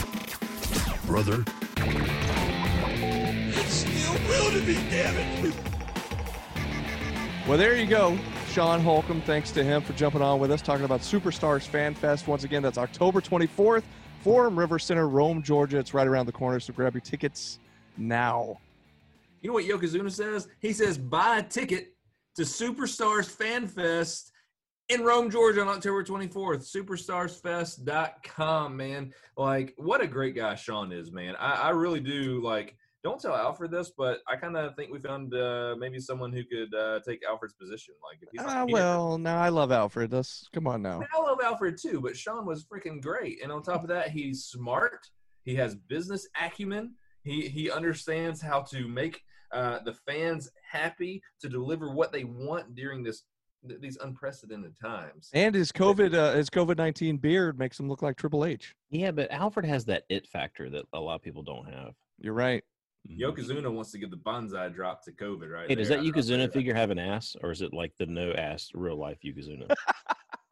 Brother, 1.05 1.43
It's 1.77 3.73
still 3.73 4.13
real 4.29 4.51
to 4.51 4.61
me, 4.65 4.75
damn 4.89 5.15
it. 5.45 5.55
Well, 7.47 7.57
there 7.57 7.75
you 7.75 7.85
go. 7.87 8.17
Sean 8.57 8.81
Holcomb, 8.81 9.21
thanks 9.21 9.51
to 9.51 9.63
him 9.63 9.83
for 9.83 9.93
jumping 9.93 10.23
on 10.23 10.39
with 10.39 10.49
us, 10.49 10.63
talking 10.63 10.83
about 10.83 11.01
Superstars 11.01 11.61
Fan 11.61 11.93
Fest. 11.93 12.27
Once 12.27 12.43
again, 12.43 12.63
that's 12.63 12.79
October 12.79 13.21
24th, 13.21 13.83
Forum 14.23 14.57
River 14.57 14.79
Center, 14.79 15.07
Rome, 15.07 15.43
Georgia. 15.43 15.77
It's 15.77 15.93
right 15.93 16.07
around 16.07 16.25
the 16.25 16.31
corner, 16.31 16.59
so 16.59 16.73
grab 16.73 16.95
your 16.95 17.01
tickets 17.01 17.59
now. 17.97 18.59
You 19.41 19.49
know 19.49 19.53
what 19.53 19.65
Yokozuna 19.65 20.11
says? 20.11 20.47
He 20.59 20.73
says 20.73 20.97
buy 20.97 21.37
a 21.37 21.43
ticket 21.43 21.93
to 22.35 22.41
Superstars 22.41 23.29
Fan 23.29 23.67
Fest 23.67 24.31
in 24.89 25.03
Rome, 25.03 25.29
Georgia 25.29 25.61
on 25.61 25.67
October 25.67 26.03
24th. 26.03 26.75
Superstarsfest.com, 26.75 28.75
man. 28.75 29.13
Like, 29.37 29.75
what 29.77 30.01
a 30.01 30.07
great 30.07 30.35
guy 30.35 30.55
Sean 30.55 30.91
is, 30.91 31.11
man. 31.11 31.35
I, 31.35 31.51
I 31.51 31.69
really 31.69 31.99
do 31.99 32.41
like 32.41 32.75
don't 33.03 33.19
tell 33.21 33.35
Alfred 33.35 33.71
this, 33.71 33.91
but 33.97 34.19
I 34.27 34.35
kind 34.35 34.57
of 34.57 34.75
think 34.75 34.91
we 34.91 34.99
found 34.99 35.33
uh, 35.33 35.75
maybe 35.77 35.99
someone 35.99 36.31
who 36.33 36.43
could 36.43 36.73
uh, 36.73 36.99
take 37.07 37.21
Alfred's 37.27 37.53
position. 37.53 37.93
Like, 38.03 38.19
if 38.21 38.29
he's 38.31 38.41
not 38.41 38.49
Ah, 38.49 38.65
here- 38.65 38.73
well, 38.73 39.17
now 39.17 39.39
I 39.41 39.49
love 39.49 39.71
Alfred. 39.71 40.11
Let's 40.11 40.47
come 40.53 40.67
on 40.67 40.81
now. 40.81 41.01
I 41.13 41.21
love 41.21 41.39
Alfred 41.43 41.77
too, 41.81 42.01
but 42.01 42.17
Sean 42.17 42.45
was 42.45 42.65
freaking 42.65 43.01
great. 43.01 43.41
And 43.43 43.51
on 43.51 43.61
top 43.61 43.83
of 43.83 43.89
that, 43.89 44.09
he's 44.09 44.45
smart. 44.45 45.07
He 45.43 45.55
has 45.55 45.75
business 45.75 46.27
acumen. 46.41 46.95
He 47.23 47.47
he 47.47 47.69
understands 47.71 48.41
how 48.41 48.61
to 48.63 48.87
make 48.87 49.21
uh, 49.51 49.79
the 49.85 49.93
fans 49.93 50.49
happy 50.69 51.21
to 51.41 51.47
deliver 51.49 51.91
what 51.93 52.11
they 52.11 52.23
want 52.25 52.75
during 52.75 53.03
this 53.03 53.23
th- 53.67 53.79
these 53.79 53.97
unprecedented 53.97 54.75
times. 54.79 55.29
And 55.33 55.53
his 55.55 55.71
COVID, 55.71 56.13
uh, 56.13 56.33
his 56.33 56.49
COVID 56.49 56.77
nineteen 56.77 57.17
beard 57.17 57.57
makes 57.59 57.79
him 57.79 57.87
look 57.87 58.01
like 58.01 58.17
Triple 58.17 58.43
H. 58.45 58.75
Yeah, 58.89 59.11
but 59.11 59.31
Alfred 59.31 59.65
has 59.65 59.85
that 59.85 60.03
it 60.09 60.27
factor 60.27 60.69
that 60.71 60.85
a 60.93 60.99
lot 60.99 61.15
of 61.15 61.21
people 61.21 61.43
don't 61.43 61.65
have. 61.71 61.93
You're 62.19 62.33
right. 62.33 62.63
Yokozuna 63.11 63.71
wants 63.71 63.91
to 63.91 63.97
give 63.97 64.11
the 64.11 64.17
Banzai 64.17 64.69
Drop 64.69 65.03
to 65.05 65.11
COVID, 65.11 65.49
right? 65.51 65.67
Hey, 65.69 65.75
does 65.75 65.87
that 65.89 65.95
I 65.95 65.97
don't 65.97 66.05
know 66.05 66.09
if 66.09 66.15
Yokozuna 66.25 66.37
that- 66.43 66.53
figure 66.53 66.73
have 66.73 66.91
an 66.91 66.99
ass, 66.99 67.35
or 67.41 67.51
is 67.51 67.61
it 67.61 67.73
like 67.73 67.93
the 67.97 68.05
no 68.05 68.31
ass 68.33 68.69
real 68.73 68.97
life 68.97 69.17
Yokozuna? 69.23 69.71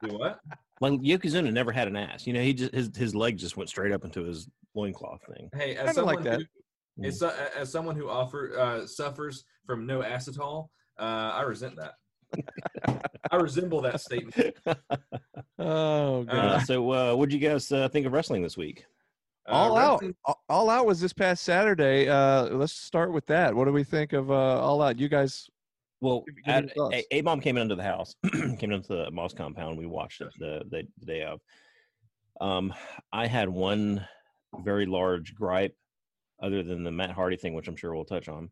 What? 0.01 0.39
like 0.81 0.93
Yokozuna 0.93 1.51
never 1.51 1.71
had 1.71 1.87
an 1.87 1.95
ass. 1.95 2.27
You 2.27 2.33
know, 2.33 2.41
he 2.41 2.53
just 2.53 2.73
his 2.75 2.91
his 2.95 3.15
leg 3.15 3.37
just 3.37 3.57
went 3.57 3.69
straight 3.69 3.91
up 3.91 4.03
into 4.03 4.23
his 4.23 4.47
loincloth 4.75 5.21
thing. 5.33 5.49
Hey, 5.55 5.75
as 5.77 5.95
someone 5.95 6.15
like 6.15 6.23
that. 6.25 6.41
who, 6.97 7.05
as, 7.05 7.19
so- 7.19 7.33
as 7.57 7.71
someone 7.71 7.95
who 7.95 8.07
offer 8.09 8.59
uh, 8.59 8.85
suffers 8.85 9.45
from 9.65 9.87
no 9.87 10.01
acetol, 10.01 10.67
uh, 10.99 11.31
I 11.33 11.41
resent 11.43 11.77
that. 11.77 11.93
I 13.31 13.35
resemble 13.37 13.81
that 13.81 14.01
statement. 14.01 14.55
Oh, 15.57 16.23
God. 16.25 16.35
Uh, 16.35 16.59
so, 16.59 16.91
uh, 16.91 17.07
what 17.11 17.19
would 17.19 17.33
you 17.33 17.39
guys 17.39 17.71
uh, 17.71 17.87
think 17.87 18.05
of 18.05 18.11
wrestling 18.11 18.43
this 18.43 18.57
week? 18.57 18.85
Uh, 19.47 19.51
All 19.51 19.77
out. 19.77 19.91
wrestling- 20.01 20.15
All- 20.25 20.43
All 20.49 20.69
out 20.69 20.85
was 20.85 20.99
this 20.99 21.13
past 21.13 21.43
Saturday. 21.43 22.07
Uh, 22.09 22.45
let's 22.55 22.73
start 22.73 23.11
with 23.11 23.25
that. 23.27 23.53
What 23.55 23.65
do 23.65 23.71
we 23.71 23.83
think 23.83 24.13
of 24.13 24.31
uh, 24.31 24.33
All 24.61 24.81
Out? 24.81 24.97
You 24.99 25.07
guys, 25.07 25.47
Well, 26.01 26.21
Give 26.21 26.35
me- 26.35 26.71
at. 26.93 27.03
A 27.11 27.21
Bomb 27.21 27.41
came 27.41 27.57
into 27.57 27.75
the 27.75 27.83
house, 27.83 28.15
came 28.57 28.71
into 28.71 28.87
the 28.89 29.11
Moss 29.11 29.33
compound. 29.33 29.77
We 29.77 29.85
watched 29.85 30.21
it 30.21 30.29
the, 30.39 30.63
the, 30.69 30.83
the 30.99 31.05
day 31.05 31.23
of. 31.23 31.39
Um, 32.41 32.73
I 33.13 33.27
had 33.27 33.47
one 33.49 34.05
very 34.63 34.85
large 34.85 35.35
gripe, 35.35 35.75
other 36.41 36.63
than 36.63 36.83
the 36.83 36.91
Matt 36.91 37.11
Hardy 37.11 37.37
thing, 37.37 37.53
which 37.53 37.67
I'm 37.67 37.75
sure 37.77 37.93
we'll 37.95 38.03
touch 38.05 38.27
on. 38.27 38.49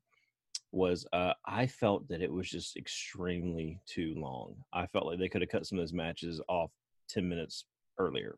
Was 0.72 1.06
uh, 1.14 1.34
I 1.46 1.68
felt 1.68 2.08
that 2.08 2.22
it 2.22 2.32
was 2.32 2.50
just 2.50 2.78
extremely 2.78 3.80
too 3.86 4.14
long. 4.18 4.56
I 4.74 4.88
felt 4.88 5.06
like 5.06 5.20
they 5.20 5.30
could 5.30 5.42
have 5.42 5.50
cut 5.50 5.66
some 5.68 5.78
of 5.78 5.84
those 5.84 5.94
matches 5.94 6.42
off 6.48 6.72
ten 7.10 7.28
minutes 7.30 7.66
earlier. 8.00 8.38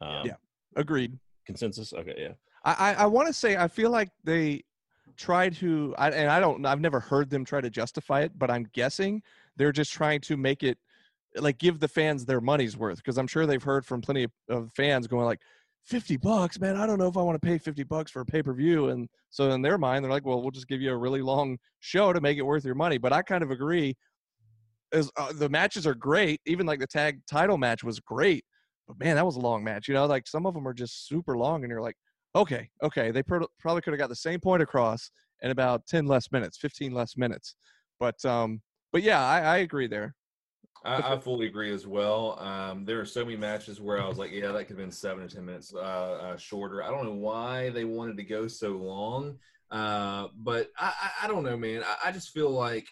Um, 0.00 0.26
Yeah. 0.26 0.34
agreed. 0.76 1.16
Consensus. 1.46 1.92
Okay. 1.92 2.14
Yeah. 2.16 2.32
I, 2.64 2.94
I, 2.94 3.06
want 3.06 3.26
to 3.26 3.34
say 3.34 3.56
I 3.56 3.66
feel 3.66 3.90
like 3.90 4.10
they 4.22 4.62
tried 5.16 5.54
to, 5.56 5.94
I, 5.98 6.10
and 6.10 6.30
I 6.30 6.38
don't, 6.38 6.64
I've 6.64 6.80
never 6.80 7.00
heard 7.00 7.28
them 7.28 7.44
try 7.44 7.60
to 7.60 7.70
justify 7.70 8.20
it, 8.20 8.38
but 8.38 8.50
I'm 8.50 8.68
guessing 8.72 9.22
they're 9.56 9.72
just 9.72 9.92
trying 9.92 10.20
to 10.22 10.36
make 10.36 10.62
it 10.62 10.78
like 11.36 11.58
give 11.58 11.80
the 11.80 11.88
fans 11.88 12.24
their 12.24 12.40
money's 12.40 12.76
worth 12.76 12.98
because 12.98 13.18
I'm 13.18 13.26
sure 13.26 13.46
they've 13.46 13.62
heard 13.62 13.84
from 13.84 14.00
plenty 14.00 14.28
of, 14.48 14.72
fans 14.74 15.06
going 15.06 15.24
like, 15.24 15.40
50 15.84 16.16
bucks, 16.18 16.60
man. 16.60 16.76
I 16.76 16.86
don't 16.86 16.98
know 16.98 17.08
if 17.08 17.16
I 17.16 17.22
want 17.22 17.40
to 17.40 17.44
pay 17.44 17.58
50 17.58 17.82
bucks 17.84 18.10
for 18.10 18.20
a 18.20 18.24
pay 18.24 18.42
per 18.42 18.52
view. 18.52 18.90
And 18.90 19.08
so 19.30 19.50
in 19.50 19.62
their 19.62 19.78
mind, 19.78 20.04
they're 20.04 20.12
like, 20.12 20.24
well, 20.24 20.40
we'll 20.40 20.52
just 20.52 20.68
give 20.68 20.80
you 20.80 20.92
a 20.92 20.96
really 20.96 21.22
long 21.22 21.58
show 21.80 22.12
to 22.12 22.20
make 22.20 22.38
it 22.38 22.42
worth 22.42 22.64
your 22.64 22.74
money. 22.74 22.98
But 22.98 23.12
I 23.12 23.22
kind 23.22 23.42
of 23.42 23.50
agree. 23.50 23.96
As 24.92 25.10
uh, 25.16 25.32
the 25.32 25.48
matches 25.48 25.86
are 25.86 25.94
great, 25.94 26.40
even 26.46 26.66
like 26.66 26.78
the 26.78 26.86
tag 26.86 27.20
title 27.26 27.58
match 27.58 27.82
was 27.82 27.98
great, 27.98 28.44
but 28.86 28.98
man, 28.98 29.16
that 29.16 29.26
was 29.26 29.36
a 29.36 29.40
long 29.40 29.64
match. 29.64 29.88
You 29.88 29.94
know, 29.94 30.06
like 30.06 30.26
some 30.26 30.46
of 30.46 30.54
them 30.54 30.66
are 30.66 30.74
just 30.74 31.06
super 31.06 31.36
long, 31.36 31.62
and 31.62 31.70
you're 31.70 31.82
like, 31.82 31.96
okay, 32.34 32.68
okay, 32.82 33.10
they 33.10 33.22
pro- 33.22 33.46
probably 33.58 33.82
could 33.82 33.92
have 33.92 34.00
got 34.00 34.08
the 34.08 34.16
same 34.16 34.40
point 34.40 34.62
across 34.62 35.10
in 35.42 35.50
about 35.50 35.86
10 35.86 36.06
less 36.06 36.30
minutes, 36.32 36.58
15 36.58 36.92
less 36.92 37.16
minutes. 37.16 37.54
But 38.00 38.22
um, 38.24 38.60
but 38.92 39.02
yeah, 39.02 39.24
I, 39.24 39.40
I 39.40 39.56
agree 39.58 39.86
there. 39.86 40.14
I, 40.84 41.14
I 41.14 41.18
fully 41.18 41.46
agree 41.46 41.72
as 41.72 41.86
well. 41.86 42.38
Um, 42.40 42.84
there 42.84 43.00
are 43.00 43.04
so 43.04 43.24
many 43.24 43.36
matches 43.36 43.80
where 43.80 44.00
I 44.00 44.08
was 44.08 44.18
like, 44.18 44.32
yeah, 44.32 44.50
that 44.50 44.66
could 44.66 44.76
have 44.76 44.78
been 44.78 44.90
seven 44.90 45.22
or 45.22 45.28
ten 45.28 45.44
minutes 45.44 45.72
uh, 45.74 45.78
uh, 45.78 46.36
shorter. 46.36 46.82
I 46.82 46.90
don't 46.90 47.04
know 47.04 47.14
why 47.14 47.70
they 47.70 47.84
wanted 47.84 48.16
to 48.16 48.24
go 48.24 48.48
so 48.48 48.70
long, 48.70 49.38
uh, 49.70 50.28
but 50.36 50.70
I, 50.76 50.92
I, 51.00 51.10
I 51.24 51.28
don't 51.28 51.44
know, 51.44 51.56
man. 51.56 51.84
I, 51.84 52.08
I 52.08 52.12
just 52.12 52.30
feel 52.30 52.50
like 52.50 52.88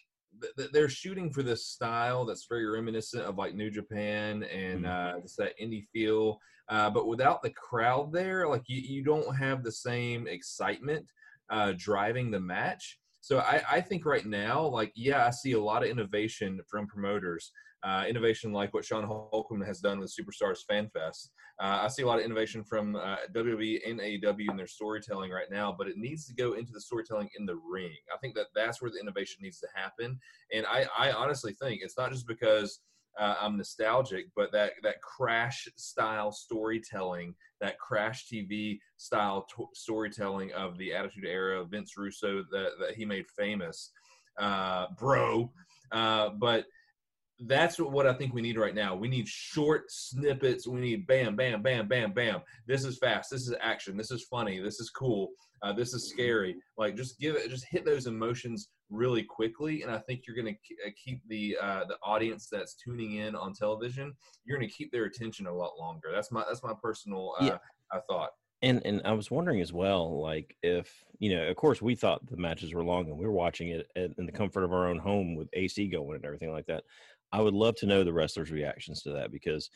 they're 0.72 0.88
shooting 0.88 1.30
for 1.30 1.42
this 1.42 1.66
style 1.66 2.24
that's 2.24 2.46
very 2.48 2.66
reminiscent 2.66 3.24
of 3.24 3.36
like 3.36 3.54
New 3.54 3.70
Japan 3.70 4.42
and 4.44 4.86
uh, 4.86 5.20
just 5.20 5.36
that 5.38 5.58
indie 5.60 5.86
feel. 5.92 6.40
Uh, 6.68 6.88
but 6.88 7.08
without 7.08 7.42
the 7.42 7.50
crowd 7.50 8.12
there, 8.12 8.48
like 8.48 8.62
you, 8.66 8.80
you 8.80 9.02
don't 9.02 9.34
have 9.34 9.62
the 9.62 9.72
same 9.72 10.26
excitement 10.28 11.04
uh, 11.50 11.72
driving 11.76 12.30
the 12.30 12.40
match. 12.40 12.98
So 13.20 13.40
I, 13.40 13.62
I 13.70 13.80
think 13.80 14.06
right 14.06 14.24
now, 14.24 14.64
like, 14.64 14.92
yeah, 14.94 15.26
I 15.26 15.30
see 15.30 15.52
a 15.52 15.60
lot 15.60 15.82
of 15.82 15.90
innovation 15.90 16.60
from 16.68 16.86
promoters 16.86 17.52
uh, 17.82 18.04
innovation 18.08 18.52
like 18.52 18.74
what 18.74 18.84
Sean 18.84 19.04
Holcomb 19.04 19.62
has 19.62 19.80
done 19.80 19.98
with 19.98 20.14
Superstars 20.14 20.58
Fan 20.68 20.88
Fest. 20.90 21.30
Uh, 21.58 21.80
I 21.82 21.88
see 21.88 22.02
a 22.02 22.06
lot 22.06 22.18
of 22.18 22.24
innovation 22.24 22.62
from 22.62 22.96
uh, 22.96 23.16
WWE 23.34 23.80
and 23.88 24.00
AEW 24.00 24.50
in 24.50 24.56
their 24.56 24.66
storytelling 24.66 25.30
right 25.30 25.50
now, 25.50 25.74
but 25.76 25.88
it 25.88 25.96
needs 25.96 26.26
to 26.26 26.34
go 26.34 26.54
into 26.54 26.72
the 26.72 26.80
storytelling 26.80 27.28
in 27.38 27.46
the 27.46 27.56
ring. 27.56 27.96
I 28.14 28.18
think 28.18 28.34
that 28.34 28.46
that's 28.54 28.82
where 28.82 28.90
the 28.90 29.00
innovation 29.00 29.38
needs 29.42 29.60
to 29.60 29.68
happen. 29.74 30.18
And 30.52 30.66
I, 30.66 30.86
I 30.98 31.12
honestly 31.12 31.52
think 31.52 31.80
it's 31.82 31.96
not 31.96 32.12
just 32.12 32.26
because 32.26 32.80
uh, 33.18 33.34
I'm 33.40 33.56
nostalgic, 33.56 34.26
but 34.36 34.52
that 34.52 34.72
that 34.82 35.02
Crash 35.02 35.68
style 35.76 36.32
storytelling, 36.32 37.34
that 37.60 37.78
Crash 37.78 38.26
TV 38.26 38.78
style 38.96 39.46
t- 39.54 39.64
storytelling 39.74 40.52
of 40.52 40.78
the 40.78 40.92
Attitude 40.92 41.24
Era, 41.26 41.64
Vince 41.64 41.96
Russo 41.96 42.44
that, 42.50 42.70
that 42.78 42.94
he 42.94 43.04
made 43.04 43.26
famous, 43.26 43.90
uh, 44.38 44.86
bro. 44.98 45.50
Uh, 45.92 46.30
but 46.38 46.66
that's 47.46 47.78
what, 47.78 48.06
I 48.06 48.12
think 48.12 48.34
we 48.34 48.42
need 48.42 48.58
right 48.58 48.74
now. 48.74 48.94
We 48.94 49.08
need 49.08 49.26
short 49.26 49.90
snippets. 49.90 50.66
We 50.66 50.80
need 50.80 51.06
bam, 51.06 51.36
bam, 51.36 51.62
bam, 51.62 51.88
bam, 51.88 52.12
bam. 52.12 52.40
This 52.66 52.84
is 52.84 52.98
fast. 52.98 53.30
This 53.30 53.48
is 53.48 53.54
action. 53.60 53.96
This 53.96 54.10
is 54.10 54.26
funny. 54.30 54.60
This 54.60 54.80
is 54.80 54.90
cool. 54.90 55.30
Uh, 55.62 55.72
this 55.72 55.92
is 55.94 56.08
scary. 56.08 56.56
Like 56.78 56.96
just 56.96 57.18
give 57.18 57.36
it, 57.36 57.50
just 57.50 57.66
hit 57.70 57.84
those 57.84 58.06
emotions 58.06 58.68
really 58.88 59.22
quickly, 59.22 59.82
and 59.82 59.90
I 59.90 59.98
think 59.98 60.22
you're 60.26 60.36
going 60.36 60.54
to 60.54 60.92
keep 60.92 61.20
the 61.28 61.56
uh, 61.60 61.84
the 61.86 61.96
audience 62.02 62.48
that's 62.50 62.74
tuning 62.74 63.16
in 63.16 63.34
on 63.34 63.52
television. 63.52 64.14
You're 64.44 64.58
going 64.58 64.68
to 64.68 64.74
keep 64.74 64.90
their 64.90 65.04
attention 65.04 65.46
a 65.46 65.54
lot 65.54 65.78
longer. 65.78 66.08
That's 66.12 66.32
my 66.32 66.44
that's 66.48 66.62
my 66.62 66.72
personal 66.82 67.34
uh, 67.40 67.44
Yeah. 67.44 67.58
I 67.92 68.00
thought. 68.08 68.30
And 68.62 68.80
and 68.84 69.02
I 69.04 69.12
was 69.12 69.30
wondering 69.30 69.60
as 69.60 69.72
well, 69.72 70.20
like 70.20 70.56
if 70.62 71.04
you 71.18 71.34
know, 71.34 71.46
of 71.46 71.56
course, 71.56 71.80
we 71.82 71.94
thought 71.94 72.26
the 72.26 72.36
matches 72.36 72.72
were 72.74 72.84
long, 72.84 73.08
and 73.08 73.18
we 73.18 73.26
were 73.26 73.32
watching 73.32 73.68
it 73.68 73.86
at, 73.96 74.12
in 74.18 74.26
the 74.26 74.32
comfort 74.32 74.64
of 74.64 74.72
our 74.72 74.88
own 74.88 74.98
home 74.98 75.34
with 75.34 75.48
AC 75.52 75.88
going 75.88 76.16
and 76.16 76.24
everything 76.24 76.52
like 76.52 76.66
that. 76.66 76.84
I 77.32 77.40
would 77.40 77.54
love 77.54 77.76
to 77.76 77.86
know 77.86 78.02
the 78.04 78.12
wrestlers' 78.12 78.50
reactions 78.50 79.02
to 79.02 79.12
that 79.12 79.30
because 79.30 79.70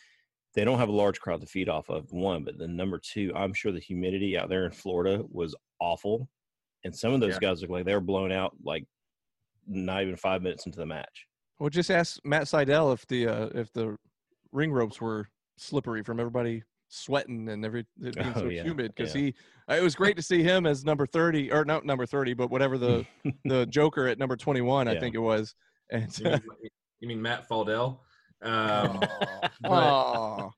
they 0.54 0.64
don't 0.64 0.78
have 0.78 0.88
a 0.88 0.92
large 0.92 1.20
crowd 1.20 1.40
to 1.40 1.46
feed 1.46 1.68
off 1.68 1.88
of. 1.88 2.10
One, 2.12 2.44
but 2.44 2.58
then 2.58 2.76
number 2.76 2.98
two, 2.98 3.32
I'm 3.34 3.52
sure 3.52 3.72
the 3.72 3.80
humidity 3.80 4.36
out 4.38 4.48
there 4.48 4.64
in 4.66 4.72
Florida 4.72 5.22
was 5.28 5.54
awful, 5.80 6.28
and 6.84 6.94
some 6.94 7.12
of 7.12 7.20
those 7.20 7.34
Yeah. 7.34 7.40
guys 7.40 7.60
look 7.62 7.70
like 7.70 7.84
they 7.84 7.94
were 7.94 8.00
blown 8.00 8.32
out 8.32 8.54
like 8.62 8.84
not 9.66 10.02
even 10.02 10.16
five 10.16 10.42
minutes 10.42 10.66
into 10.66 10.78
the 10.78 10.86
match. 10.86 11.26
Well, 11.58 11.70
just 11.70 11.90
ask 11.90 12.18
Matt 12.24 12.44
Sydal 12.44 12.92
if 12.92 13.06
the 13.06 13.26
uh, 13.26 13.46
if 13.54 13.72
the 13.72 13.96
ring 14.52 14.70
ropes 14.72 15.00
were 15.00 15.28
slippery 15.56 16.02
from 16.02 16.20
everybody 16.20 16.62
sweating 16.88 17.48
and 17.48 17.64
every 17.64 17.86
it 18.02 18.14
being 18.14 18.32
Oh, 18.36 18.40
so 18.40 18.48
yeah, 18.48 18.62
humid 18.62 18.94
because 18.94 19.14
yeah. 19.14 19.22
he 19.22 19.34
it 19.76 19.82
was 19.82 19.94
great 19.96 20.16
to 20.16 20.22
see 20.22 20.42
him 20.42 20.66
as 20.66 20.84
number 20.84 21.06
30 21.06 21.50
or 21.50 21.64
not 21.64 21.84
number 21.84 22.06
30 22.06 22.34
but 22.34 22.50
whatever 22.50 22.76
the 22.78 23.04
the 23.44 23.66
joker 23.66 24.06
at 24.06 24.18
number 24.18 24.36
21 24.36 24.86
i 24.86 24.98
think 25.00 25.14
it 25.14 25.18
was 25.18 25.54
and 25.90 26.16
mean, 26.22 26.40
you 27.04 27.08
mean 27.08 27.22
Matt 27.22 27.48
Faldell? 27.48 27.98
Um, 28.42 29.00
but 29.62 30.50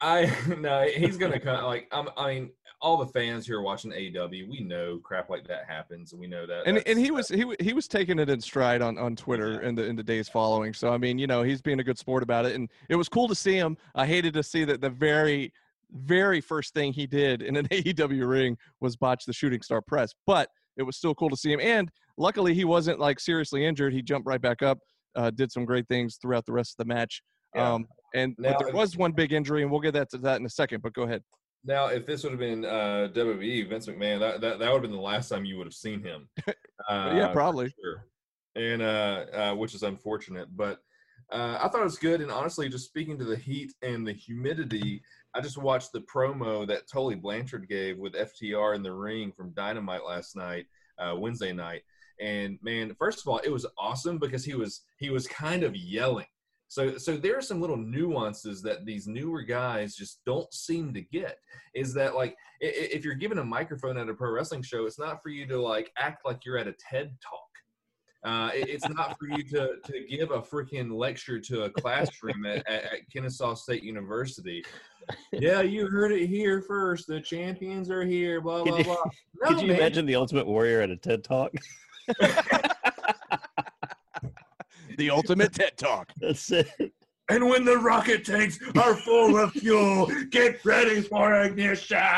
I 0.00 0.32
no, 0.58 0.86
he's 0.94 1.16
gonna 1.16 1.40
come. 1.40 1.64
Like 1.64 1.88
I'm, 1.92 2.08
I 2.16 2.34
mean, 2.34 2.50
all 2.80 2.96
the 2.96 3.06
fans 3.06 3.46
who 3.46 3.54
are 3.54 3.62
watching 3.62 3.90
AEW, 3.90 4.48
we 4.48 4.60
know 4.60 4.98
crap 5.02 5.30
like 5.30 5.46
that 5.48 5.64
happens, 5.66 6.12
and 6.12 6.20
we 6.20 6.26
know 6.26 6.46
that. 6.46 6.66
and 6.66 6.82
and 6.86 6.98
he 6.98 7.10
was 7.10 7.28
he 7.28 7.44
he 7.60 7.72
was 7.72 7.88
taking 7.88 8.18
it 8.18 8.28
in 8.28 8.40
stride 8.40 8.82
on 8.82 8.98
on 8.98 9.16
Twitter 9.16 9.60
in 9.62 9.74
the 9.74 9.84
in 9.84 9.96
the 9.96 10.02
days 10.02 10.28
following. 10.28 10.74
So 10.74 10.92
I 10.92 10.98
mean, 10.98 11.18
you 11.18 11.26
know, 11.26 11.42
he's 11.42 11.62
being 11.62 11.80
a 11.80 11.84
good 11.84 11.98
sport 11.98 12.22
about 12.22 12.44
it, 12.46 12.54
and 12.54 12.68
it 12.88 12.96
was 12.96 13.08
cool 13.08 13.28
to 13.28 13.34
see 13.34 13.54
him. 13.54 13.76
I 13.94 14.06
hated 14.06 14.34
to 14.34 14.42
see 14.42 14.64
that 14.64 14.80
the 14.80 14.90
very 14.90 15.52
very 15.92 16.40
first 16.40 16.74
thing 16.74 16.92
he 16.92 17.06
did 17.06 17.40
in 17.42 17.56
an 17.56 17.68
AEW 17.70 18.28
ring 18.28 18.58
was 18.80 18.96
botch 18.96 19.24
the 19.24 19.32
shooting 19.32 19.62
star 19.62 19.80
press, 19.80 20.12
but 20.26 20.48
it 20.76 20.82
was 20.82 20.96
still 20.96 21.14
cool 21.14 21.30
to 21.30 21.36
see 21.36 21.52
him. 21.52 21.60
And 21.60 21.90
luckily, 22.16 22.54
he 22.54 22.64
wasn't 22.64 23.00
like 23.00 23.20
seriously 23.20 23.64
injured. 23.64 23.92
He 23.92 24.02
jumped 24.02 24.26
right 24.26 24.40
back 24.40 24.62
up, 24.62 24.78
uh, 25.16 25.30
did 25.30 25.50
some 25.52 25.64
great 25.64 25.86
things 25.88 26.18
throughout 26.20 26.46
the 26.46 26.52
rest 26.52 26.74
of 26.78 26.86
the 26.86 26.94
match. 26.94 27.22
Yeah. 27.54 27.72
Um, 27.72 27.86
and 28.14 28.34
Now, 28.38 28.56
there 28.58 28.72
was 28.72 28.96
one 28.96 29.12
big 29.12 29.32
injury, 29.32 29.62
and 29.62 29.70
we'll 29.70 29.80
get 29.80 29.94
that 29.94 30.10
to 30.10 30.18
that 30.18 30.40
in 30.40 30.46
a 30.46 30.50
second. 30.50 30.82
But 30.82 30.92
go 30.92 31.02
ahead. 31.02 31.22
Now, 31.64 31.86
if 31.86 32.04
this 32.06 32.22
would 32.22 32.32
have 32.32 32.40
been 32.40 32.64
uh, 32.64 33.08
WWE, 33.14 33.68
Vince 33.68 33.86
McMahon, 33.86 34.20
that, 34.20 34.40
that, 34.42 34.58
that 34.58 34.72
would 34.72 34.82
have 34.82 34.82
been 34.82 34.92
the 34.92 34.98
last 34.98 35.30
time 35.30 35.44
you 35.44 35.56
would 35.56 35.66
have 35.66 35.74
seen 35.74 36.02
him. 36.02 36.28
Uh, 36.86 37.14
yeah, 37.16 37.28
probably. 37.28 37.72
Sure. 37.82 38.04
And 38.56 38.82
uh, 38.82 39.24
uh, 39.32 39.54
which 39.54 39.74
is 39.74 39.84
unfortunate, 39.84 40.48
but 40.54 40.80
uh, 41.30 41.58
I 41.60 41.68
thought 41.68 41.80
it 41.80 41.84
was 41.84 41.96
good. 41.96 42.20
And 42.20 42.30
honestly, 42.30 42.68
just 42.68 42.84
speaking 42.84 43.18
to 43.18 43.24
the 43.24 43.36
heat 43.36 43.72
and 43.80 44.06
the 44.06 44.12
humidity, 44.12 45.02
I 45.34 45.40
just 45.40 45.56
watched 45.56 45.92
the 45.92 46.02
promo 46.02 46.66
that 46.66 46.86
Tully 46.86 47.14
Blanchard 47.14 47.68
gave 47.68 47.96
with 47.96 48.12
FTR 48.12 48.76
in 48.76 48.82
the 48.82 48.92
ring 48.92 49.32
from 49.32 49.54
Dynamite 49.54 50.04
last 50.04 50.36
night, 50.36 50.66
uh, 50.98 51.14
Wednesday 51.16 51.52
night. 51.52 51.82
And 52.20 52.58
man, 52.62 52.94
first 52.98 53.20
of 53.20 53.28
all, 53.28 53.38
it 53.38 53.50
was 53.50 53.66
awesome 53.78 54.18
because 54.18 54.44
he 54.44 54.54
was 54.54 54.82
he 54.98 55.10
was 55.10 55.26
kind 55.26 55.62
of 55.62 55.74
yelling. 55.76 56.26
So 56.68 56.96
so 56.96 57.16
there 57.16 57.36
are 57.36 57.42
some 57.42 57.60
little 57.60 57.76
nuances 57.76 58.62
that 58.62 58.84
these 58.84 59.06
newer 59.06 59.42
guys 59.42 59.94
just 59.94 60.20
don't 60.24 60.52
seem 60.52 60.92
to 60.94 61.00
get. 61.02 61.38
Is 61.74 61.92
that 61.94 62.14
like 62.14 62.36
if 62.60 63.04
you're 63.04 63.14
given 63.14 63.38
a 63.38 63.44
microphone 63.44 63.96
at 63.98 64.08
a 64.08 64.14
pro 64.14 64.30
wrestling 64.30 64.62
show, 64.62 64.86
it's 64.86 64.98
not 64.98 65.22
for 65.22 65.28
you 65.28 65.46
to 65.48 65.60
like 65.60 65.92
act 65.98 66.24
like 66.24 66.44
you're 66.44 66.58
at 66.58 66.66
a 66.68 66.74
TED 66.90 67.14
talk. 67.22 67.40
Uh, 68.24 68.50
it- 68.54 68.70
it's 68.70 68.88
not 68.88 69.14
for 69.18 69.28
you 69.28 69.42
to, 69.44 69.74
to 69.84 70.06
give 70.08 70.30
a 70.30 70.40
freaking 70.40 70.90
lecture 70.90 71.38
to 71.38 71.64
a 71.64 71.70
classroom 71.70 72.46
at, 72.46 72.66
at, 72.66 72.84
at 72.84 73.10
Kennesaw 73.12 73.52
State 73.54 73.82
University. 73.82 74.64
Yeah, 75.30 75.60
you 75.60 75.86
heard 75.88 76.10
it 76.10 76.26
here 76.26 76.62
first. 76.62 77.06
The 77.06 77.20
champions 77.20 77.90
are 77.90 78.02
here. 78.02 78.40
Blah 78.40 78.64
blah 78.64 78.78
you- 78.78 78.84
blah. 78.84 78.96
No, 79.42 79.48
Could 79.50 79.60
you 79.60 79.74
imagine 79.74 80.06
the 80.06 80.14
Ultimate 80.16 80.46
Warrior 80.46 80.80
at 80.80 80.88
a 80.90 80.96
TED 80.96 81.22
Talk? 81.22 81.52
The 84.96 85.10
ultimate 85.10 85.52
TED 85.52 85.76
talk. 85.76 86.12
That's 86.20 86.52
it. 86.52 86.92
And 87.28 87.48
when 87.48 87.64
the 87.64 87.78
rocket 87.78 88.24
tanks 88.24 88.58
are 88.76 88.94
full 88.94 89.36
of 89.38 89.52
fuel, 89.52 90.08
get 90.30 90.64
ready 90.64 91.00
for 91.00 91.34
ignition. 91.42 91.98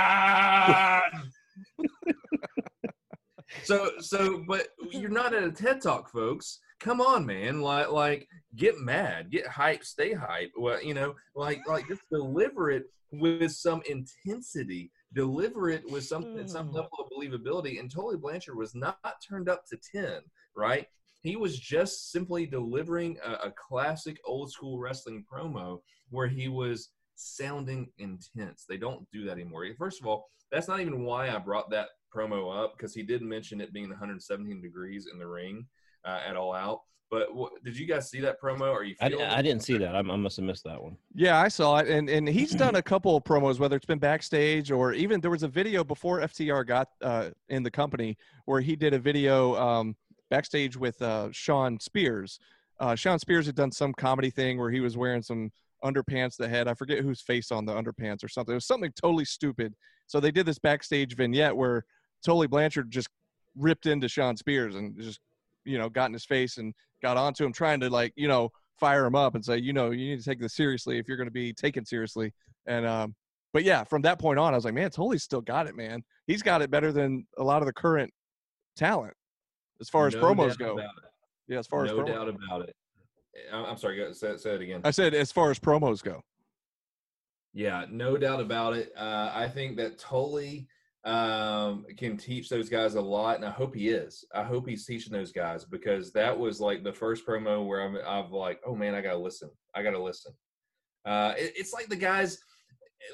So 3.63 3.93
so, 3.99 4.45
but 4.47 4.69
you're 4.91 5.09
not 5.09 5.35
at 5.35 5.43
a 5.43 5.51
TED 5.51 5.81
Talk, 5.81 6.11
folks. 6.11 6.61
Come 6.79 7.01
on, 7.01 7.25
man. 7.25 7.61
Like 7.61 7.91
like 7.91 8.29
get 8.55 8.79
mad, 8.79 9.31
get 9.31 9.47
hype, 9.47 9.83
stay 9.83 10.13
hype. 10.13 10.53
Well, 10.57 10.83
you 10.83 10.95
know, 10.95 11.15
like 11.35 11.61
like 11.67 11.89
just 11.89 12.03
deliver 12.11 12.71
it 12.71 12.85
with 13.13 13.51
some 13.53 13.83
intensity. 13.89 14.91
Deliver 15.17 15.71
it 15.71 15.91
with 15.91 16.05
some 16.05 16.39
at 16.39 16.51
some 16.51 16.71
level 16.71 16.91
of 17.01 17.09
believability. 17.11 17.81
And 17.81 17.91
Tully 17.91 18.19
Blanchard 18.19 18.57
was 18.57 18.75
not 18.75 18.99
turned 19.27 19.49
up 19.49 19.65
to 19.67 19.79
ten, 19.93 20.21
right? 20.55 20.87
He 21.23 21.37
was 21.37 21.59
just 21.59 22.13
simply 22.13 22.47
delivering 22.47 23.17
a, 23.25 23.49
a 23.49 23.53
classic 23.53 24.21
old 24.25 24.53
school 24.53 24.79
wrestling 24.79 25.25
promo 25.33 25.81
where 26.11 26.29
he 26.29 26.49
was 26.49 26.91
sounding 27.15 27.89
intense. 27.99 28.65
They 28.69 28.77
don't 28.77 29.11
do 29.11 29.25
that 29.25 29.33
anymore. 29.33 29.67
First 29.79 30.01
of 30.01 30.07
all, 30.07 30.29
that's 30.53 30.69
not 30.69 30.81
even 30.81 31.03
why 31.03 31.31
I 31.31 31.39
brought 31.39 31.71
that 31.71 31.89
promo 32.15 32.65
up 32.65 32.77
because 32.77 32.95
he 32.95 33.03
did 33.03 33.23
mention 33.23 33.61
it 33.61 33.73
being 33.73 33.89
117 33.89 34.61
degrees 34.61 35.09
in 35.13 35.19
the 35.19 35.27
ring 35.27 35.67
uh, 36.05 36.21
at 36.27 36.37
All 36.37 36.53
Out. 36.53 36.83
But 37.11 37.35
what, 37.35 37.53
did 37.65 37.79
you 37.79 37.87
guys 37.87 38.11
see 38.11 38.21
that 38.21 38.41
promo? 38.41 38.63
Are 38.63 38.83
you? 38.83 38.97
I, 39.01 39.07
I 39.07 39.43
didn't 39.43 39.63
see 39.63 39.79
that. 39.79 39.95
I, 39.95 39.99
I 39.99 40.03
must 40.03 40.37
have 40.37 40.45
missed 40.45 40.65
that 40.65 40.83
one. 40.83 40.97
Yeah, 41.15 41.41
I 41.41 41.49
saw 41.49 41.79
it, 41.79 41.89
and 41.89 42.11
and 42.11 42.29
he's 42.29 42.53
done 42.53 42.75
a 42.77 42.83
couple 42.83 43.17
of 43.17 43.23
promos, 43.23 43.61
whether 43.61 43.77
it's 43.77 43.87
been 43.87 44.01
backstage 44.01 44.71
or 44.73 44.93
even 44.93 45.21
there 45.21 45.31
was 45.31 45.45
a 45.45 45.49
video 45.49 45.85
before 45.85 46.21
FTR 46.21 46.67
got 46.67 46.89
uh, 47.03 47.31
in 47.49 47.63
the 47.63 47.71
company 47.71 48.17
where 48.47 48.61
he 48.61 48.75
did 48.75 48.93
a 48.93 48.99
video 48.99 49.55
um, 49.57 49.95
backstage 50.31 50.77
with 50.77 51.01
uh, 51.01 51.29
Shawn 51.31 51.79
Spears. 51.79 52.41
Uh, 52.81 52.95
Shawn 52.95 53.19
Spears 53.19 53.47
had 53.47 53.55
done 53.55 53.71
some 53.71 53.93
comedy 53.95 54.31
thing 54.31 54.59
where 54.59 54.71
he 54.71 54.81
was 54.81 54.97
wearing 54.97 55.23
some 55.23 55.51
underpants 55.85 56.37
that 56.37 56.51
had 56.51 56.67
I 56.67 56.75
forget 56.75 56.99
whose 56.99 57.21
face 57.21 57.53
on 57.53 57.65
the 57.65 57.73
underpants 57.73 58.25
or 58.25 58.29
something. 58.29 58.53
It 58.53 58.57
was 58.57 58.67
something 58.67 58.93
totally 59.01 59.25
stupid. 59.25 59.75
So 60.07 60.19
they 60.19 60.33
did 60.33 60.47
this 60.47 60.59
backstage 60.59 61.15
vignette 61.17 61.57
where 61.57 61.85
Tully 62.25 62.49
Blanchard 62.49 62.91
just 62.91 63.09
ripped 63.57 63.87
into 63.87 64.09
Shawn 64.09 64.37
Spears 64.37 64.75
and 64.75 64.99
just 65.01 65.21
you 65.67 65.77
know 65.79 65.89
got 65.89 66.07
in 66.07 66.13
his 66.13 66.25
face 66.25 66.57
and 66.59 66.73
got 67.03 67.17
onto 67.17 67.45
him 67.45 67.53
trying 67.53 67.81
to 67.81 67.91
like 67.91 68.13
you 68.17 68.29
know 68.29 68.51
fire 68.79 69.05
him 69.07 69.15
up 69.15 69.35
and 69.35 69.45
say 69.45 69.57
you 69.59 69.73
know 69.73 69.91
you 69.91 70.11
need 70.11 70.19
to 70.19 70.25
take 70.25 70.41
this 70.41 70.55
seriously 70.55 70.99
if 70.99 71.09
you're 71.09 71.17
going 71.17 71.27
to 71.29 71.33
be 71.33 71.53
taken 71.53 71.85
seriously 71.85 72.33
and 72.67 72.87
um 72.87 73.15
but 73.53 73.65
yeah 73.65 73.83
from 73.85 74.03
that 74.03 74.19
point 74.19 74.39
on 74.39 74.53
i 74.53 74.57
was 74.57 74.65
like 74.65 74.75
man 74.75 74.91
Tully's 74.91 75.23
still 75.23 75.41
got 75.41 75.67
it 75.67 75.75
man 75.77 76.03
he's 76.27 76.43
got 76.43 76.63
it 76.63 76.71
better 76.71 76.93
than 76.93 77.27
a 77.39 77.43
lot 77.43 77.63
of 77.63 77.67
the 77.67 77.73
current 77.73 78.13
talent 78.77 79.15
as 79.81 79.89
far 79.89 80.07
as 80.07 80.15
No 80.15 80.23
promos 80.23 80.59
go 80.59 80.79
yeah 81.49 81.59
as 81.59 81.67
far 81.67 81.85
no 81.85 81.91
as 81.93 81.97
promos. 81.99 82.07
doubt 82.07 82.29
about 82.29 82.63
it. 82.69 82.77
I'm 83.53 83.77
sorry. 83.77 84.03
Say, 84.15 84.37
say 84.39 84.55
it 84.55 84.61
again. 84.63 84.81
i 84.85 84.91
said 84.91 85.15
as 85.15 85.31
far 85.31 85.51
as 85.51 85.59
promos 85.59 86.03
go 86.03 86.23
Yeah, 87.53 87.85
no 87.91 88.17
doubt 88.17 88.41
about 88.41 88.75
it. 88.77 88.93
Uh, 88.97 89.31
I 89.35 89.49
think 89.49 89.77
that 89.77 89.99
Tully 89.99 90.69
um, 91.07 91.87
can 91.97 92.17
teach 92.17 92.49
those 92.49 92.69
guys 92.69 92.97
a 92.97 93.01
lot, 93.01 93.37
and 93.37 93.45
I 93.45 93.51
hope 93.51 93.75
he 93.75 93.89
is. 93.89 94.25
I 94.35 94.43
hope 94.43 94.69
he's 94.69 94.85
teaching 94.85 95.13
those 95.13 95.31
guys 95.33 95.65
because 95.65 96.13
that 96.13 96.37
was 96.37 96.61
like 96.61 96.83
the 96.83 96.93
first 96.93 97.25
promo 97.27 97.65
where 97.65 97.81
I'm, 97.81 97.97
I'm 98.07 98.31
like, 98.33 98.61
oh 98.67 98.75
man, 98.75 98.95
I 98.95 99.01
gotta 99.01 99.17
listen. 99.17 99.49
I 99.75 99.83
gotta 99.85 100.03
listen. 100.03 100.33
Uh, 101.05 101.35
it- 101.39 101.53
it's 101.57 101.73
like 101.73 101.89
the 101.89 101.97
guys. 101.97 102.39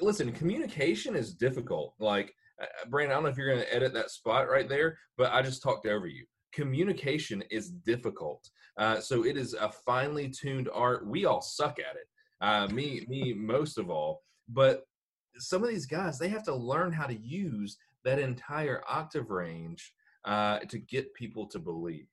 Listen, 0.01 0.31
communication 0.31 1.15
is 1.15 1.35
difficult. 1.35 1.93
Like 1.99 2.33
uh, 2.61 2.65
Brandon, 2.89 3.11
I 3.11 3.15
don't 3.15 3.23
know 3.23 3.29
if 3.29 3.37
you're 3.37 3.53
gonna 3.53 3.67
edit 3.69 3.93
that 3.93 4.09
spot 4.09 4.49
right 4.49 4.67
there, 4.67 4.97
but 5.17 5.31
I 5.31 5.43
just 5.43 5.61
talked 5.61 5.85
over 5.85 6.07
you. 6.07 6.25
Communication 6.51 7.43
is 7.51 7.69
difficult. 7.69 8.49
Uh, 8.77 8.99
so 8.99 9.23
it 9.23 9.37
is 9.37 9.53
a 9.53 9.69
finely 9.85 10.29
tuned 10.29 10.67
art. 10.73 11.05
We 11.05 11.25
all 11.25 11.41
suck 11.41 11.77
at 11.79 11.95
it. 11.95 12.07
Uh, 12.41 12.67
me, 12.73 13.05
me, 13.07 13.33
most 13.33 13.77
of 13.77 13.91
all. 13.91 14.23
But 14.49 14.83
some 15.37 15.63
of 15.63 15.69
these 15.69 15.85
guys, 15.85 16.17
they 16.17 16.29
have 16.29 16.43
to 16.43 16.55
learn 16.55 16.91
how 16.91 17.05
to 17.05 17.15
use 17.15 17.77
that 18.03 18.19
entire 18.19 18.83
octave 18.87 19.29
range 19.29 19.93
uh, 20.25 20.59
to 20.69 20.77
get 20.77 21.13
people 21.13 21.47
to 21.47 21.59
believe, 21.59 22.07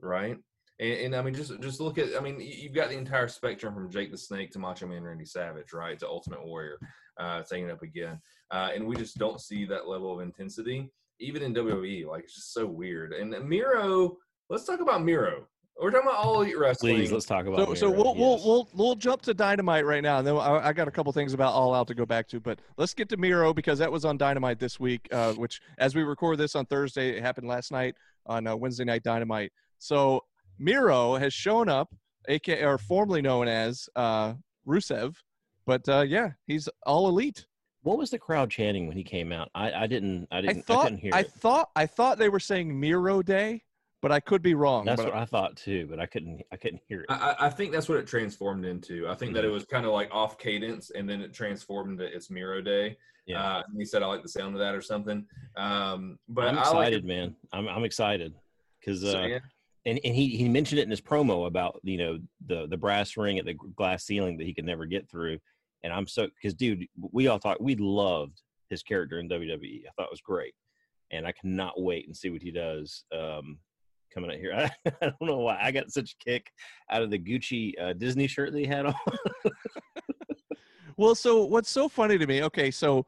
right? 0.00 0.36
And, 0.78 0.92
and 0.92 1.16
I 1.16 1.22
mean, 1.22 1.34
just 1.34 1.58
just 1.60 1.80
look 1.80 1.98
at. 1.98 2.16
I 2.16 2.20
mean, 2.20 2.40
you've 2.40 2.74
got 2.74 2.90
the 2.90 2.98
entire 2.98 3.28
spectrum 3.28 3.74
from 3.74 3.90
Jake 3.90 4.10
the 4.10 4.18
Snake 4.18 4.50
to 4.52 4.58
Macho 4.58 4.86
Man 4.86 5.02
Randy 5.02 5.24
Savage, 5.24 5.72
right, 5.72 5.98
to 5.98 6.08
Ultimate 6.08 6.44
Warrior, 6.44 6.78
uh, 7.18 7.42
taking 7.42 7.68
it 7.68 7.72
up 7.72 7.82
again, 7.82 8.20
uh, 8.50 8.70
and 8.74 8.86
we 8.86 8.96
just 8.96 9.18
don't 9.18 9.40
see 9.40 9.64
that 9.66 9.88
level 9.88 10.12
of 10.12 10.20
intensity 10.20 10.90
even 11.20 11.42
in 11.42 11.54
WWE. 11.54 12.06
Like 12.06 12.24
it's 12.24 12.34
just 12.34 12.52
so 12.52 12.66
weird. 12.66 13.12
And 13.12 13.30
Miro, 13.48 14.16
let's 14.50 14.64
talk 14.64 14.80
about 14.80 15.04
Miro. 15.04 15.46
We're 15.80 15.90
talking 15.90 16.08
about 16.08 16.24
all 16.24 16.40
elite 16.40 16.58
wrestling. 16.58 16.96
Please, 16.96 17.12
let's 17.12 17.26
talk 17.26 17.46
about. 17.46 17.68
So, 17.68 17.74
so 17.74 17.90
we'll, 17.90 18.14
we'll 18.14 18.42
we'll 18.42 18.68
we'll 18.72 18.94
jump 18.94 19.20
to 19.22 19.34
Dynamite 19.34 19.84
right 19.84 20.02
now, 20.02 20.18
and 20.18 20.26
then 20.26 20.34
I, 20.36 20.68
I 20.68 20.72
got 20.72 20.88
a 20.88 20.90
couple 20.90 21.12
things 21.12 21.34
about 21.34 21.52
All 21.52 21.74
Out 21.74 21.86
to 21.88 21.94
go 21.94 22.06
back 22.06 22.28
to. 22.28 22.40
But 22.40 22.60
let's 22.78 22.94
get 22.94 23.10
to 23.10 23.18
Miro 23.18 23.52
because 23.52 23.78
that 23.80 23.92
was 23.92 24.06
on 24.06 24.16
Dynamite 24.16 24.58
this 24.58 24.80
week. 24.80 25.06
Uh, 25.12 25.34
which, 25.34 25.60
as 25.78 25.94
we 25.94 26.02
record 26.02 26.38
this 26.38 26.56
on 26.56 26.64
Thursday, 26.64 27.10
it 27.10 27.22
happened 27.22 27.46
last 27.46 27.72
night 27.72 27.94
on 28.24 28.46
uh, 28.46 28.56
Wednesday 28.56 28.84
Night 28.84 29.02
Dynamite. 29.02 29.52
So 29.78 30.24
Miro 30.58 31.16
has 31.16 31.34
shown 31.34 31.68
up, 31.68 31.94
aka 32.26 32.64
or 32.64 32.78
formerly 32.78 33.20
known 33.20 33.46
as 33.46 33.86
uh, 33.96 34.32
Rusev, 34.66 35.16
but 35.66 35.86
uh, 35.90 36.00
yeah, 36.00 36.30
he's 36.46 36.70
all 36.86 37.06
elite. 37.08 37.46
What 37.82 37.98
was 37.98 38.10
the 38.10 38.18
crowd 38.18 38.50
chanting 38.50 38.88
when 38.88 38.96
he 38.96 39.04
came 39.04 39.30
out? 39.30 39.50
I, 39.54 39.72
I 39.72 39.86
didn't. 39.86 40.26
I 40.30 40.38
I 40.38 40.40
didn't. 40.40 40.58
I, 40.58 40.60
thought 40.62 40.82
couldn't 40.84 40.98
hear 40.98 41.14
I 41.14 41.20
it. 41.20 41.32
thought 41.32 41.70
I 41.76 41.86
thought 41.86 42.18
they 42.18 42.30
were 42.30 42.40
saying 42.40 42.80
Miro 42.80 43.22
Day, 43.22 43.62
but 44.02 44.12
I 44.12 44.20
could 44.20 44.42
be 44.42 44.54
wrong. 44.54 44.84
That's 44.84 45.02
but 45.02 45.12
what 45.12 45.20
I 45.20 45.24
thought 45.24 45.56
too, 45.56 45.86
but 45.88 45.98
I 45.98 46.06
couldn't. 46.06 46.42
I 46.52 46.56
couldn't 46.56 46.82
hear 46.88 47.00
it. 47.00 47.06
I, 47.08 47.14
I- 47.38 47.46
I 47.46 47.50
think 47.50 47.72
that's 47.72 47.88
what 47.88 47.98
it 47.98 48.06
transformed 48.06 48.64
into. 48.64 49.08
I 49.08 49.14
think 49.14 49.34
that 49.34 49.44
it 49.44 49.48
was 49.48 49.64
kind 49.64 49.86
of 49.86 49.92
like 49.92 50.08
off 50.12 50.38
cadence, 50.38 50.90
and 50.90 51.08
then 51.08 51.20
it 51.20 51.32
transformed 51.32 52.00
into 52.00 52.04
it's 52.14 52.30
Miro 52.30 52.60
Day. 52.60 52.96
Yeah. 53.26 53.42
Uh, 53.42 53.62
and 53.68 53.76
he 53.78 53.84
said, 53.84 54.02
"I 54.02 54.06
like 54.06 54.22
the 54.22 54.28
sound 54.28 54.54
of 54.54 54.60
that" 54.60 54.74
or 54.74 54.80
something. 54.82 55.26
Um, 55.56 56.18
but 56.28 56.46
I'm 56.48 56.58
I 56.58 56.60
like 56.60 56.68
excited, 56.68 57.04
man. 57.04 57.34
I'm 57.52 57.68
I'm 57.68 57.84
excited 57.84 58.34
because 58.80 59.00
So, 59.00 59.22
uh, 59.22 59.26
yeah. 59.26 59.38
and 59.84 59.98
and 60.04 60.14
he 60.14 60.28
he 60.28 60.48
mentioned 60.48 60.78
it 60.78 60.84
in 60.84 60.90
his 60.90 61.00
promo 61.00 61.46
about 61.46 61.80
you 61.82 61.98
know 61.98 62.18
the 62.46 62.66
the 62.68 62.76
brass 62.76 63.16
ring 63.16 63.38
at 63.38 63.44
the 63.44 63.54
glass 63.54 64.04
ceiling 64.04 64.36
that 64.38 64.44
he 64.46 64.54
could 64.54 64.64
never 64.64 64.86
get 64.86 65.10
through, 65.10 65.38
and 65.82 65.92
I'm 65.92 66.06
so 66.06 66.28
because 66.36 66.54
dude, 66.54 66.86
we 67.12 67.26
all 67.26 67.38
thought 67.38 67.60
we 67.60 67.74
loved 67.76 68.42
his 68.70 68.82
character 68.84 69.18
in 69.18 69.28
WWE. 69.28 69.86
I 69.86 69.90
thought 69.96 70.06
it 70.06 70.10
was 70.12 70.20
great, 70.20 70.54
and 71.10 71.26
I 71.26 71.32
cannot 71.32 71.80
wait 71.80 72.06
and 72.06 72.16
see 72.16 72.30
what 72.30 72.42
he 72.42 72.52
does. 72.52 73.04
Um, 73.12 73.58
coming 74.12 74.30
out 74.30 74.38
here, 74.38 74.52
I, 74.54 74.70
I 75.02 75.06
don't 75.06 75.22
know 75.22 75.38
why 75.38 75.58
I 75.60 75.70
got 75.70 75.90
such 75.90 76.12
a 76.12 76.24
kick 76.24 76.50
out 76.90 77.02
of 77.02 77.10
the 77.10 77.18
Gucci 77.18 77.72
uh, 77.80 77.92
Disney 77.92 78.26
shirt 78.26 78.52
that 78.52 78.58
he 78.58 78.66
had 78.66 78.86
on. 78.86 78.94
Well, 80.98 81.14
so 81.14 81.44
what's 81.44 81.70
so 81.70 81.88
funny 81.88 82.16
to 82.16 82.26
me? 82.26 82.42
Okay, 82.44 82.70
so 82.70 83.04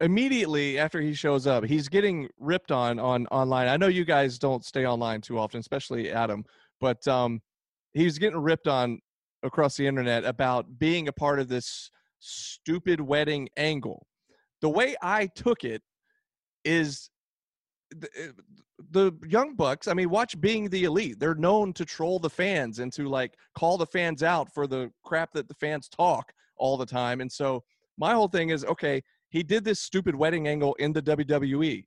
immediately 0.00 0.78
after 0.78 1.00
he 1.00 1.12
shows 1.12 1.46
up, 1.46 1.64
he's 1.64 1.88
getting 1.88 2.28
ripped 2.38 2.72
on 2.72 2.98
on 2.98 3.26
online. 3.26 3.68
I 3.68 3.76
know 3.76 3.88
you 3.88 4.06
guys 4.06 4.38
don't 4.38 4.64
stay 4.64 4.86
online 4.86 5.20
too 5.20 5.38
often, 5.38 5.60
especially 5.60 6.10
Adam, 6.10 6.44
but 6.80 7.06
um, 7.06 7.42
he's 7.92 8.18
getting 8.18 8.38
ripped 8.38 8.66
on 8.66 9.00
across 9.42 9.76
the 9.76 9.86
internet 9.86 10.24
about 10.24 10.78
being 10.78 11.08
a 11.08 11.12
part 11.12 11.38
of 11.38 11.48
this 11.48 11.90
stupid 12.18 13.00
wedding 13.00 13.48
angle. 13.58 14.06
The 14.62 14.70
way 14.70 14.96
I 15.02 15.26
took 15.26 15.64
it 15.64 15.82
is 16.64 17.10
the, 18.90 19.12
young 19.26 19.54
bucks 19.54 19.88
i 19.88 19.94
mean 19.94 20.10
watch 20.10 20.38
being 20.40 20.68
the 20.68 20.84
elite. 20.84 21.18
They're 21.18 21.34
known 21.34 21.72
to 21.74 21.84
troll 21.84 22.18
the 22.18 22.30
fans 22.30 22.78
and 22.78 22.92
to 22.92 23.08
like 23.08 23.34
call 23.54 23.78
the 23.78 23.86
fans 23.86 24.22
out 24.22 24.52
for 24.52 24.66
the 24.66 24.90
crap 25.04 25.32
that 25.32 25.48
the 25.48 25.54
fans 25.54 25.88
talk 25.88 26.32
all 26.58 26.76
the 26.76 26.86
time. 26.86 27.20
And 27.20 27.30
so 27.30 27.62
my 27.98 28.12
whole 28.14 28.28
thing 28.28 28.50
is 28.50 28.64
okay 28.64 29.02
he 29.30 29.42
did 29.42 29.64
this 29.64 29.80
stupid 29.80 30.14
wedding 30.14 30.48
angle 30.48 30.74
in 30.74 30.92
the 30.92 31.02
wwe 31.02 31.84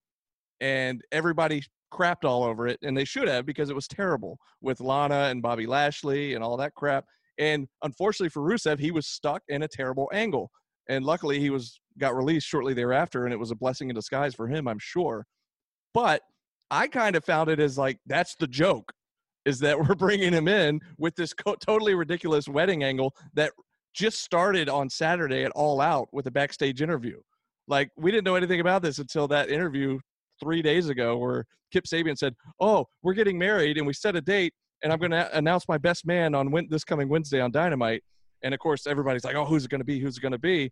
and 0.61 1.01
everybody 1.11 1.63
crapped 1.91 2.25
all 2.25 2.43
over 2.43 2.67
it 2.67 2.77
and 2.83 2.95
they 2.95 3.05
should 3.05 3.27
have 3.27 3.45
because 3.45 3.69
it 3.69 3.75
was 3.75 3.87
terrible 3.87 4.37
with 4.61 4.79
lana 4.79 5.27
and 5.29 5.41
bobby 5.41 5.65
lashley 5.65 6.35
and 6.35 6.43
all 6.43 6.57
that 6.57 6.75
crap. 6.75 7.05
And 7.37 7.67
unfortunately 7.83 8.29
for 8.29 8.41
rusev 8.41 8.79
he 8.79 8.91
was 8.91 9.07
stuck 9.07 9.41
in 9.47 9.63
a 9.63 9.67
terrible 9.67 10.09
angle. 10.13 10.51
And 10.89 11.05
luckily 11.05 11.39
he 11.39 11.49
was 11.49 11.79
got 11.97 12.15
released 12.15 12.47
shortly 12.47 12.73
thereafter 12.73 13.25
and 13.25 13.33
it 13.33 13.39
was 13.39 13.51
a 13.51 13.55
blessing 13.55 13.89
in 13.89 13.95
disguise 13.95 14.35
for 14.35 14.47
him 14.47 14.67
i'm 14.67 14.79
sure. 14.79 15.25
But 15.93 16.21
I 16.71 16.87
kind 16.87 17.15
of 17.15 17.25
found 17.25 17.49
it 17.49 17.59
as 17.59 17.77
like 17.77 17.99
that's 18.05 18.35
the 18.35 18.47
joke 18.47 18.91
is 19.45 19.59
that 19.59 19.79
we're 19.87 19.95
bringing 19.95 20.33
him 20.33 20.47
in 20.47 20.79
with 20.97 21.15
this 21.15 21.33
co- 21.33 21.55
totally 21.55 21.95
ridiculous 21.95 22.47
wedding 22.47 22.83
angle 22.83 23.13
that 23.33 23.51
just 23.93 24.21
started 24.21 24.69
on 24.69 24.89
Saturday 24.89 25.43
at 25.43 25.51
All 25.51 25.81
Out 25.81 26.09
with 26.11 26.27
a 26.27 26.31
backstage 26.31 26.81
interview. 26.81 27.19
Like 27.67 27.89
we 27.97 28.11
didn't 28.11 28.25
know 28.25 28.35
anything 28.35 28.59
about 28.59 28.81
this 28.81 28.99
until 28.99 29.27
that 29.29 29.49
interview 29.49 29.99
3 30.41 30.61
days 30.61 30.89
ago 30.89 31.17
where 31.17 31.45
Kip 31.71 31.85
Sabian 31.85 32.17
said, 32.17 32.35
"Oh, 32.59 32.87
we're 33.03 33.13
getting 33.13 33.37
married 33.37 33.77
and 33.77 33.85
we 33.85 33.93
set 33.93 34.15
a 34.15 34.21
date 34.21 34.53
and 34.83 34.93
I'm 34.93 34.99
going 34.99 35.11
to 35.11 35.37
announce 35.37 35.67
my 35.67 35.77
best 35.77 36.05
man 36.05 36.33
on 36.33 36.51
Wed- 36.51 36.69
this 36.69 36.83
coming 36.83 37.09
Wednesday 37.09 37.41
on 37.41 37.51
Dynamite." 37.51 38.03
And 38.41 38.53
of 38.53 38.59
course, 38.59 38.87
everybody's 38.87 39.23
like, 39.23 39.35
"Oh, 39.35 39.45
who's 39.45 39.65
it 39.65 39.69
going 39.69 39.81
to 39.81 39.85
be? 39.85 39.99
Who's 39.99 40.17
it 40.17 40.21
going 40.21 40.31
to 40.31 40.39
be?" 40.39 40.71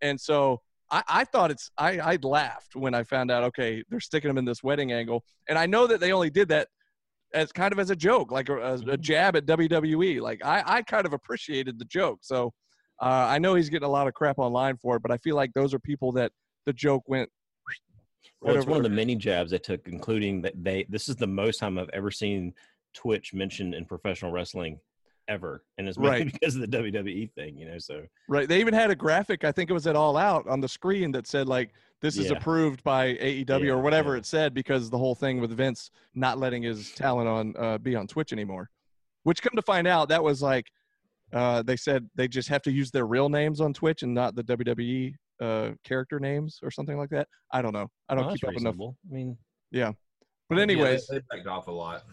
And 0.00 0.18
so 0.20 0.60
I, 0.90 1.02
I 1.08 1.24
thought 1.24 1.50
it's 1.50 1.70
I, 1.78 1.98
I 1.98 2.18
laughed 2.22 2.74
when 2.74 2.94
I 2.94 3.02
found 3.02 3.30
out 3.30 3.44
okay 3.44 3.82
they're 3.88 4.00
sticking 4.00 4.30
him 4.30 4.38
in 4.38 4.44
this 4.44 4.62
wedding 4.62 4.92
angle. 4.92 5.24
And 5.48 5.58
I 5.58 5.66
know 5.66 5.86
that 5.86 6.00
they 6.00 6.12
only 6.12 6.30
did 6.30 6.48
that 6.48 6.68
as 7.34 7.52
kind 7.52 7.72
of 7.72 7.78
as 7.78 7.90
a 7.90 7.96
joke 7.96 8.32
like 8.32 8.48
a, 8.48 8.56
a, 8.56 8.74
a 8.92 8.96
jab 8.96 9.36
at 9.36 9.46
WWE 9.46 10.20
like 10.20 10.44
I, 10.44 10.62
I 10.66 10.82
kind 10.82 11.06
of 11.06 11.12
appreciated 11.12 11.78
the 11.78 11.84
joke. 11.84 12.20
So 12.22 12.52
uh, 13.00 13.26
I 13.28 13.38
know 13.38 13.54
he's 13.54 13.68
getting 13.68 13.86
a 13.86 13.90
lot 13.90 14.08
of 14.08 14.14
crap 14.14 14.38
online 14.38 14.76
for 14.78 14.96
it 14.96 15.02
but 15.02 15.10
I 15.10 15.18
feel 15.18 15.36
like 15.36 15.52
those 15.52 15.74
are 15.74 15.78
people 15.78 16.12
that 16.12 16.32
the 16.66 16.72
joke 16.72 17.02
went 17.06 17.28
Well, 18.40 18.54
it's 18.54 18.62
over 18.62 18.70
one 18.70 18.78
of 18.78 18.90
the 18.90 18.96
many 18.96 19.16
jabs 19.16 19.50
they 19.50 19.58
took, 19.58 19.88
including 19.88 20.42
that 20.42 20.54
they. 20.62 20.86
This 20.88 21.08
is 21.08 21.16
the 21.16 21.26
most 21.26 21.58
time 21.58 21.78
I've 21.78 21.90
ever 21.92 22.10
seen 22.10 22.54
Twitch 22.94 23.34
mentioned 23.34 23.74
in 23.74 23.84
professional 23.84 24.32
wrestling 24.32 24.78
ever, 25.28 25.62
and 25.76 25.88
it's 25.88 25.98
Right. 25.98 26.30
because 26.32 26.56
of 26.56 26.62
the 26.62 26.66
WWE 26.66 27.30
thing, 27.32 27.56
you 27.56 27.66
know. 27.66 27.78
So 27.78 28.02
right 28.28 28.48
they 28.48 28.60
even 28.60 28.74
had 28.74 28.90
a 28.90 28.96
graphic 28.96 29.44
I 29.44 29.52
think 29.52 29.70
it 29.70 29.72
was 29.72 29.86
at 29.86 29.94
All 29.96 30.16
Out 30.16 30.46
on 30.48 30.60
the 30.60 30.68
screen 30.68 31.12
that 31.12 31.26
said 31.26 31.46
like 31.48 31.70
this 32.00 32.16
is 32.16 32.30
approved 32.30 32.82
by 32.84 33.14
AEW 33.14 33.64
Yeah, 33.64 33.72
or 33.72 33.78
whatever 33.80 34.12
yeah. 34.14 34.18
it 34.18 34.26
said 34.26 34.54
because 34.54 34.88
the 34.88 34.98
whole 34.98 35.14
thing 35.14 35.40
with 35.40 35.50
Vince 35.50 35.90
not 36.14 36.38
letting 36.38 36.62
his 36.62 36.92
talent 36.92 37.28
on 37.28 37.54
uh, 37.58 37.78
be 37.78 37.94
on 37.96 38.06
Twitch 38.06 38.32
anymore. 38.32 38.70
Which 39.24 39.42
come 39.42 39.52
to 39.56 39.62
find 39.62 39.86
out 39.86 40.08
that 40.08 40.22
was 40.22 40.40
like 40.42 40.66
uh, 41.32 41.62
they 41.62 41.76
said 41.76 42.08
they 42.14 42.28
just 42.28 42.48
have 42.48 42.62
to 42.62 42.70
use 42.72 42.90
their 42.90 43.06
real 43.06 43.28
names 43.28 43.60
on 43.60 43.74
Twitch 43.74 44.02
and 44.02 44.14
not 44.14 44.34
the 44.34 44.44
WWE 44.44 45.14
uh, 45.40 45.70
character 45.84 46.18
names 46.18 46.58
or 46.62 46.70
something 46.70 46.96
like 46.96 47.10
that. 47.10 47.28
I 47.52 47.60
don't 47.62 47.72
know. 47.72 47.88
I 48.08 48.14
don't 48.14 48.26
well, 48.26 48.34
keep 48.34 48.44
up 48.44 48.50
enough. 48.50 48.72
reasonable. 48.74 48.96
I 49.10 49.14
mean, 49.14 49.36
Yeah. 49.70 49.92
But 50.48 50.58
anyways, 50.58 51.06
they, 51.08 51.18
they 51.18 51.24
backed 51.30 51.46
off 51.46 51.68
a 51.68 51.70
lot. 51.70 52.04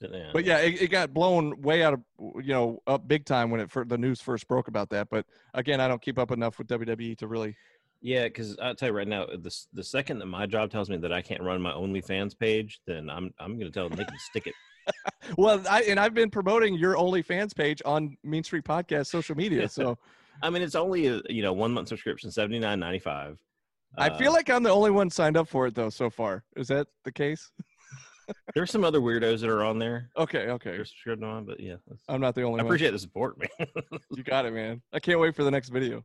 Yeah. 0.00 0.30
but 0.32 0.44
yeah, 0.44 0.58
it, 0.58 0.82
it 0.82 0.88
got 0.88 1.12
blown 1.12 1.60
way 1.60 1.82
out 1.82 1.94
of 1.94 2.00
you 2.18 2.52
know 2.52 2.80
up 2.86 3.06
big 3.08 3.24
time 3.24 3.50
when 3.50 3.60
it 3.60 3.70
fir- 3.70 3.84
the 3.84 3.98
news 3.98 4.20
first 4.20 4.46
broke 4.48 4.68
about 4.68 4.90
that. 4.90 5.08
But 5.10 5.26
again, 5.54 5.80
I 5.80 5.88
don't 5.88 6.02
keep 6.02 6.18
up 6.18 6.30
enough 6.30 6.58
with 6.58 6.68
WWE 6.68 7.16
to 7.18 7.26
really. 7.26 7.56
Yeah, 8.00 8.24
because 8.24 8.56
I'll 8.62 8.76
tell 8.76 8.90
you 8.90 8.94
right 8.94 9.08
now, 9.08 9.26
the 9.26 9.54
the 9.72 9.82
second 9.82 10.20
that 10.20 10.26
my 10.26 10.46
job 10.46 10.70
tells 10.70 10.88
me 10.88 10.96
that 10.98 11.12
I 11.12 11.20
can't 11.20 11.42
run 11.42 11.60
my 11.60 11.72
OnlyFans 11.72 12.38
page, 12.38 12.80
then 12.86 13.10
I'm 13.10 13.34
I'm 13.40 13.58
going 13.58 13.70
to 13.70 13.72
tell 13.72 13.88
them 13.88 13.98
they 13.98 14.04
can 14.04 14.18
stick 14.18 14.46
it. 14.46 14.54
Well, 15.36 15.62
I 15.68 15.82
and 15.82 16.00
I've 16.00 16.14
been 16.14 16.30
promoting 16.30 16.72
your 16.72 16.94
OnlyFans 16.94 17.54
page 17.54 17.82
on 17.84 18.16
Mean 18.24 18.42
Street 18.42 18.64
Podcast 18.64 19.08
social 19.08 19.36
media, 19.36 19.68
so 19.68 19.98
I 20.42 20.48
mean, 20.48 20.62
it's 20.62 20.74
only 20.74 21.08
a 21.08 21.20
you 21.28 21.42
know 21.42 21.52
one 21.52 21.72
month 21.72 21.88
subscription, 21.88 22.30
seventy 22.30 22.58
nine 22.58 22.80
ninety 22.80 22.98
five. 22.98 23.38
I 23.96 24.16
feel 24.16 24.30
uh, 24.30 24.36
like 24.36 24.50
I'm 24.50 24.62
the 24.62 24.70
only 24.70 24.90
one 24.90 25.10
signed 25.10 25.36
up 25.36 25.48
for 25.48 25.66
it 25.66 25.74
though 25.74 25.90
so 25.90 26.08
far. 26.10 26.44
Is 26.56 26.68
that 26.68 26.86
the 27.04 27.12
case? 27.12 27.50
there's 28.54 28.70
some 28.70 28.84
other 28.84 29.00
weirdos 29.00 29.40
that 29.40 29.50
are 29.50 29.64
on 29.64 29.78
there. 29.78 30.10
Okay, 30.16 30.48
okay. 30.50 30.72
They're 30.72 30.84
subscribed 30.84 31.22
on, 31.22 31.44
but 31.44 31.60
yeah, 31.60 31.76
I'm 32.08 32.20
not 32.20 32.34
the 32.34 32.42
only 32.42 32.52
one. 32.52 32.60
I 32.60 32.62
one. 32.62 32.70
appreciate 32.70 32.90
the 32.90 32.98
support, 32.98 33.38
man. 33.38 33.68
You 34.10 34.22
got 34.22 34.46
it, 34.46 34.52
man. 34.52 34.82
I 34.92 35.00
can't 35.00 35.20
wait 35.20 35.36
for 35.36 35.44
the 35.44 35.50
next 35.50 35.68
video. 35.68 36.04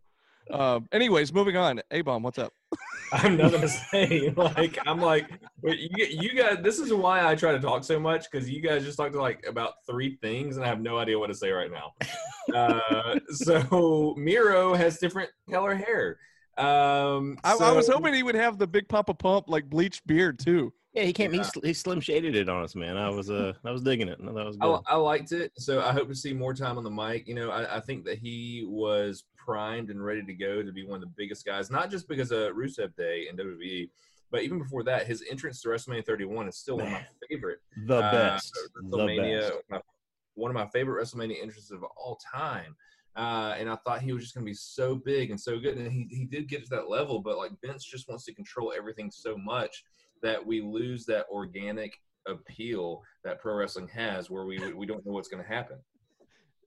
Um, 0.52 0.88
anyways, 0.92 1.34
moving 1.34 1.56
on. 1.56 1.82
A 1.92 2.02
bomb, 2.02 2.24
what's 2.24 2.38
up? 2.38 2.54
I'm 3.14 3.38
not 3.38 3.52
gonna 3.52 3.68
say 3.68 4.34
like 4.36 4.78
I'm 4.88 5.00
like 5.00 5.30
wait, 5.62 5.80
you 5.80 6.06
you 6.06 6.34
guys. 6.34 6.58
This 6.64 6.80
is 6.80 6.92
why 6.92 7.26
I 7.26 7.36
try 7.36 7.52
to 7.52 7.60
talk 7.60 7.84
so 7.84 8.00
much 8.00 8.30
because 8.30 8.50
you 8.50 8.62
guys 8.62 8.84
just 8.84 8.98
talked 8.98 9.16
like 9.16 9.46
about 9.48 9.74
three 9.88 10.18
things 10.22 10.58
and 10.58 10.66
I 10.66 10.68
have 10.68 10.82
no 10.82 10.98
idea 10.98 11.18
what 11.20 11.28
to 11.28 11.36
say 11.36 11.52
right 11.52 11.72
now. 11.72 11.94
Uh, 12.54 13.18
so 13.30 14.14
Miro 14.18 14.74
has 14.74 14.98
different 14.98 15.30
color 15.50 15.74
hair. 15.74 16.20
Um, 16.58 17.38
I, 17.42 17.56
I 17.56 17.72
was 17.72 17.88
hoping 17.88 18.14
he 18.14 18.22
would 18.22 18.36
have 18.36 18.58
the 18.58 18.68
big 18.68 18.90
Poppa 18.90 19.14
Pump 19.14 19.46
like 19.48 19.70
bleached 19.70 20.06
beard 20.06 20.40
too. 20.40 20.74
Yeah, 20.94 21.04
he 21.04 21.14
came. 21.14 21.34
He, 21.34 21.44
sl- 21.44 21.62
he 21.64 21.74
slim 21.74 22.00
shaded 22.00 22.36
it 22.36 22.48
on 22.50 22.64
us, 22.64 22.76
man. 22.76 22.98
I 22.98 23.10
was 23.10 23.32
uh, 23.32 23.54
I 23.66 23.72
was 23.72 23.82
digging 23.82 24.10
it. 24.10 24.20
No, 24.20 24.32
that 24.34 24.46
was 24.46 24.58
I, 24.62 24.66
good. 24.66 24.80
I 24.88 24.96
liked 24.96 25.32
it, 25.32 25.52
so 25.58 25.82
I 25.82 25.92
hope 25.92 26.08
to 26.08 26.16
see 26.16 26.34
more 26.34 26.54
time 26.54 26.78
on 26.78 26.84
the 26.84 26.92
mic. 26.92 27.28
You 27.28 27.34
know, 27.34 27.50
I, 27.50 27.78
I 27.78 27.80
think 27.80 28.06
that 28.06 28.20
he 28.20 28.64
was 28.68 29.24
primed 29.36 29.90
and 29.90 30.04
ready 30.04 30.24
to 30.24 30.34
go 30.34 30.62
to 30.62 30.72
be 30.72 30.86
one 30.86 30.96
of 30.96 31.02
the 31.02 31.14
biggest 31.18 31.46
guys, 31.46 31.72
not 31.72 31.90
just 31.90 32.08
because 32.08 32.32
of 32.32 32.54
Rusev 32.54 32.96
Day 32.96 33.28
in 33.28 33.36
WWE, 33.36 33.90
but 34.30 34.44
even 34.44 34.60
before 34.60 34.84
that, 34.84 35.08
his 35.08 35.24
entrance 35.30 35.62
to 35.62 35.70
WrestleMania 35.70 36.06
31 36.06 36.48
is 36.48 36.58
still 36.58 36.78
one 36.78 36.88
of 36.88 36.92
my 36.94 37.06
favorite. 37.30 37.60
the 37.88 37.98
uh, 37.98 38.12
best, 38.12 38.52
the 38.76 38.98
WrestleMania, 38.98 39.42
best. 39.42 39.54
my- 39.70 39.82
one 40.36 40.52
of 40.52 40.56
my 40.56 40.68
favorite 40.68 41.04
WrestleMania 41.04 41.42
entrances 41.42 41.72
of 41.72 41.84
all 41.98 42.20
time. 42.34 42.76
Uh, 43.16 43.54
and 43.60 43.70
I 43.70 43.78
thought 43.86 44.02
he 44.02 44.12
was 44.12 44.24
just 44.24 44.34
going 44.34 44.44
to 44.44 44.50
be 44.50 44.56
so 44.56 44.96
big 44.96 45.30
and 45.30 45.40
so 45.40 45.60
good, 45.60 45.78
and 45.78 45.92
he 45.92 46.08
he 46.10 46.26
did 46.26 46.48
get 46.48 46.64
to 46.64 46.70
that 46.72 46.90
level. 46.90 47.20
But 47.20 47.38
like 47.38 47.52
Vince 47.64 47.86
just 47.86 48.10
wants 48.10 48.26
to 48.26 48.34
control 48.34 48.74
everything 48.76 49.12
so 49.12 49.38
much 49.38 49.84
that 50.24 50.44
we 50.44 50.62
lose 50.62 51.06
that 51.06 51.26
organic 51.30 51.94
appeal 52.28 53.02
that 53.24 53.40
pro 53.42 53.54
wrestling 53.56 53.88
has, 53.90 54.30
where 54.30 54.46
we 54.46 54.58
we 54.74 54.86
don't 54.86 55.06
know 55.06 55.12
what's 55.14 55.28
going 55.28 55.44
to 55.44 55.50
happen. 55.50 55.78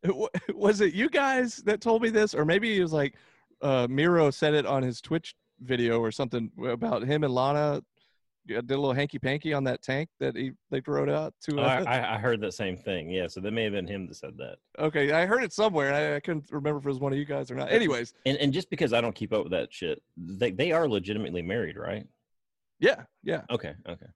Was 0.54 0.80
it 0.80 0.94
you 0.94 1.08
guys 1.08 1.56
that 1.64 1.80
told 1.80 2.02
me 2.02 2.10
this, 2.10 2.34
or 2.34 2.44
maybe 2.44 2.78
it 2.78 2.82
was 2.82 2.92
like 2.92 3.14
uh, 3.62 3.86
Miro 3.90 4.30
said 4.30 4.54
it 4.54 4.66
on 4.66 4.82
his 4.82 5.00
Twitch 5.00 5.34
video 5.60 5.98
or 6.00 6.12
something 6.12 6.50
about 6.66 7.02
him 7.02 7.24
and 7.24 7.32
Lana 7.34 7.82
did 8.46 8.58
a 8.70 8.74
little 8.76 8.92
hanky 8.92 9.18
panky 9.18 9.52
on 9.52 9.64
that 9.64 9.82
tank 9.82 10.08
that 10.20 10.36
he 10.36 10.52
they 10.70 10.80
wrote 10.86 11.08
out 11.08 11.34
to. 11.40 11.58
Oh, 11.58 11.62
Uh, 11.62 11.84
I, 11.88 11.96
I- 11.98 12.14
I 12.14 12.18
heard 12.18 12.40
that 12.42 12.52
same 12.52 12.76
thing. 12.76 13.10
Yeah, 13.10 13.26
so 13.26 13.40
that 13.40 13.50
may 13.50 13.64
have 13.64 13.72
been 13.72 13.86
him 13.88 14.06
that 14.06 14.14
said 14.14 14.36
that. 14.36 14.56
okay, 14.78 15.10
I 15.12 15.26
heard 15.26 15.42
it 15.42 15.52
somewhere. 15.52 15.88
and 15.88 15.96
I, 15.96 16.16
I 16.16 16.20
couldn't 16.20 16.44
remember 16.52 16.78
if 16.78 16.84
it 16.84 16.88
was 16.88 17.00
one 17.00 17.12
of 17.12 17.18
you 17.18 17.24
guys 17.24 17.50
or 17.50 17.54
not. 17.56 17.72
Anyways, 17.72 18.12
And 18.26 18.36
and 18.36 18.52
just 18.52 18.70
because 18.70 18.92
I 18.92 19.00
don't 19.00 19.14
keep 19.14 19.32
up 19.32 19.42
with 19.44 19.52
that 19.52 19.72
shit, 19.72 20.00
they 20.16 20.52
they 20.52 20.70
are 20.70 20.86
legitimately 20.86 21.42
married, 21.42 21.76
right? 21.76 22.06
Yeah, 22.78 23.02
yeah. 23.22 23.42
Okay, 23.50 23.74
okay. 23.88 24.06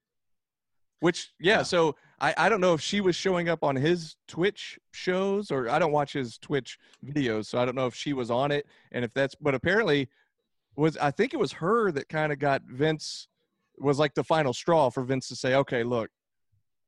Which 1.00 1.32
yeah, 1.40 1.62
so 1.62 1.96
I 2.20 2.34
I 2.36 2.48
don't 2.48 2.60
know 2.60 2.74
if 2.74 2.80
she 2.80 3.00
was 3.00 3.16
showing 3.16 3.48
up 3.48 3.64
on 3.64 3.74
his 3.74 4.16
Twitch 4.28 4.78
shows 4.92 5.50
or 5.50 5.68
I 5.70 5.78
don't 5.78 5.92
watch 5.92 6.12
his 6.12 6.36
Twitch 6.36 6.78
videos, 7.04 7.46
so 7.46 7.58
I 7.58 7.64
don't 7.64 7.74
know 7.74 7.86
if 7.86 7.94
she 7.94 8.12
was 8.12 8.30
on 8.30 8.50
it 8.52 8.66
and 8.92 9.04
if 9.04 9.12
that's 9.14 9.34
but 9.34 9.54
apparently 9.54 10.08
was 10.76 10.98
I 10.98 11.10
think 11.10 11.32
it 11.32 11.38
was 11.38 11.52
her 11.52 11.90
that 11.92 12.08
kind 12.10 12.32
of 12.32 12.38
got 12.38 12.62
Vince 12.66 13.28
was 13.78 13.98
like 13.98 14.14
the 14.14 14.24
final 14.24 14.52
straw 14.52 14.90
for 14.90 15.02
Vince 15.02 15.28
to 15.28 15.36
say, 15.36 15.54
"Okay, 15.54 15.82
look, 15.84 16.10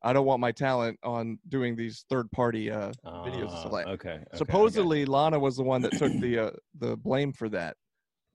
I 0.03 0.12
don't 0.12 0.27
want 0.27 0.41
my 0.41 0.53
talent 0.53 0.99
on 1.03 1.39
doing 1.49 1.75
these 1.75 2.05
third 2.11 2.31
party 2.33 2.70
uh 2.70 2.93
videos 3.25 3.64
and 3.64 3.66
Ah, 3.66 3.68
like 3.70 3.87
okay, 3.87 4.11
okay, 4.11 4.11
I 4.11 4.16
got 4.16 4.33
it. 4.33 4.37
Supposedly 4.37 5.05
Lana 5.07 5.39
was 5.39 5.57
the 5.57 5.62
one 5.62 5.81
that 5.83 5.97
took 5.97 6.12
the 6.20 6.39
uh, 6.39 6.51
the 6.79 6.99
blame 6.99 7.33
for 7.33 7.49
that. 7.49 7.77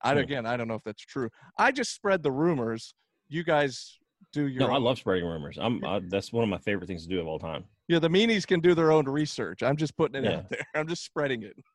I 0.01 0.13
Hmm. 0.13 0.19
again, 0.19 0.45
I 0.47 0.57
don't 0.57 0.67
know 0.67 0.75
if 0.75 0.83
that's 0.83 1.03
true. 1.03 1.29
I 1.59 1.71
just 1.71 1.93
spread 1.93 2.23
the 2.23 2.31
rumors. 2.31 2.95
You 3.29 3.43
guys 3.43 3.97
do 4.33 4.47
your 4.47 4.67
No, 4.67 4.73
I 4.73 4.77
love 4.77 4.97
spreading 4.97 5.25
rumors. 5.25 5.57
I'm 5.59 5.83
I, 5.83 5.99
that's 6.07 6.31
one 6.33 6.43
of 6.43 6.49
my 6.49 6.57
favorite 6.59 6.87
things 6.87 7.03
to 7.03 7.09
do 7.09 7.19
of 7.19 7.27
all 7.27 7.39
time. 7.39 7.65
Yeah, 7.87 7.99
the 7.99 8.09
meanies 8.09 8.45
can 8.45 8.59
do 8.59 8.73
their 8.75 8.91
own 8.91 9.05
research. 9.05 9.63
I'm 9.63 9.77
just 9.77 9.95
putting 9.95 10.23
it 10.23 10.27
Yeah. 10.29 10.37
out 10.37 10.49
there. 10.49 10.67
I'm 10.75 10.87
just 10.87 11.03
spreading 11.05 11.43
it. 11.43 11.55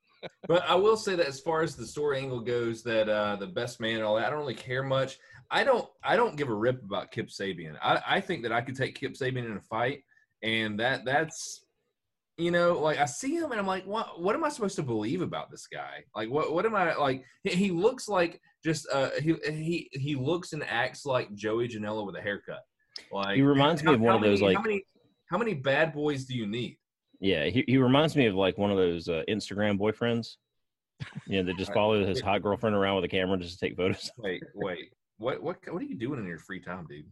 But 0.47 0.63
I 0.69 0.77
will 0.77 0.97
say 0.97 1.17
that 1.17 1.27
as 1.27 1.41
far 1.41 1.63
as 1.63 1.75
the 1.75 1.85
story 1.85 2.19
angle 2.19 2.39
goes, 2.41 2.85
that 2.85 3.09
uh, 3.09 3.35
the 3.35 3.47
best 3.49 3.81
man 3.81 3.97
and 3.97 4.05
all 4.05 4.15
that, 4.15 4.27
I 4.27 4.31
don't 4.31 4.39
really 4.39 4.55
care 4.55 4.85
much. 4.85 5.19
I 5.51 5.65
don't 5.65 5.89
I 6.05 6.15
don't 6.15 6.37
give 6.37 6.49
a 6.49 6.55
rip 6.55 6.81
about 6.85 7.11
Kip 7.11 7.27
Sabian. 7.29 7.77
I, 7.83 8.01
I 8.07 8.21
think 8.21 8.45
that 8.45 8.53
I 8.53 8.61
could 8.61 8.77
take 8.77 8.95
Kip 8.95 9.15
Sabian 9.15 9.47
in 9.47 9.57
a 9.57 9.61
fight, 9.61 10.05
and 10.45 10.79
that 10.79 11.05
that's 11.05 11.65
you 12.39 12.51
know 12.51 12.79
like 12.81 12.99
I 12.99 13.05
see 13.05 13.35
him 13.35 13.51
and 13.51 13.61
I'm 13.61 13.67
like, 13.67 13.85
what 13.87 14.21
what 14.21 14.35
am 14.35 14.45
I 14.45 14.49
supposed 14.49 14.77
to 14.77 14.83
believe 14.83 15.23
about 15.23 15.51
this 15.51 15.67
guy? 15.67 16.05
Like 16.17 16.31
what 16.31 16.53
what 16.53 16.65
am 16.67 16.75
I 16.75 16.95
like? 16.95 17.25
He, 17.45 17.51
he 17.51 17.71
looks 17.71 18.09
like 18.09 18.41
just 18.65 18.87
uh 18.93 19.11
he 19.21 19.35
he 19.45 19.89
he 19.93 20.15
looks 20.17 20.53
and 20.53 20.65
acts 20.65 21.05
like 21.05 21.35
Joey 21.35 21.69
Janela 21.69 22.05
with 22.07 22.17
a 22.17 22.21
haircut. 22.23 22.61
Like 23.13 23.37
He 23.37 23.43
reminds 23.43 23.83
me 23.83 23.95
of 23.95 24.01
one 24.01 24.13
how 24.13 24.17
of 24.19 24.23
those, 24.23 24.41
many- 24.41 24.55
like- 24.55 24.57
how 24.57 24.63
many 24.63 24.87
how 25.31 25.39
many 25.39 25.55
bad 25.55 25.93
boys 25.95 26.25
do 26.25 26.35
you 26.35 26.47
need? 26.47 26.79
Yeah, 27.21 27.47
he 27.47 27.65
he 27.67 27.79
reminds 27.79 28.17
me 28.17 28.27
of 28.27 28.35
like 28.35 28.59
one 28.59 28.71
of 28.71 28.77
those 28.77 29.09
uh, 29.09 29.23
Instagram 29.29 29.79
boyfriends. 29.79 30.37
You 31.27 31.39
know, 31.39 31.45
that 31.45 31.57
just 31.57 31.73
follow 31.75 32.05
his 32.05 32.21
hot 32.21 32.43
girlfriend 32.43 32.75
around 32.77 32.97
with 32.97 33.05
a 33.05 33.09
camera 33.09 33.39
just 33.39 33.59
to 33.59 33.67
take 33.67 33.77
photos. 33.77 34.11
Wait 34.19 34.43
wait 34.55 34.93
what 35.19 35.41
what 35.43 35.57
what 35.71 35.81
are 35.81 35.87
you 35.87 35.95
doing 35.95 36.19
in 36.19 36.27
your 36.27 36.39
free 36.39 36.61
time, 36.61 36.87
dude? 36.89 37.07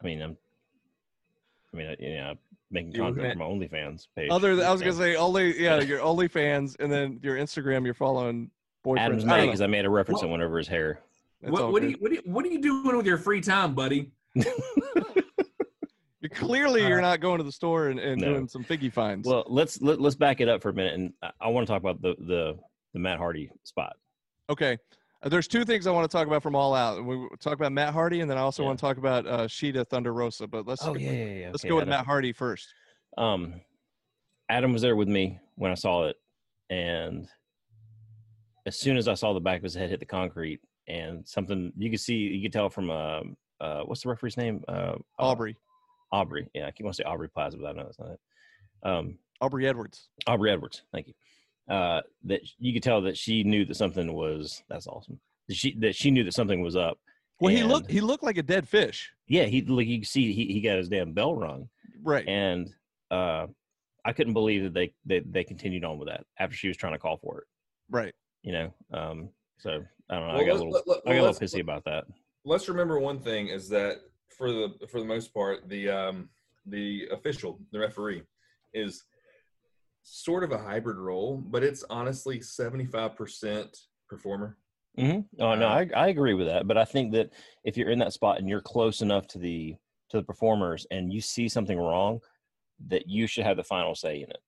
I 0.00 0.04
mean, 0.04 0.22
I'm, 0.22 0.36
I 1.72 1.76
mean, 1.76 1.86
uh, 1.88 1.96
you 1.98 2.14
know, 2.16 2.34
making 2.70 2.92
You 2.92 3.00
content 3.02 3.22
met- 3.22 3.32
for 3.34 3.38
my 3.38 3.44
OnlyFans 3.44 4.06
page. 4.16 4.28
Other, 4.30 4.56
than, 4.56 4.66
I 4.66 4.72
was 4.72 4.80
gonna 4.80 4.92
say 5.04 5.16
only, 5.16 5.62
yeah, 5.62 5.80
your 5.80 6.00
OnlyFans, 6.00 6.76
and 6.80 6.90
then 6.92 7.20
your 7.22 7.36
Instagram. 7.36 7.84
You're 7.84 7.94
following 7.94 8.50
boyfriends. 8.84 8.98
Adam's 9.00 9.24
mad 9.24 9.42
because 9.46 9.60
know. 9.60 9.64
I 9.66 9.68
made 9.68 9.84
a 9.84 9.90
reference 9.90 10.20
that 10.20 10.26
Well- 10.26 10.32
went 10.32 10.42
over 10.42 10.58
his 10.58 10.68
hair. 10.68 11.00
What, 11.40 11.62
all 11.62 11.72
what, 11.72 11.82
are 11.82 11.88
you, 11.90 11.96
what, 12.00 12.10
are 12.10 12.14
you, 12.14 12.22
what 12.24 12.44
are 12.46 12.48
you 12.48 12.60
doing 12.60 12.96
with 12.96 13.06
your 13.06 13.18
free 13.18 13.40
time, 13.40 13.74
buddy? 13.74 14.10
You- 16.22 16.30
Clearly, 16.30 16.80
you're 16.86 16.98
uh, 16.98 17.02
not 17.02 17.20
going 17.20 17.38
to 17.38 17.44
the 17.44 17.52
store 17.52 17.88
and, 17.88 18.00
and 18.00 18.20
No. 18.20 18.28
doing 18.32 18.48
some 18.48 18.64
figgy 18.64 18.92
finds. 18.92 19.28
Well, 19.28 19.44
let's 19.46 19.80
let, 19.80 20.00
let's 20.00 20.16
back 20.16 20.40
it 20.40 20.48
up 20.48 20.60
for 20.60 20.70
a 20.70 20.72
minute, 20.72 20.94
and 20.94 21.12
I, 21.22 21.30
I 21.42 21.48
want 21.48 21.66
to 21.66 21.72
talk 21.72 21.80
about 21.80 22.02
the 22.02 22.16
the 22.18 22.58
the 22.94 22.98
Matt 22.98 23.18
Hardy 23.18 23.50
spot. 23.62 23.94
okay. 24.50 24.76
Uh, 25.26 25.28
there's 25.28 25.48
two 25.48 25.64
things 25.64 25.88
I 25.88 25.90
want 25.90 26.08
to 26.08 26.16
talk 26.16 26.28
about 26.28 26.40
from 26.40 26.54
All 26.54 26.72
Out. 26.72 27.04
We 27.04 27.26
talk 27.40 27.54
about 27.54 27.72
Matt 27.72 27.92
Hardy, 27.92 28.20
and 28.20 28.30
then 28.30 28.38
I 28.38 28.42
also 28.42 28.62
Yeah. 28.62 28.68
want 28.68 28.78
to 28.78 28.80
talk 28.80 28.96
about 28.96 29.26
uh, 29.26 29.48
Shida 29.48 29.84
Thunder 29.88 30.12
Rosa. 30.12 30.46
But 30.46 30.68
let's 30.68 30.84
Oh 30.84 30.94
yeah, 30.94 31.10
yeah, 31.10 31.24
yeah. 31.24 31.46
let's 31.48 31.64
okay, 31.64 31.68
go 31.68 31.74
with 31.76 31.82
Adam. 31.82 31.90
Matt 31.90 32.06
Hardy 32.06 32.32
first. 32.32 32.68
Um, 33.18 33.60
Adam 34.48 34.72
was 34.72 34.82
there 34.82 34.94
with 34.94 35.08
me 35.08 35.40
when 35.56 35.72
I 35.72 35.74
saw 35.74 36.04
it, 36.04 36.16
and 36.70 37.28
as 38.66 38.78
soon 38.78 38.96
as 38.96 39.08
I 39.08 39.14
saw 39.14 39.32
the 39.32 39.40
back 39.40 39.56
of 39.56 39.62
his 39.64 39.74
head 39.74 39.90
hit 39.90 39.98
the 39.98 40.06
concrete, 40.06 40.60
and 40.86 41.26
something 41.26 41.72
you 41.76 41.90
could 41.90 41.98
see, 42.00 42.14
you 42.14 42.40
could 42.42 42.52
tell 42.52 42.70
from 42.70 42.90
um, 42.90 43.36
uh, 43.60 43.80
what's 43.82 44.02
the 44.04 44.08
referee's 44.08 44.36
name? 44.36 44.62
Uh, 44.68 44.70
uh, 44.72 44.98
Aubrey, 45.18 45.56
Aubrey. 46.12 46.48
Yeah, 46.54 46.68
I 46.68 46.70
keep 46.70 46.84
want 46.84 46.94
to 46.96 47.02
say 47.02 47.04
Aubrey 47.08 47.28
Plaza, 47.28 47.56
but 47.56 47.66
I 47.66 47.72
know 47.72 47.82
that's 47.82 47.98
not 47.98 48.10
it. 48.12 48.20
Um, 48.84 49.18
Aubrey 49.40 49.66
Edwards. 49.66 50.08
Aubrey 50.28 50.52
Edwards. 50.52 50.82
Thank 50.92 51.08
you. 51.08 51.14
Uh, 51.68 52.00
that 52.24 52.40
you 52.58 52.72
could 52.72 52.82
tell 52.82 53.00
that 53.02 53.16
she 53.18 53.42
knew 53.42 53.64
that 53.64 53.74
something 53.74 54.12
was. 54.12 54.62
That's 54.68 54.86
awesome. 54.86 55.18
That 55.48 55.56
she 55.56 55.74
that 55.80 55.94
she 55.96 56.10
knew 56.10 56.22
that 56.24 56.34
something 56.34 56.60
was 56.62 56.76
up. 56.76 56.98
Well, 57.40 57.54
he 57.54 57.62
looked 57.64 57.90
he 57.90 58.00
looked 58.00 58.22
like 58.24 58.38
a 58.38 58.42
dead 58.42 58.68
fish. 58.68 59.10
Yeah, 59.26 59.44
he 59.44 59.62
like 59.62 59.86
you 59.86 59.98
can 59.98 60.04
see 60.04 60.32
he, 60.32 60.46
he 60.52 60.60
got 60.60 60.78
his 60.78 60.88
damn 60.88 61.12
bell 61.12 61.34
rung, 61.34 61.68
Right. 62.02 62.26
and 62.28 62.68
uh, 63.10 63.46
I 64.04 64.12
couldn't 64.12 64.32
believe 64.32 64.62
that 64.62 64.74
they, 64.74 64.94
they 65.04 65.20
they 65.20 65.44
continued 65.44 65.84
on 65.84 65.98
with 65.98 66.08
that 66.08 66.24
after 66.38 66.56
she 66.56 66.68
was 66.68 66.76
trying 66.76 66.92
to 66.94 66.98
call 66.98 67.16
for 67.18 67.38
it. 67.40 67.44
right. 67.90 68.14
You 68.42 68.52
know, 68.52 68.74
um, 68.94 69.28
so 69.58 69.82
I 70.08 70.14
don't 70.14 70.28
know. 70.28 70.32
I 70.34 70.36
Well, 70.36 70.46
got 70.46 70.52
a 70.52 70.54
little 70.54 70.70
let- 70.70 70.86
let- 70.86 70.98
I 70.98 71.00
got 71.00 71.04
a 71.04 71.08
well, 71.08 71.14
little 71.24 71.38
let's- 71.40 71.54
pissy 71.54 71.60
about 71.60 71.84
that. 71.86 72.04
Let's 72.44 72.68
remember 72.68 73.00
one 73.00 73.18
thing 73.18 73.48
is 73.48 73.68
that 73.70 73.96
for 74.28 74.52
the 74.52 74.74
for 74.88 75.00
the 75.00 75.06
most 75.06 75.34
part, 75.34 75.68
the 75.68 75.88
um, 75.90 76.28
the 76.64 77.08
official, 77.10 77.58
the 77.72 77.80
referee, 77.80 78.22
is 78.72 79.02
sort 80.08 80.44
of 80.44 80.52
a 80.52 80.58
hybrid 80.58 80.98
role, 80.98 81.36
but 81.36 81.64
it's 81.64 81.84
honestly 81.90 82.40
seventy 82.40 82.86
five 82.86 83.16
percent 83.16 83.76
performer. 84.08 84.56
hmm 84.96 85.20
Oh 85.40 85.54
no, 85.56 85.66
Uh, 85.66 85.84
I 85.96 86.04
I 86.04 86.08
agree 86.08 86.34
with 86.34 86.46
that. 86.46 86.68
But 86.68 86.78
I 86.78 86.84
think 86.84 87.12
that 87.12 87.32
if 87.64 87.76
you're 87.76 87.90
in 87.90 87.98
that 87.98 88.12
spot 88.12 88.38
and 88.38 88.48
you're 88.48 88.60
close 88.60 89.02
enough 89.02 89.26
to 89.28 89.38
the 89.38 89.74
to 90.10 90.18
the 90.18 90.22
performers 90.22 90.86
and 90.92 91.12
you 91.12 91.20
see 91.20 91.48
something 91.48 91.76
wrong, 91.76 92.20
that 92.86 93.08
you 93.08 93.26
should 93.26 93.44
have 93.44 93.56
the 93.56 93.64
final 93.64 93.94
say 93.96 94.18
in 94.22 94.30
it. 94.30 94.38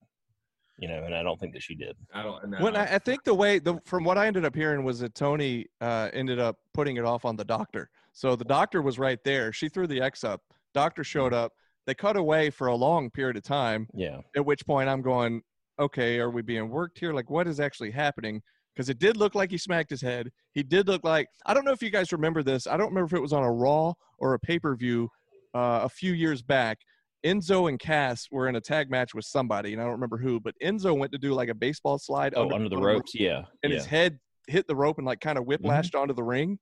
You 0.79 0.87
know, 0.87 1.03
and 1.03 1.13
I 1.13 1.25
don't 1.25 1.41
think 1.41 1.55
that 1.55 1.63
she 1.65 1.75
did. 1.75 1.97
I 2.15 2.23
don't 2.23 2.51
know. 2.51 2.63
When 2.63 2.77
I, 2.77 2.95
I 2.95 2.99
think 3.01 3.25
the 3.25 3.35
way 3.35 3.59
the 3.59 3.81
from 3.85 4.05
what 4.05 4.17
I 4.17 4.29
ended 4.29 4.45
up 4.45 4.55
hearing 4.55 4.85
was 4.85 5.01
that 5.01 5.17
Tony 5.17 5.67
uh, 5.81 6.09
ended 6.13 6.39
up 6.39 6.59
putting 6.73 6.99
it 6.99 7.05
off 7.05 7.25
on 7.25 7.35
the 7.35 7.45
doctor. 7.45 7.91
So 8.13 8.37
the 8.37 8.45
doctor 8.45 8.81
was 8.81 8.97
right 8.97 9.19
there. 9.25 9.53
She 9.53 9.69
threw 9.69 9.89
the 9.89 10.01
X 10.01 10.23
up. 10.23 10.41
Doctor 10.73 11.03
showed 11.03 11.35
up. 11.35 11.53
They 11.89 11.95
cut 11.95 12.19
away 12.19 12.51
for 12.51 12.67
a 12.67 12.75
long 12.77 13.09
period 13.09 13.39
of 13.39 13.45
time. 13.45 13.89
Yeah. 13.95 14.19
At 14.37 14.45
which 14.45 14.67
point 14.67 14.91
I'm 14.91 15.01
going, 15.01 15.41
okay, 15.81 16.19
are 16.19 16.29
we 16.29 16.43
being 16.43 16.69
worked 16.69 16.99
here? 16.99 17.15
Like, 17.15 17.31
what 17.31 17.49
is 17.49 17.61
actually 17.61 17.93
happening? 17.93 18.43
Because 18.77 18.91
it 18.91 18.99
did 18.99 19.17
look 19.17 19.35
like 19.35 19.51
he 19.51 19.57
smacked 19.57 19.89
his 19.89 20.03
head. 20.03 20.29
He 20.53 20.63
did 20.63 20.87
look 20.87 21.03
like 21.03 21.29
I 21.47 21.55
don't 21.55 21.65
know 21.65 21.73
if 21.73 21.83
you 21.83 21.89
guys 21.89 22.13
remember 22.13 22.43
this. 22.43 22.67
I 22.67 22.77
don't 22.77 22.91
remember 22.91 23.07
if 23.07 23.19
it 23.19 23.23
was 23.23 23.33
on 23.33 23.43
a 23.43 23.51
Raw 23.51 23.95
or 24.19 24.35
a 24.35 24.39
pay 24.39 24.59
per 24.59 24.77
view 24.77 25.09
uh, 25.55 25.81
a 25.85 25.89
few 25.89 26.13
years 26.13 26.43
back. 26.43 26.77
Enzo 27.25 27.71
and 27.71 27.79
Cass 27.79 28.27
were 28.31 28.49
in 28.49 28.57
a 28.57 28.61
tag 28.61 28.91
match 28.91 29.15
with 29.15 29.25
somebody, 29.25 29.73
and 29.73 29.81
I 29.81 29.85
don't 29.85 29.95
remember 29.95 30.19
who. 30.19 30.41
But 30.41 30.57
Enzo 30.63 30.95
went 30.95 31.11
to 31.13 31.19
do 31.19 31.33
like 31.33 31.49
a 31.49 31.55
baseball 31.55 31.99
slide 31.99 32.35
Oh, 32.37 32.51
under 32.51 32.69
the 32.69 32.77
one 32.77 32.85
of 32.91 32.97
ropes. 32.97 33.13
Yeah. 33.15 33.45
and 33.63 33.73
yeah. 33.73 33.79
his 33.79 33.87
head 33.87 34.19
hit 34.47 34.67
the 34.67 34.77
rope 34.77 34.99
and 34.99 35.07
like 35.07 35.21
kind 35.21 35.39
of 35.39 35.45
whiplashed 35.45 35.99
onto 35.99 36.13
the 36.13 36.23
ring, 36.23 36.59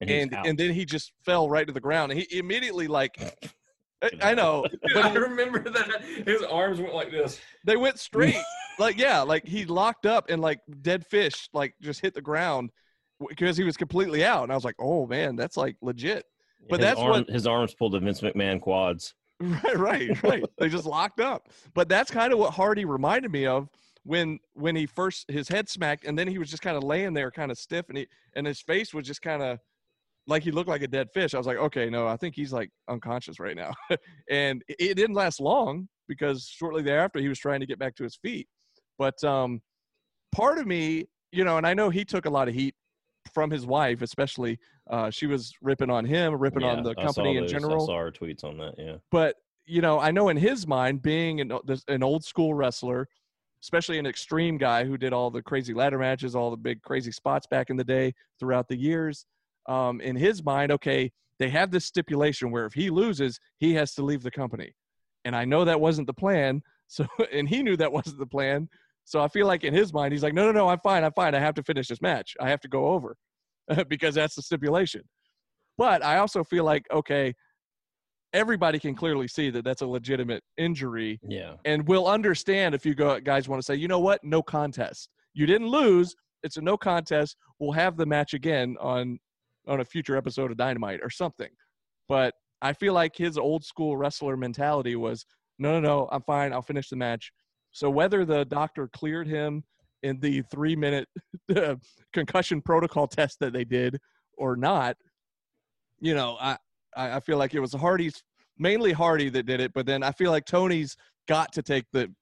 and, 0.00 0.10
and 0.10 0.46
and 0.46 0.58
then 0.58 0.72
he 0.72 0.86
just 0.86 1.12
fell 1.26 1.50
right 1.50 1.66
to 1.66 1.74
the 1.74 1.80
ground. 1.80 2.10
And 2.10 2.20
he 2.22 2.38
immediately 2.38 2.88
like, 2.88 3.16
I, 4.02 4.30
I 4.30 4.34
know, 4.34 4.66
I 4.96 5.12
remember 5.12 5.58
that 5.58 6.02
his 6.26 6.42
arms 6.42 6.80
went 6.80 6.94
like 6.94 7.10
this. 7.10 7.40
they 7.64 7.76
went 7.76 7.98
straight. 7.98 8.36
like 8.78 8.98
yeah, 8.98 9.20
like 9.20 9.46
he 9.46 9.64
locked 9.64 10.06
up 10.06 10.30
and 10.30 10.40
like 10.40 10.60
dead 10.80 11.06
fish 11.06 11.48
like 11.52 11.74
just 11.80 12.00
hit 12.00 12.14
the 12.14 12.22
ground 12.22 12.70
because 13.28 13.56
he 13.56 13.64
was 13.64 13.76
completely 13.76 14.24
out. 14.24 14.42
And 14.42 14.52
I 14.52 14.54
was 14.54 14.64
like, 14.64 14.76
oh 14.78 15.06
man, 15.06 15.36
that's 15.36 15.56
like 15.56 15.76
legit. 15.80 16.24
But 16.68 16.80
his 16.80 16.88
that's 16.88 17.00
arm, 17.00 17.10
what 17.10 17.28
his 17.28 17.46
arms 17.46 17.74
pulled 17.74 17.92
the 17.92 18.00
Vince 18.00 18.20
McMahon 18.20 18.60
quads. 18.60 19.14
right, 19.40 19.78
right, 19.78 20.22
right. 20.22 20.44
they 20.58 20.68
just 20.68 20.86
locked 20.86 21.20
up. 21.20 21.48
But 21.74 21.88
that's 21.88 22.10
kind 22.10 22.32
of 22.32 22.38
what 22.38 22.52
Hardy 22.52 22.84
reminded 22.84 23.32
me 23.32 23.46
of 23.46 23.68
when 24.04 24.38
when 24.54 24.76
he 24.76 24.86
first 24.86 25.30
his 25.30 25.48
head 25.48 25.68
smacked 25.68 26.04
and 26.04 26.18
then 26.18 26.28
he 26.28 26.38
was 26.38 26.50
just 26.50 26.62
kind 26.62 26.76
of 26.76 26.82
laying 26.82 27.14
there 27.14 27.30
kind 27.30 27.50
of 27.50 27.58
stiff 27.58 27.88
and 27.88 27.98
he 27.98 28.06
and 28.34 28.46
his 28.46 28.60
face 28.60 28.92
was 28.92 29.06
just 29.06 29.22
kind 29.22 29.42
of 29.42 29.58
like 30.26 30.42
he 30.42 30.50
looked 30.50 30.68
like 30.68 30.82
a 30.82 30.88
dead 30.88 31.08
fish. 31.12 31.34
I 31.34 31.38
was 31.38 31.46
like, 31.46 31.56
okay, 31.58 31.90
no, 31.90 32.06
I 32.06 32.16
think 32.16 32.34
he's 32.34 32.52
like 32.52 32.70
unconscious 32.88 33.40
right 33.40 33.56
now. 33.56 33.72
and 34.30 34.62
it, 34.68 34.94
didn't 34.94 35.14
last 35.14 35.40
long 35.40 35.88
because 36.08 36.46
shortly 36.46 36.82
thereafter 36.82 37.18
he 37.18 37.28
was 37.28 37.38
trying 37.38 37.60
to 37.60 37.66
get 37.66 37.78
back 37.78 37.94
to 37.96 38.04
his 38.04 38.16
feet. 38.16 38.46
But 38.98 39.22
um 39.24 39.60
part 40.32 40.58
of 40.58 40.66
me, 40.66 41.06
you 41.32 41.44
know, 41.44 41.56
and 41.56 41.66
I 41.66 41.74
know 41.74 41.90
he 41.90 42.04
took 42.04 42.26
a 42.26 42.30
lot 42.30 42.48
of 42.48 42.54
heat 42.54 42.74
from 43.32 43.50
his 43.50 43.66
wife, 43.66 44.02
especially. 44.02 44.58
Uh, 44.90 45.08
she 45.10 45.26
was 45.26 45.52
ripping 45.62 45.90
on 45.90 46.04
him, 46.04 46.34
ripping 46.34 46.64
on 46.64 46.78
Yeah, 46.78 46.82
the 46.82 47.00
I 47.00 47.06
saw 47.06 47.12
company 47.12 47.36
in 47.36 47.46
general 47.46 47.84
I 47.84 47.86
saw 47.86 47.98
her 47.98 48.10
tweets 48.10 48.42
on 48.42 48.58
that. 48.58 48.74
Yeah. 48.76 48.96
but 49.12 49.36
you 49.64 49.80
know, 49.80 50.00
I 50.00 50.10
know 50.10 50.28
in 50.28 50.36
his 50.36 50.66
mind, 50.66 51.02
being 51.02 51.40
an, 51.40 51.52
an 51.86 52.02
old 52.02 52.24
school 52.24 52.52
wrestler, 52.52 53.08
especially 53.62 53.98
an 53.98 54.06
extreme 54.06 54.58
guy 54.58 54.84
who 54.84 54.98
did 54.98 55.12
all 55.12 55.30
the 55.30 55.40
crazy 55.40 55.72
ladder 55.72 55.98
matches, 55.98 56.34
all 56.34 56.50
the 56.50 56.56
big 56.56 56.82
crazy 56.82 57.12
spots 57.12 57.46
back 57.46 57.70
in 57.70 57.76
the 57.76 57.84
day 57.84 58.12
throughout 58.40 58.66
the 58.66 58.76
years, 58.76 59.24
um, 59.66 60.00
in 60.00 60.16
his 60.16 60.44
mind, 60.44 60.72
okay, 60.72 61.10
they 61.38 61.48
have 61.50 61.70
this 61.70 61.84
stipulation 61.84 62.50
where 62.50 62.66
if 62.66 62.72
he 62.74 62.90
loses, 62.90 63.38
he 63.58 63.74
has 63.74 63.94
to 63.94 64.02
leave 64.04 64.22
the 64.22 64.30
company, 64.30 64.74
and 65.24 65.34
I 65.34 65.44
know 65.44 65.64
that 65.64 65.80
wasn't 65.80 66.06
the 66.06 66.14
plan. 66.14 66.62
So, 66.88 67.06
and 67.32 67.48
he 67.48 67.62
knew 67.62 67.74
that 67.78 67.90
wasn't 67.90 68.18
the 68.18 68.26
plan. 68.26 68.68
So 69.04 69.22
I 69.22 69.28
feel 69.28 69.46
like 69.46 69.64
in 69.64 69.72
his 69.72 69.94
mind, 69.94 70.12
he's 70.12 70.22
like, 70.22 70.34
no, 70.34 70.44
no, 70.44 70.52
no, 70.52 70.68
I'm 70.68 70.80
fine, 70.80 71.04
I'm 71.04 71.12
fine. 71.14 71.34
I 71.34 71.38
have 71.38 71.54
to 71.54 71.62
finish 71.62 71.88
this 71.88 72.02
match. 72.02 72.34
I 72.38 72.50
have 72.50 72.60
to 72.60 72.68
go 72.68 72.88
over 72.88 73.16
because 73.88 74.14
that's 74.14 74.34
the 74.34 74.42
stipulation. 74.42 75.00
But 75.78 76.04
I 76.04 76.18
also 76.18 76.44
feel 76.44 76.64
like 76.64 76.84
okay, 76.92 77.32
everybody 78.34 78.78
can 78.78 78.94
clearly 78.94 79.26
see 79.28 79.48
that 79.50 79.64
that's 79.64 79.80
a 79.82 79.86
legitimate 79.86 80.42
injury, 80.58 81.18
Yeah. 81.26 81.54
and 81.64 81.86
we'll 81.88 82.06
understand 82.06 82.74
if 82.74 82.84
you 82.84 82.94
go 82.94 83.18
guys 83.20 83.48
want 83.48 83.60
to 83.60 83.64
say, 83.64 83.74
you 83.74 83.88
know 83.88 84.00
what, 84.00 84.22
no 84.22 84.42
contest. 84.42 85.08
You 85.34 85.46
didn't 85.46 85.68
lose. 85.68 86.14
It's 86.42 86.58
a 86.58 86.60
no 86.60 86.76
contest. 86.76 87.36
We'll 87.58 87.72
have 87.72 87.96
the 87.96 88.04
match 88.06 88.34
again 88.34 88.76
on 88.80 89.18
on 89.66 89.80
a 89.80 89.84
future 89.84 90.16
episode 90.16 90.50
of 90.50 90.56
Dynamite 90.56 91.00
or 91.02 91.10
something. 91.10 91.50
But 92.08 92.34
I 92.60 92.72
feel 92.72 92.94
like 92.94 93.16
his 93.16 93.38
old 93.38 93.64
school 93.64 93.96
wrestler 93.96 94.36
mentality 94.36 94.96
was, 94.96 95.24
no, 95.58 95.80
no, 95.80 95.80
no, 95.80 96.08
I'm 96.10 96.22
fine. 96.22 96.52
I'll 96.52 96.62
finish 96.62 96.88
the 96.88 96.96
match. 96.96 97.32
So 97.72 97.90
whether 97.90 98.24
the 98.24 98.44
doctor 98.44 98.88
cleared 98.88 99.26
him 99.26 99.64
in 100.02 100.18
the 100.20 100.42
three 100.50 100.76
minute 100.76 101.08
uh, 101.56 101.76
concussion 102.12 102.60
protocol 102.60 103.06
test 103.06 103.38
that 103.40 103.52
they 103.52 103.64
did 103.64 103.98
or 104.36 104.56
not, 104.56 104.96
you 106.00 106.14
know, 106.14 106.36
I, 106.40 106.56
I 106.96 107.16
I 107.16 107.20
feel 107.20 107.38
like 107.38 107.54
it 107.54 107.60
was 107.60 107.72
Hardy's 107.72 108.22
mainly 108.58 108.92
Hardy 108.92 109.28
that 109.30 109.46
did 109.46 109.60
it, 109.60 109.72
but 109.72 109.86
then 109.86 110.02
I 110.02 110.12
feel 110.12 110.30
like 110.30 110.44
Tony's 110.44 110.96
got 111.28 111.52
to 111.52 111.62
take 111.62 111.84
the 111.92 112.12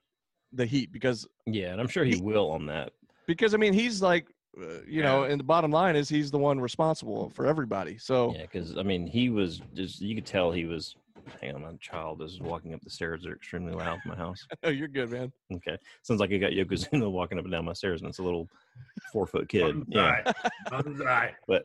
the 0.53 0.65
heat 0.65 0.91
because 0.91 1.27
Yeah, 1.45 1.71
and 1.71 1.81
I'm 1.81 1.87
sure 1.87 2.03
he 2.03 2.21
will 2.21 2.51
on 2.51 2.65
that. 2.67 2.91
because 3.27 3.53
I 3.53 3.57
mean 3.57 3.73
he's 3.73 4.01
like 4.01 4.27
uh, 4.59 4.81
you 4.87 5.01
know, 5.01 5.23
and 5.23 5.39
the 5.39 5.43
bottom 5.43 5.71
line 5.71 5.95
is 5.95 6.09
he's 6.09 6.31
the 6.31 6.37
one 6.37 6.59
responsible 6.59 7.29
for 7.29 7.45
everybody. 7.45 7.97
So 7.97 8.33
Yeah, 8.35 8.41
because 8.41 8.77
I 8.77 8.83
mean, 8.83 9.07
he 9.07 9.29
was 9.29 9.61
just 9.73 10.01
you 10.01 10.15
could 10.15 10.25
tell 10.25 10.51
he 10.51 10.65
was. 10.65 10.95
Hang 11.39 11.53
on, 11.53 11.61
my 11.61 11.73
child 11.79 12.23
is 12.23 12.39
walking 12.41 12.73
up 12.73 12.81
the 12.81 12.89
stairs. 12.89 13.21
They're 13.23 13.35
extremely 13.35 13.73
loud 13.73 13.99
in 14.03 14.09
my 14.09 14.15
house. 14.15 14.45
oh, 14.63 14.69
you're 14.69 14.87
good, 14.87 15.11
man. 15.11 15.31
Okay, 15.53 15.77
sounds 16.01 16.19
like 16.19 16.31
I 16.31 16.37
got 16.37 16.51
Yokozuna 16.51 17.09
walking 17.11 17.37
up 17.37 17.45
and 17.45 17.51
down 17.51 17.63
my 17.63 17.73
stairs, 17.73 18.01
and 18.01 18.09
it's 18.09 18.17
a 18.17 18.23
little 18.23 18.49
four 19.13 19.27
foot 19.27 19.47
kid. 19.47 19.83
Yeah, 19.87 20.23
but 21.47 21.63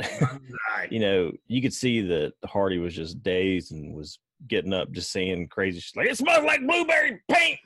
you 0.91 1.01
know, 1.01 1.32
you 1.47 1.62
could 1.62 1.72
see 1.72 2.03
that 2.03 2.34
Hardy 2.45 2.78
was 2.78 2.95
just 2.95 3.22
dazed 3.22 3.72
and 3.72 3.95
was 3.95 4.18
getting 4.49 4.72
up, 4.72 4.91
just 4.93 5.11
saying 5.11 5.49
crazy 5.49 5.80
shit 5.80 5.97
like, 5.97 6.09
"It 6.09 6.16
smells 6.16 6.45
like 6.45 6.61
blueberry 6.66 7.20
paint," 7.30 7.59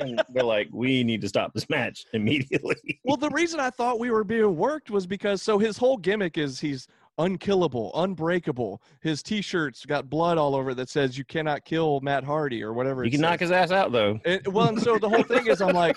and 0.00 0.22
they're 0.30 0.44
like, 0.44 0.68
"We 0.72 1.02
need 1.04 1.20
to 1.22 1.28
stop 1.28 1.52
this 1.54 1.68
match 1.68 2.04
immediately." 2.12 3.00
Well, 3.04 3.16
the 3.16 3.30
reason 3.30 3.60
I 3.60 3.70
thought 3.70 3.98
we 3.98 4.10
were 4.10 4.24
being 4.24 4.56
worked 4.56 4.90
was 4.90 5.06
because 5.06 5.42
so 5.42 5.58
his 5.58 5.76
whole 5.76 5.96
gimmick 5.96 6.38
is 6.38 6.60
he's 6.60 6.86
unkillable, 7.18 7.90
unbreakable. 7.94 8.80
His 9.00 9.22
T-shirts 9.22 9.84
got 9.84 10.08
blood 10.08 10.38
all 10.38 10.54
over 10.54 10.70
it 10.70 10.76
that 10.76 10.88
says 10.88 11.18
"You 11.18 11.24
cannot 11.24 11.64
kill 11.64 12.00
Matt 12.00 12.24
Hardy" 12.24 12.62
or 12.62 12.72
whatever. 12.72 13.04
You 13.04 13.10
can 13.10 13.20
knock 13.20 13.40
his 13.40 13.50
ass 13.50 13.70
out 13.70 13.92
though. 13.92 14.20
And, 14.24 14.46
well, 14.48 14.68
and 14.68 14.80
so 14.80 14.98
the 14.98 15.08
whole 15.08 15.24
thing 15.24 15.46
is, 15.46 15.60
I'm 15.60 15.74
like, 15.74 15.96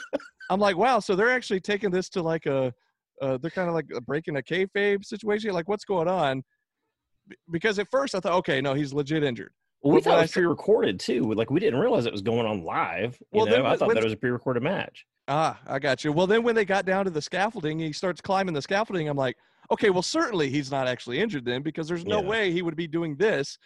I'm 0.50 0.60
like, 0.60 0.78
wow. 0.78 1.00
So 1.00 1.16
they're 1.16 1.32
actually 1.32 1.62
taking 1.62 1.92
this 1.92 2.10
to 2.10 2.22
like 2.22 2.46
a, 2.46 2.74
uh, 3.22 3.38
they're 3.38 3.52
kind 3.52 3.70
of 3.70 3.76
like 3.76 3.88
breaking 4.06 4.38
a 4.38 4.42
kayfabe 4.42 5.06
situation. 5.06 5.52
Like, 5.52 5.70
what's 5.70 5.86
going 5.86 6.08
on? 6.08 6.44
Because 7.52 7.80
at 7.80 7.88
first 7.90 8.16
I 8.16 8.20
thought, 8.20 8.34
okay, 8.40 8.60
no, 8.60 8.74
he's 8.74 8.94
legit 8.94 9.24
injured. 9.24 9.54
Well, 9.82 9.94
we 9.94 10.02
But 10.02 10.04
thought 10.04 10.18
it 10.20 10.22
was 10.22 10.32
pre-recorded 10.32 11.00
too. 11.00 11.34
Like 11.34 11.50
we 11.50 11.60
didn't 11.60 11.80
realize 11.80 12.06
it 12.06 12.12
was 12.12 12.22
going 12.22 12.46
on 12.46 12.64
live. 12.64 13.22
You 13.32 13.40
Well, 13.40 13.46
know, 13.46 13.52
then 13.54 13.66
I 13.66 13.76
thought 13.76 13.94
that 13.94 14.02
it 14.02 14.04
was 14.04 14.14
a 14.14 14.18
pre-recorded 14.18 14.62
match. 14.64 15.06
Ah, 15.28 15.60
I 15.66 15.80
got 15.80 16.04
you. 16.04 16.12
Well, 16.12 16.28
then 16.28 16.44
when 16.44 16.56
they 16.56 16.66
got 16.66 16.86
down 16.86 17.06
to 17.06 17.12
the 17.12 17.22
scaffolding, 17.22 17.80
he 17.80 17.94
starts 17.94 18.22
climbing 18.22 18.54
the 18.54 18.62
scaffolding. 18.62 19.08
I'm 19.08 19.18
like, 19.18 19.38
okay, 19.72 19.90
well, 19.90 20.02
certainly 20.02 20.50
he's 20.50 20.70
not 20.72 20.88
actually 20.88 21.20
injured 21.20 21.46
then 21.46 21.62
because 21.64 21.88
there's 21.88 22.06
no 22.06 22.22
Yeah. 22.22 22.28
way 22.28 22.52
he 22.52 22.62
would 22.62 22.76
be 22.76 22.88
doing 22.88 23.16
this 23.16 23.58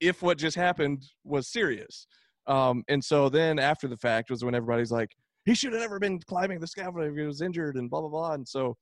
if 0.00 0.22
what 0.22 0.38
just 0.38 0.56
happened 0.56 1.04
was 1.24 1.48
serious. 1.48 2.06
Um, 2.46 2.84
and 2.88 3.04
so 3.04 3.28
then 3.28 3.58
after 3.58 3.86
the 3.86 3.96
fact 3.98 4.30
was 4.30 4.44
when 4.44 4.54
everybody's 4.54 4.90
like, 4.90 5.14
he 5.44 5.54
should 5.54 5.72
have 5.72 5.82
never 5.82 5.98
been 5.98 6.18
climbing 6.20 6.58
the 6.60 6.66
scaffolding 6.66 7.10
if 7.12 7.16
he 7.16 7.24
was 7.24 7.42
injured 7.42 7.76
and 7.76 7.90
blah 7.90 8.00
blah 8.00 8.08
blah. 8.10 8.32
And 8.32 8.48
so 8.48 8.76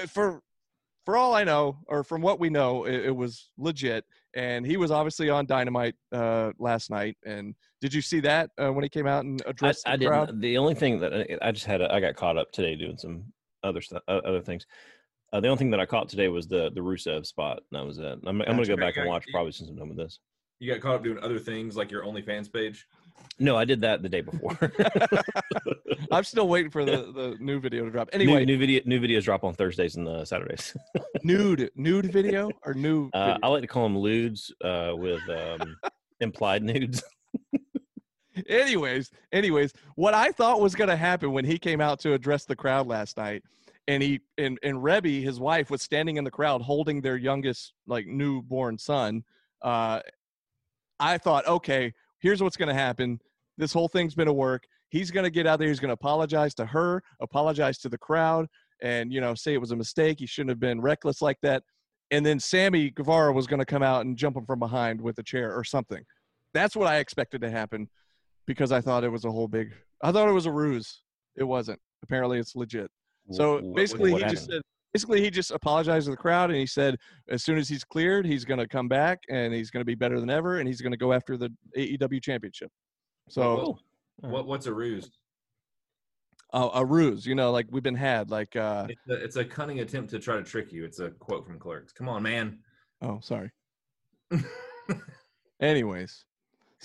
uh, 0.00 0.06
for 0.06 0.42
for 1.04 1.16
all 1.16 1.34
I 1.34 1.44
know, 1.44 1.78
or 1.86 2.04
from 2.04 2.20
what 2.22 2.40
we 2.40 2.50
know, 2.50 2.84
it, 2.84 3.06
it 3.06 3.16
was 3.16 3.50
legit. 3.56 4.04
And 4.36 4.66
he 4.66 4.76
was 4.76 4.90
obviously 4.90 5.30
on 5.30 5.46
Dynamite 5.46 5.94
uh, 6.12 6.52
last 6.58 6.90
night. 6.90 7.16
And 7.24 7.54
did 7.80 7.92
you 7.94 8.02
see 8.02 8.20
that 8.20 8.50
uh, 8.58 8.70
when 8.70 8.84
he 8.84 8.88
came 8.90 9.06
out 9.06 9.24
and 9.24 9.42
addressed 9.46 9.88
I 9.88 9.96
the 9.96 10.06
crowd? 10.06 10.26
didn't. 10.26 10.42
The 10.42 10.58
only 10.58 10.74
thing 10.74 11.00
that 11.00 11.12
I, 11.14 11.48
I 11.48 11.52
just 11.52 11.64
had, 11.64 11.80
a, 11.80 11.92
I 11.92 12.00
got 12.00 12.16
caught 12.16 12.36
up 12.36 12.52
today 12.52 12.76
doing 12.76 12.98
some 12.98 13.24
other 13.64 13.80
stuff, 13.80 14.02
uh, 14.08 14.20
other 14.26 14.42
things. 14.42 14.66
Uh, 15.32 15.40
the 15.40 15.48
only 15.48 15.58
thing 15.58 15.70
that 15.70 15.80
I 15.80 15.86
caught 15.86 16.08
today 16.08 16.28
was 16.28 16.46
the 16.46 16.70
the 16.74 16.80
Rusev 16.80 17.26
spot. 17.26 17.58
and 17.70 17.80
That 17.80 17.86
was 17.86 17.98
it. 17.98 18.18
I'm, 18.26 18.40
I'm 18.42 18.44
gonna 18.44 18.66
go 18.66 18.76
back 18.76 18.96
and 18.96 19.08
watch 19.08 19.24
probably 19.32 19.52
since 19.52 19.70
I'm 19.70 19.76
done 19.76 19.88
with 19.88 19.98
this. 19.98 20.20
You 20.60 20.72
got 20.72 20.80
caught 20.80 20.94
up 20.96 21.04
doing 21.04 21.18
other 21.18 21.38
things 21.38 21.76
like 21.76 21.90
your 21.90 22.04
OnlyFans 22.04 22.52
page. 22.52 22.86
No, 23.38 23.56
I 23.56 23.64
did 23.66 23.82
that 23.82 24.02
the 24.02 24.08
day 24.08 24.22
before. 24.22 24.56
I'm 26.10 26.24
still 26.24 26.48
waiting 26.48 26.70
for 26.70 26.84
the, 26.86 27.12
the 27.12 27.36
new 27.38 27.60
video 27.60 27.84
to 27.84 27.90
drop. 27.90 28.08
new, 28.14 28.20
Anyway, 28.20 28.44
new 28.46 28.56
video, 28.58 28.80
new 28.86 28.98
videos 29.00 29.24
drop 29.24 29.44
on 29.44 29.52
Thursdays 29.54 29.96
and 29.96 30.08
uh, 30.08 30.24
Saturdays. 30.24 30.74
nude 31.22 31.70
nude 31.76 32.10
video 32.10 32.50
or 32.64 32.72
new 32.72 33.10
Uh, 33.12 33.34
video? 33.34 33.38
I 33.42 33.48
like 33.48 33.60
to 33.62 33.66
call 33.66 33.82
them 33.82 33.98
lewds 33.98 34.52
uh, 34.64 34.92
with 34.94 35.20
um, 35.28 35.76
implied 36.20 36.62
nudes. 36.62 37.02
anyways 38.50 39.10
anyways 39.32 39.72
what 39.94 40.12
i 40.12 40.30
thought 40.30 40.60
was 40.60 40.74
going 40.74 40.90
to 40.90 40.96
happen 40.96 41.32
when 41.32 41.44
he 41.44 41.56
came 41.58 41.80
out 41.80 41.98
to 41.98 42.12
address 42.12 42.44
the 42.44 42.54
crowd 42.54 42.86
last 42.86 43.16
night 43.16 43.42
and 43.88 44.02
he 44.02 44.20
and 44.36 44.58
and 44.62 44.76
reby 44.76 45.22
his 45.22 45.40
wife 45.40 45.70
was 45.70 45.80
standing 45.80 46.18
in 46.18 46.24
the 46.24 46.30
crowd 46.30 46.60
holding 46.60 47.00
their 47.00 47.16
youngest 47.16 47.72
like 47.86 48.06
newborn 48.06 48.76
son 48.76 49.24
uh 49.62 50.00
i 51.00 51.16
thought 51.16 51.46
okay 51.46 51.94
here's 52.20 52.42
what's 52.42 52.56
going 52.56 52.68
to 52.68 52.74
happen 52.74 53.18
this 53.58 53.72
whole 53.72 53.88
thing's 53.88 54.14
been 54.14 54.28
a 54.28 54.32
work 54.32 54.64
he's 54.88 55.10
going 55.10 55.24
to 55.24 55.30
get 55.30 55.46
out 55.46 55.58
there 55.58 55.68
he's 55.68 55.80
going 55.80 55.88
to 55.88 55.94
apologize 55.94 56.54
to 56.54 56.66
her 56.66 57.02
apologize 57.20 57.78
to 57.78 57.88
the 57.88 57.98
crowd 57.98 58.46
and 58.82 59.12
you 59.12 59.20
know 59.20 59.34
say 59.34 59.54
it 59.54 59.60
was 59.60 59.70
a 59.70 59.76
mistake 59.76 60.18
he 60.18 60.26
shouldn't 60.26 60.50
have 60.50 60.60
been 60.60 60.80
reckless 60.80 61.22
like 61.22 61.38
that 61.42 61.62
and 62.10 62.24
then 62.24 62.38
sammy 62.38 62.90
guevara 62.90 63.32
was 63.32 63.46
going 63.46 63.58
to 63.58 63.66
come 63.66 63.82
out 63.82 64.04
and 64.04 64.16
jump 64.16 64.36
him 64.36 64.44
from 64.46 64.58
behind 64.58 65.00
with 65.00 65.18
a 65.18 65.22
chair 65.22 65.54
or 65.54 65.64
something 65.64 66.04
that's 66.52 66.76
what 66.76 66.86
i 66.86 66.96
expected 66.96 67.40
to 67.40 67.50
happen 67.50 67.88
because 68.46 68.72
I 68.72 68.80
thought 68.80 69.04
it 69.04 69.10
was 69.10 69.24
a 69.24 69.30
whole 69.30 69.48
big. 69.48 69.72
I 70.02 70.12
thought 70.12 70.28
it 70.28 70.32
was 70.32 70.46
a 70.46 70.52
ruse. 70.52 71.02
It 71.36 71.44
wasn't. 71.44 71.80
Apparently, 72.02 72.38
it's 72.38 72.56
legit. 72.56 72.90
So 73.32 73.60
basically, 73.74 74.12
what 74.12 74.22
he 74.22 74.28
just 74.28 74.46
said. 74.46 74.62
Basically, 74.96 75.20
he 75.20 75.28
just 75.28 75.50
apologized 75.50 76.06
to 76.06 76.12
the 76.12 76.16
crowd 76.16 76.48
and 76.48 76.58
he 76.58 76.64
said, 76.64 76.96
as 77.28 77.44
soon 77.44 77.58
as 77.58 77.68
he's 77.68 77.84
cleared, 77.84 78.24
he's 78.24 78.46
going 78.46 78.58
to 78.58 78.66
come 78.66 78.88
back 78.88 79.20
and 79.28 79.52
he's 79.52 79.70
going 79.70 79.82
to 79.82 79.84
be 79.84 79.94
better 79.94 80.18
than 80.18 80.30
ever 80.30 80.58
and 80.58 80.66
he's 80.66 80.80
going 80.80 80.90
to 80.90 80.96
go 80.96 81.12
after 81.12 81.36
the 81.36 81.52
AEW 81.76 82.22
championship. 82.22 82.70
So 83.28 83.56
Cool. 83.56 83.80
What 84.30 84.46
what's 84.46 84.64
a 84.64 84.72
ruse? 84.72 85.10
uh, 86.54 86.70
a 86.72 86.82
ruse, 86.82 87.26
you 87.26 87.34
know, 87.34 87.50
like 87.50 87.66
we've 87.70 87.82
been 87.82 87.94
had. 87.94 88.30
Like, 88.30 88.56
uh, 88.56 88.86
It's 88.88 89.10
a, 89.10 89.12
it's 89.22 89.36
a 89.36 89.44
cunning 89.44 89.80
attempt 89.80 90.08
to 90.12 90.18
try 90.18 90.36
to 90.36 90.42
trick 90.42 90.72
you. 90.72 90.82
It's 90.86 90.98
a 90.98 91.10
quote 91.10 91.44
from 91.44 91.58
Clerks. 91.58 91.92
Come 91.92 92.08
on, 92.08 92.22
man. 92.22 92.60
oh, 93.02 93.20
sorry. 93.20 93.50
Anyways, 95.60 96.24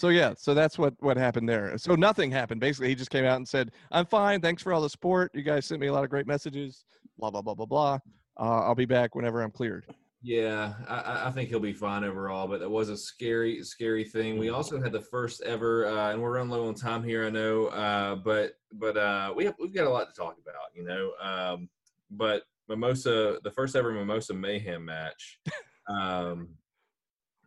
so 0.01 0.07
yeah, 0.09 0.33
so 0.35 0.55
that's 0.55 0.79
what 0.79 0.95
what 0.99 1.15
happened 1.15 1.47
there. 1.47 1.77
So 1.77 1.93
nothing 1.93 2.31
happened. 2.31 2.59
Basically, 2.59 2.87
he 2.89 2.95
just 2.95 3.11
came 3.11 3.23
out 3.23 3.35
and 3.35 3.47
said, 3.47 3.71
"I'm 3.91 4.07
fine. 4.07 4.41
Thanks 4.41 4.63
for 4.63 4.73
all 4.73 4.81
the 4.81 4.89
support. 4.89 5.29
You 5.35 5.43
guys 5.43 5.67
sent 5.67 5.79
me 5.79 5.87
a 5.87 5.93
lot 5.93 6.03
of 6.03 6.09
great 6.09 6.25
messages. 6.25 6.85
Blah 7.19 7.29
blah 7.29 7.43
blah 7.43 7.53
blah 7.53 7.67
blah. 7.67 7.99
Uh, 8.39 8.61
I'll 8.65 8.73
be 8.73 8.85
back 8.85 9.13
whenever 9.13 9.43
I'm 9.43 9.51
cleared." 9.51 9.85
Yeah, 10.23 10.73
I- 10.87 11.01
I, 11.01 11.27
I 11.27 11.31
think 11.31 11.49
he'll 11.49 11.59
be 11.59 11.71
fine 11.73 12.03
overall, 12.03 12.47
but 12.47 12.59
that 12.61 12.69
was 12.69 12.89
a 12.89 12.97
scary, 12.97 13.63
scary 13.63 14.03
thing. 14.03 14.39
We 14.39 14.49
also 14.49 14.81
had 14.81 14.91
the 14.91 15.01
first 15.01 15.41
ever, 15.43 15.85
uh, 15.87 16.11
and 16.11 16.19
we're 16.21 16.33
running 16.33 16.49
low 16.49 16.67
on 16.67 16.73
time 16.73 17.03
here, 17.03 17.25
I 17.27 17.29
know, 17.29 17.67
uh, 17.67 18.15
but 18.15 18.53
but 18.73 18.97
uh, 18.97 19.33
we 19.35 19.45
have 19.45 19.55
we've 19.59 19.73
got 19.73 19.85
a 19.85 19.89
lot 19.89 20.07
to 20.11 20.19
talk 20.19 20.37
about, 20.41 20.75
you 20.75 20.83
know. 20.83 21.11
Um, 21.21 21.69
but 22.09 22.41
Mimosa, 22.67 23.37
the 23.43 23.51
first 23.51 23.75
ever 23.75 23.91
Mimosa 23.91 24.33
Mayhem 24.33 24.83
match, 24.83 25.39
um, 25.87 26.49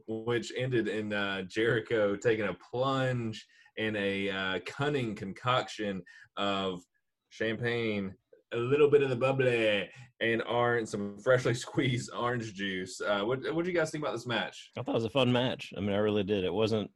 which 0.07 0.53
ended 0.57 0.89
in 0.89 1.13
uh, 1.13 1.43
Jericho 1.43 2.17
taking 2.17 2.47
a 2.47 2.55
plunge 2.55 3.47
in 3.77 3.97
a 3.97 4.31
uh, 4.31 4.59
cunning 4.67 5.15
concoction 5.15 6.03
of 6.37 6.83
champagne, 7.31 8.15
a 8.53 8.57
little 8.57 8.89
bit 8.89 9.03
of 9.03 9.11
the 9.11 9.17
bubbly, 9.17 9.89
and 10.21 10.43
orange, 10.43 10.89
some 10.89 11.19
freshly 11.19 11.55
squeezed 11.55 12.11
orange 12.17 12.55
juice. 12.55 13.01
Uh, 13.01 13.23
what 13.23 13.41
what 13.55 13.65
do 13.65 13.71
you 13.71 13.77
guys 13.77 13.91
think 13.91 14.05
about 14.05 14.15
this 14.15 14.27
match? 14.27 14.71
I 14.79 14.83
thought 14.83 14.93
it 14.93 14.95
was 14.95 15.05
a 15.05 15.11
fun 15.11 15.33
match. 15.33 15.73
I 15.77 15.81
mean, 15.81 15.93
I 15.93 15.99
really 15.99 16.23
did. 16.23 16.45
It 16.45 16.53
wasn't. 16.53 16.91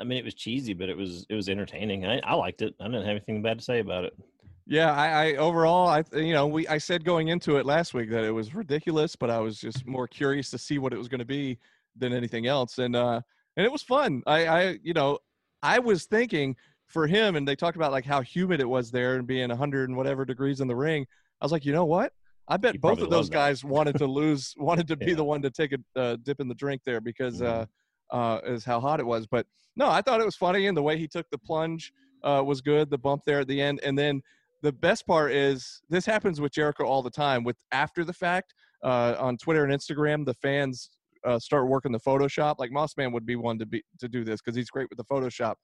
I 0.00 0.04
mean, 0.04 0.18
it 0.18 0.24
was 0.24 0.34
cheesy, 0.34 0.72
but 0.72 0.88
it 0.88 0.96
was 0.96 1.26
it 1.28 1.34
was 1.34 1.48
entertaining. 1.48 2.06
I, 2.06 2.20
I 2.20 2.34
liked 2.34 2.62
it. 2.62 2.74
I 2.80 2.84
didn't 2.84 3.02
have 3.02 3.10
anything 3.10 3.42
bad 3.42 3.58
to 3.58 3.64
say 3.64 3.80
about 3.80 4.04
it. 4.04 4.14
Yeah, 4.66 4.92
I, 4.92 5.08
I 5.08 5.34
overall, 5.34 5.88
I 5.88 6.04
you 6.16 6.32
know, 6.32 6.46
we 6.46 6.66
I 6.68 6.78
said 6.78 7.04
going 7.04 7.28
into 7.28 7.56
it 7.56 7.66
last 7.66 7.92
week 7.92 8.08
that 8.10 8.22
it 8.22 8.30
was 8.30 8.54
ridiculous, 8.54 9.16
but 9.16 9.28
I 9.28 9.40
was 9.40 9.58
just 9.58 9.84
more 9.84 10.06
curious 10.06 10.48
to 10.50 10.58
see 10.58 10.78
what 10.78 10.92
it 10.92 10.96
was 10.96 11.08
going 11.08 11.18
to 11.18 11.24
be 11.24 11.58
than 11.96 12.12
anything 12.12 12.46
else, 12.46 12.78
and 12.78 12.94
uh, 12.96 13.20
and 13.56 13.66
it 13.66 13.72
was 13.72 13.82
fun. 13.82 14.22
I, 14.26 14.46
I, 14.46 14.78
you 14.82 14.94
know, 14.94 15.18
I 15.62 15.78
was 15.78 16.06
thinking 16.06 16.56
for 16.86 17.06
him, 17.06 17.36
and 17.36 17.46
they 17.46 17.56
talked 17.56 17.76
about 17.76 17.92
like 17.92 18.04
how 18.04 18.20
humid 18.20 18.60
it 18.60 18.68
was 18.68 18.90
there 18.90 19.16
and 19.16 19.26
being 19.26 19.48
100 19.48 19.88
and 19.88 19.96
whatever 19.96 20.24
degrees 20.24 20.60
in 20.60 20.68
the 20.68 20.76
ring. 20.76 21.06
I 21.40 21.44
was 21.44 21.52
like, 21.52 21.64
you 21.64 21.72
know 21.72 21.84
what? 21.84 22.12
I 22.48 22.56
bet 22.56 22.80
both 22.80 23.00
of 23.00 23.10
those 23.10 23.30
guys 23.30 23.62
wanted 23.64 23.96
to 23.98 24.06
lose, 24.06 24.54
wanted 24.58 24.88
to 24.88 24.96
be 24.96 25.10
Yeah. 25.10 25.16
the 25.16 25.24
one 25.24 25.42
to 25.42 25.50
take 25.50 25.72
a 25.72 26.00
uh, 26.00 26.16
dip 26.22 26.40
in 26.40 26.48
the 26.48 26.54
drink 26.54 26.82
there 26.84 27.00
because 27.00 27.40
Mhm. 27.40 27.66
uh, 28.10 28.14
uh, 28.14 28.40
is 28.44 28.64
how 28.64 28.80
hot 28.80 28.98
it 28.98 29.06
was. 29.06 29.26
But 29.26 29.46
no, 29.76 29.88
I 29.88 30.02
thought 30.02 30.20
it 30.20 30.24
was 30.24 30.36
funny, 30.36 30.66
and 30.66 30.76
the 30.76 30.82
way 30.82 30.98
he 30.98 31.06
took 31.06 31.30
the 31.30 31.38
plunge 31.38 31.92
uh, 32.24 32.42
was 32.44 32.60
good. 32.60 32.90
The 32.90 32.98
bump 32.98 33.22
there 33.24 33.40
at 33.40 33.46
the 33.46 33.60
end, 33.62 33.80
and 33.84 33.96
then 33.96 34.20
the 34.62 34.72
best 34.72 35.06
part 35.06 35.32
is 35.32 35.80
this 35.88 36.04
happens 36.04 36.40
with 36.40 36.52
Jericho 36.52 36.84
all 36.84 37.02
the 37.02 37.10
time. 37.10 37.44
With 37.44 37.56
after 37.72 38.04
the 38.04 38.12
fact 38.12 38.52
uh, 38.82 39.14
on 39.18 39.36
Twitter 39.36 39.64
and 39.64 39.72
Instagram, 39.72 40.26
the 40.26 40.34
fans 40.34 40.90
uh, 41.26 41.38
start 41.38 41.68
working 41.68 41.92
the 41.92 42.00
Photoshop. 42.00 42.56
Like 42.58 42.70
Mossman 42.70 43.12
would 43.12 43.26
be 43.26 43.36
one 43.36 43.58
to 43.58 43.66
be 43.66 43.82
to 43.98 44.08
do 44.08 44.24
this 44.24 44.40
because 44.40 44.56
he's 44.56 44.70
great 44.70 44.88
with 44.90 44.98
the 44.98 45.04
Photoshop. 45.04 45.54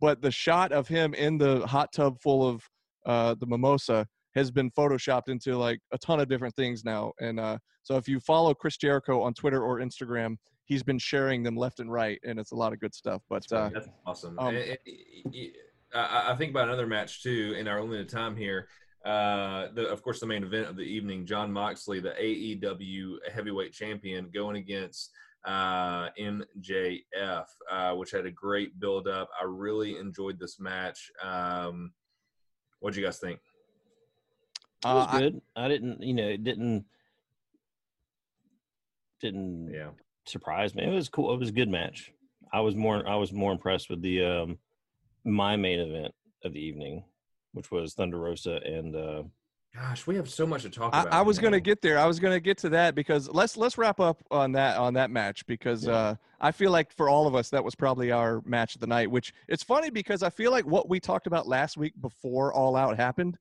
But 0.00 0.22
the 0.22 0.30
shot 0.30 0.72
of 0.72 0.86
him 0.86 1.14
in 1.14 1.38
the 1.38 1.66
hot 1.66 1.92
tub 1.92 2.20
full 2.20 2.46
of 2.48 2.62
uh, 3.06 3.34
the 3.40 3.46
mimosa 3.46 4.06
has 4.34 4.50
been 4.50 4.70
photoshopped 4.72 5.28
into 5.28 5.56
like 5.56 5.80
a 5.92 5.98
ton 5.98 6.20
of 6.20 6.28
different 6.28 6.54
things 6.54 6.84
now. 6.84 7.12
And 7.20 7.40
uh, 7.40 7.58
so 7.82 7.96
if 7.96 8.06
you 8.06 8.20
follow 8.20 8.54
Chris 8.54 8.76
Jericho 8.76 9.22
on 9.22 9.34
Twitter 9.34 9.62
or 9.62 9.80
Instagram, 9.80 10.36
he's 10.66 10.82
been 10.82 10.98
sharing 10.98 11.42
them 11.42 11.56
left 11.56 11.80
and 11.80 11.90
right, 11.90 12.20
and 12.24 12.38
it's 12.38 12.52
a 12.52 12.54
lot 12.54 12.72
of 12.72 12.78
good 12.78 12.94
stuff. 12.94 13.22
But 13.28 13.42
uh, 13.50 13.70
That's 13.72 13.88
awesome. 14.06 14.38
um, 14.38 14.48
And- 14.48 14.56
and- 14.56 14.78
y- 15.32 15.50
I 15.94 16.32
I 16.32 16.36
think 16.36 16.50
about 16.50 16.68
another 16.68 16.86
match 16.86 17.22
too 17.22 17.54
in 17.58 17.66
our 17.66 17.80
limited 17.80 18.10
time 18.10 18.36
here. 18.36 18.68
Uh, 19.04 19.68
the, 19.74 19.88
of 19.88 20.02
course, 20.02 20.20
the 20.20 20.26
main 20.26 20.42
event 20.44 20.68
of 20.68 20.76
the 20.76 20.82
evening: 20.82 21.24
Jon 21.24 21.52
Moxley, 21.52 22.00
the 22.00 22.10
AEW 22.20 23.16
heavyweight 23.32 23.72
champion, 23.72 24.28
going 24.34 24.56
against 24.56 25.10
uh, 25.44 26.08
MJF, 26.18 27.44
uh, 27.70 27.94
which 27.94 28.10
had 28.10 28.26
a 28.26 28.30
great 28.30 28.78
build 28.80 29.06
up. 29.08 29.28
I 29.40 29.44
really 29.44 29.96
enjoyed 29.96 30.38
this 30.38 30.58
match. 30.58 31.10
Um, 31.22 31.92
what 32.80 32.92
do 32.92 33.00
you 33.00 33.06
guys 33.06 33.18
think? 33.18 33.40
It 34.84 34.88
was 34.88 35.06
uh, 35.06 35.10
I- 35.10 35.20
good. 35.20 35.40
I, 35.56 35.68
didn't, 35.68 36.02
you 36.02 36.14
know, 36.14 36.28
it 36.28 36.44
didn't 36.44 36.84
didn't 39.20 39.72
Yeah, 39.72 39.90
surprise 40.24 40.74
me. 40.74 40.84
It 40.84 40.92
was 40.94 41.08
cool. 41.08 41.32
It 41.34 41.38
was 41.38 41.48
a 41.48 41.52
good 41.52 41.68
match. 41.68 42.12
I 42.52 42.60
was 42.60 42.74
more 42.76 43.06
I 43.06 43.16
was 43.16 43.32
more 43.32 43.52
impressed 43.52 43.90
with 43.90 44.00
the 44.00 44.24
um 44.24 44.58
my 45.24 45.56
main 45.56 45.80
event 45.80 46.14
of 46.44 46.52
the 46.52 46.60
evening, 46.60 47.04
which 47.58 47.72
was 47.72 47.92
Thunder 47.94 48.18
Rosa 48.18 48.60
and 48.64 48.94
uh 48.94 49.22
gosh, 49.74 50.06
we 50.06 50.14
have 50.14 50.30
so 50.30 50.46
much 50.46 50.62
to 50.62 50.70
talk 50.70 50.94
I, 50.94 51.02
about. 51.02 51.12
I 51.12 51.22
was 51.22 51.40
gonna 51.40 51.58
get 51.58 51.82
there. 51.82 51.98
I 51.98 52.06
was 52.06 52.20
gonna 52.20 52.38
get 52.38 52.56
to 52.58 52.68
that 52.68 52.94
because 52.94 53.28
let's 53.28 53.56
let's 53.56 53.76
wrap 53.76 53.98
up 53.98 54.22
on 54.30 54.52
that 54.52 54.78
on 54.78 54.94
that 54.94 55.10
match 55.10 55.44
because 55.46 55.86
Yeah. 55.86 55.92
uh, 55.92 56.14
I 56.40 56.52
feel 56.52 56.70
like 56.70 56.92
for 56.92 57.08
all 57.08 57.26
of 57.26 57.34
us 57.34 57.50
that 57.50 57.64
was 57.64 57.74
probably 57.74 58.12
our 58.12 58.40
match 58.44 58.76
of 58.76 58.80
the 58.80 58.86
night. 58.86 59.10
Which 59.10 59.34
it's 59.48 59.64
funny 59.64 59.90
because 59.90 60.22
I 60.22 60.30
feel 60.30 60.52
like 60.52 60.66
what 60.66 60.88
we 60.88 61.00
talked 61.00 61.26
about 61.26 61.48
last 61.48 61.76
week 61.76 61.94
before 62.00 62.52
All 62.54 62.76
Out 62.76 62.96
happened, 62.96 63.36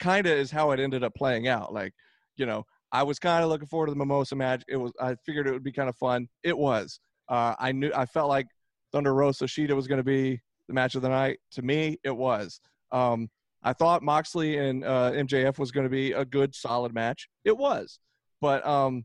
kind 0.00 0.26
of 0.26 0.32
is 0.36 0.50
how 0.50 0.72
it 0.72 0.80
ended 0.80 1.04
up 1.04 1.14
playing 1.14 1.46
out. 1.46 1.72
Like 1.72 1.94
you 2.36 2.44
know, 2.44 2.66
I 2.90 3.04
was 3.04 3.20
kind 3.20 3.44
of 3.44 3.50
looking 3.50 3.68
forward 3.68 3.86
to 3.86 3.92
the 3.92 3.98
Mimosa 3.98 4.34
match. 4.34 4.64
It 4.66 4.76
was 4.76 4.92
I 5.00 5.14
figured 5.24 5.46
it 5.46 5.52
would 5.52 5.62
be 5.62 5.72
kind 5.72 5.88
of 5.88 5.96
fun. 5.96 6.28
It 6.42 6.58
was. 6.58 6.98
Uh, 7.28 7.54
I 7.60 7.70
knew 7.70 7.92
I 7.94 8.04
felt 8.04 8.28
like 8.28 8.48
Thunder 8.90 9.14
Rosa 9.14 9.44
Shida 9.44 9.74
was 9.76 9.86
going 9.86 9.98
to 9.98 10.04
be 10.04 10.40
the 10.66 10.74
match 10.74 10.94
of 10.96 11.02
the 11.02 11.08
night. 11.08 11.38
To 11.52 11.62
me, 11.62 11.98
it 12.02 12.16
was. 12.16 12.60
Um, 12.92 13.28
I 13.62 13.72
thought 13.72 14.02
Moxley 14.02 14.58
and 14.58 14.84
uh, 14.84 15.12
MJF 15.12 15.58
was 15.58 15.70
going 15.70 15.84
to 15.84 15.90
be 15.90 16.12
a 16.12 16.24
good, 16.24 16.54
solid 16.54 16.94
match. 16.94 17.28
It 17.44 17.56
was, 17.56 17.98
but 18.40 18.66
um, 18.66 19.04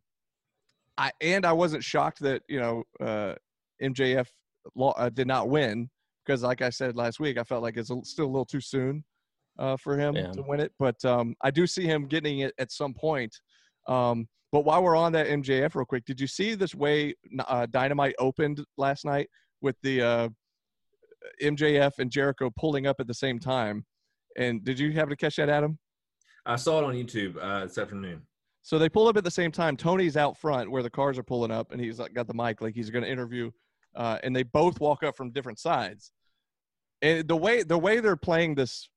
I 0.98 1.12
and 1.22 1.46
I 1.46 1.54
wasn't 1.54 1.84
shocked 1.84 2.20
that 2.20 2.44
you 2.48 2.60
know 2.60 2.84
uh, 3.00 3.36
MJF 3.82 4.28
uh, 4.80 5.10
did 5.10 5.28
not 5.28 5.50
win 5.50 5.90
because, 6.26 6.44
like 6.44 6.62
I 6.62 6.70
said 6.70 6.96
last 6.96 7.20
week, 7.20 7.38
I 7.38 7.44
felt 7.44 7.64
like 7.64 7.78
it's 7.78 7.90
a, 7.90 8.00
still 8.04 8.26
a 8.26 8.28
little 8.28 8.46
too 8.46 8.62
soon 8.62 9.04
uh, 9.60 9.78
for 9.78 9.98
him 9.98 10.16
to 10.34 10.42
win 10.44 10.60
it. 10.60 10.72
But 10.80 11.04
um, 11.06 11.36
I 11.42 11.52
do 11.52 11.68
see 11.68 11.86
him 11.86 12.08
getting 12.08 12.40
it 12.40 12.54
at 12.60 12.72
some 12.72 12.94
point. 12.94 13.36
Um, 13.88 14.28
but 14.52 14.66
while 14.66 14.84
we're 14.84 14.96
on 14.96 15.12
that 15.14 15.28
MJF, 15.28 15.76
real 15.76 15.86
quick, 15.86 16.06
did 16.06 16.22
you 16.22 16.28
see 16.28 16.54
this 16.54 16.76
way 16.76 17.16
uh, 17.40 17.66
Dynamite 17.66 18.16
opened 18.20 18.64
last 18.78 19.04
night 19.04 19.28
with 19.62 19.76
the 19.82 20.02
uh, 20.02 20.30
MJF 21.42 22.00
and 22.00 22.12
Jericho 22.12 22.52
pulling 22.58 22.88
up 22.88 22.98
at 23.00 23.08
the 23.08 23.14
same 23.14 23.40
time? 23.40 23.86
And 24.38 24.64
did 24.64 24.80
you 24.80 24.92
happen 24.92 25.10
to 25.10 25.16
catch 25.16 25.36
that, 25.38 25.50
Adam? 25.50 25.78
I 26.46 26.56
saw 26.56 26.80
it 26.80 26.84
on 26.84 26.94
YouTube 26.94 27.38
uh, 27.42 27.66
this 27.66 27.78
afternoon. 27.78 28.22
So 28.62 28.80
they 28.80 28.90
pull 28.90 29.08
up 29.08 29.18
at 29.18 29.24
the 29.24 29.32
same 29.32 29.52
time. 29.52 29.76
Tony's 29.76 30.18
out 30.18 30.38
front 30.38 30.72
where 30.72 30.84
the 30.84 30.90
cars 30.90 31.18
are 31.18 31.24
pulling 31.24 31.52
up, 31.52 31.72
and 31.72 31.82
he's 31.82 32.00
like, 32.00 32.14
got 32.14 32.28
the 32.28 32.34
mic, 32.34 32.62
like 32.62 32.74
he's 32.74 32.90
going 32.90 33.04
to 33.04 33.12
interview. 33.12 33.52
Uh, 33.96 34.18
and 34.24 34.36
they 34.36 34.44
both 34.44 34.80
walk 34.80 35.04
up 35.04 35.16
from 35.16 35.32
different 35.32 35.60
sides. 35.60 36.12
And 37.02 37.28
the 37.28 37.36
way 37.36 37.64
the 37.64 37.78
way 37.78 38.00
they're 38.00 38.16
playing 38.16 38.56
this 38.56 38.90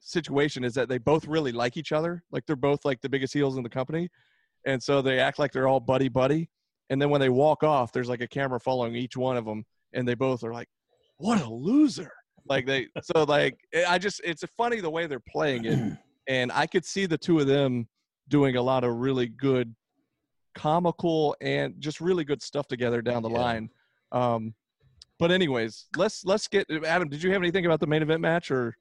situation 0.00 0.64
is 0.64 0.74
that 0.74 0.88
they 0.88 0.98
both 0.98 1.26
really 1.26 1.52
like 1.52 1.76
each 1.76 1.92
other. 1.92 2.22
Like 2.32 2.44
they're 2.46 2.56
both 2.56 2.84
like 2.84 3.00
the 3.00 3.08
biggest 3.08 3.32
heels 3.32 3.56
in 3.56 3.62
the 3.62 3.70
company, 3.70 4.08
and 4.66 4.82
so 4.82 5.00
they 5.00 5.20
act 5.20 5.38
like 5.38 5.52
they're 5.52 5.68
all 5.68 5.80
buddy 5.80 6.08
buddy. 6.08 6.50
And 6.90 7.00
then 7.00 7.10
when 7.10 7.20
they 7.20 7.28
walk 7.28 7.62
off, 7.62 7.92
there's 7.92 8.08
like 8.08 8.20
a 8.20 8.28
camera 8.28 8.60
following 8.60 8.94
each 8.96 9.16
one 9.16 9.36
of 9.36 9.44
them, 9.44 9.64
and 9.92 10.06
they 10.06 10.14
both 10.14 10.42
are 10.44 10.52
like, 10.52 10.68
"What 11.18 11.40
a 11.40 11.48
loser!" 11.48 12.10
Like 12.48 12.66
they 12.66 12.88
so 13.02 13.24
like 13.24 13.58
I 13.88 13.98
just 13.98 14.20
it's 14.24 14.44
funny 14.56 14.80
the 14.80 14.90
way 14.90 15.06
they're 15.06 15.20
playing 15.20 15.64
it, 15.64 15.98
and 16.28 16.52
I 16.52 16.66
could 16.66 16.84
see 16.84 17.06
the 17.06 17.18
two 17.18 17.38
of 17.40 17.46
them 17.46 17.88
doing 18.28 18.56
a 18.56 18.62
lot 18.62 18.84
of 18.84 18.94
really 18.96 19.26
good 19.28 19.74
comical 20.54 21.36
and 21.40 21.74
just 21.78 22.00
really 22.00 22.24
good 22.24 22.42
stuff 22.42 22.66
together 22.66 23.02
down 23.02 23.22
the 23.22 23.28
Yeah. 23.30 23.38
line 23.38 23.70
um 24.12 24.54
but 25.18 25.30
anyways 25.30 25.86
let's 25.96 26.24
let's 26.24 26.48
get 26.48 26.66
adam 26.86 27.08
did 27.10 27.22
you 27.22 27.30
have 27.32 27.42
anything 27.42 27.66
about 27.66 27.78
the 27.78 27.86
main 27.86 28.00
event 28.02 28.22
match 28.22 28.50
or 28.50 28.74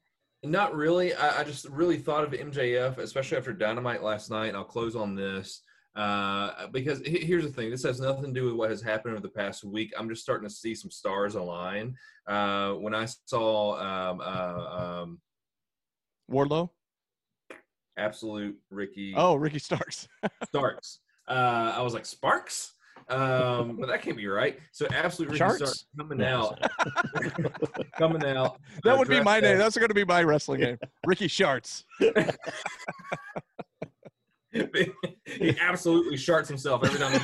Not 0.44 0.74
really. 0.74 1.14
I, 1.14 1.42
I 1.42 1.44
just 1.44 1.66
really 1.70 1.98
thought 1.98 2.24
of 2.24 2.32
MJF, 2.32 2.98
especially 3.00 3.38
after 3.38 3.52
Dynamite 3.52 4.04
last 4.04 4.30
night. 4.30 4.48
And 4.50 4.56
I'll 4.58 4.64
close 4.64 4.96
on 4.96 5.16
this 5.16 5.62
uh, 5.96 6.68
because 6.68 7.02
here's 7.06 7.46
the 7.46 7.52
thing: 7.52 7.70
this 7.70 7.84
has 7.84 8.02
nothing 8.02 8.26
to 8.26 8.32
do 8.32 8.46
with 8.46 8.56
what 8.56 8.70
has 8.70 8.82
happened 8.82 9.14
over 9.14 9.22
the 9.22 9.30
past 9.30 9.64
week. 9.64 9.94
I'm 9.98 10.10
just 10.10 10.22
starting 10.22 10.48
to 10.48 10.54
see 10.54 10.76
some 10.76 10.92
stars 10.92 11.36
align. 11.36 11.96
Uh, 12.28 12.74
when 12.74 12.94
I 12.94 13.06
saw 13.26 13.80
um, 13.80 14.20
uh, 14.20 15.02
um, 15.04 15.22
wardlow 16.30 16.70
Absolute 17.98 18.58
Ricky 18.70 19.14
oh 19.16 19.36
ricky 19.36 19.60
starks 19.60 20.08
Starks, 20.46 21.00
uh, 21.30 21.74
I 21.76 21.82
was 21.82 21.94
like 21.94 22.06
Sparks. 22.06 22.74
Um, 23.08 23.78
but 23.80 23.88
that 23.88 24.02
can't 24.02 24.18
be 24.18 24.26
right. 24.26 24.58
So 24.72 24.88
absolute 24.92 25.28
Ricky 25.30 25.38
Charts? 25.38 25.58
Starks 25.58 25.86
coming 25.96 26.24
out, 26.24 26.60
coming 27.98 28.26
out. 28.26 28.60
that 28.84 28.96
uh, 28.96 28.98
would 28.98 29.08
be 29.08 29.22
my 29.22 29.40
name 29.40 29.54
as- 29.54 29.60
that's 29.60 29.78
going 29.78 29.90
to 29.90 29.94
be 29.94 30.04
my 30.04 30.24
wrestling 30.24 30.62
name 30.62 30.80
ricky 31.06 31.28
sharts 31.28 31.84
he 35.26 35.58
absolutely 35.60 36.16
sharts 36.16 36.48
himself 36.48 36.84
every 36.84 37.00
time. 37.00 37.22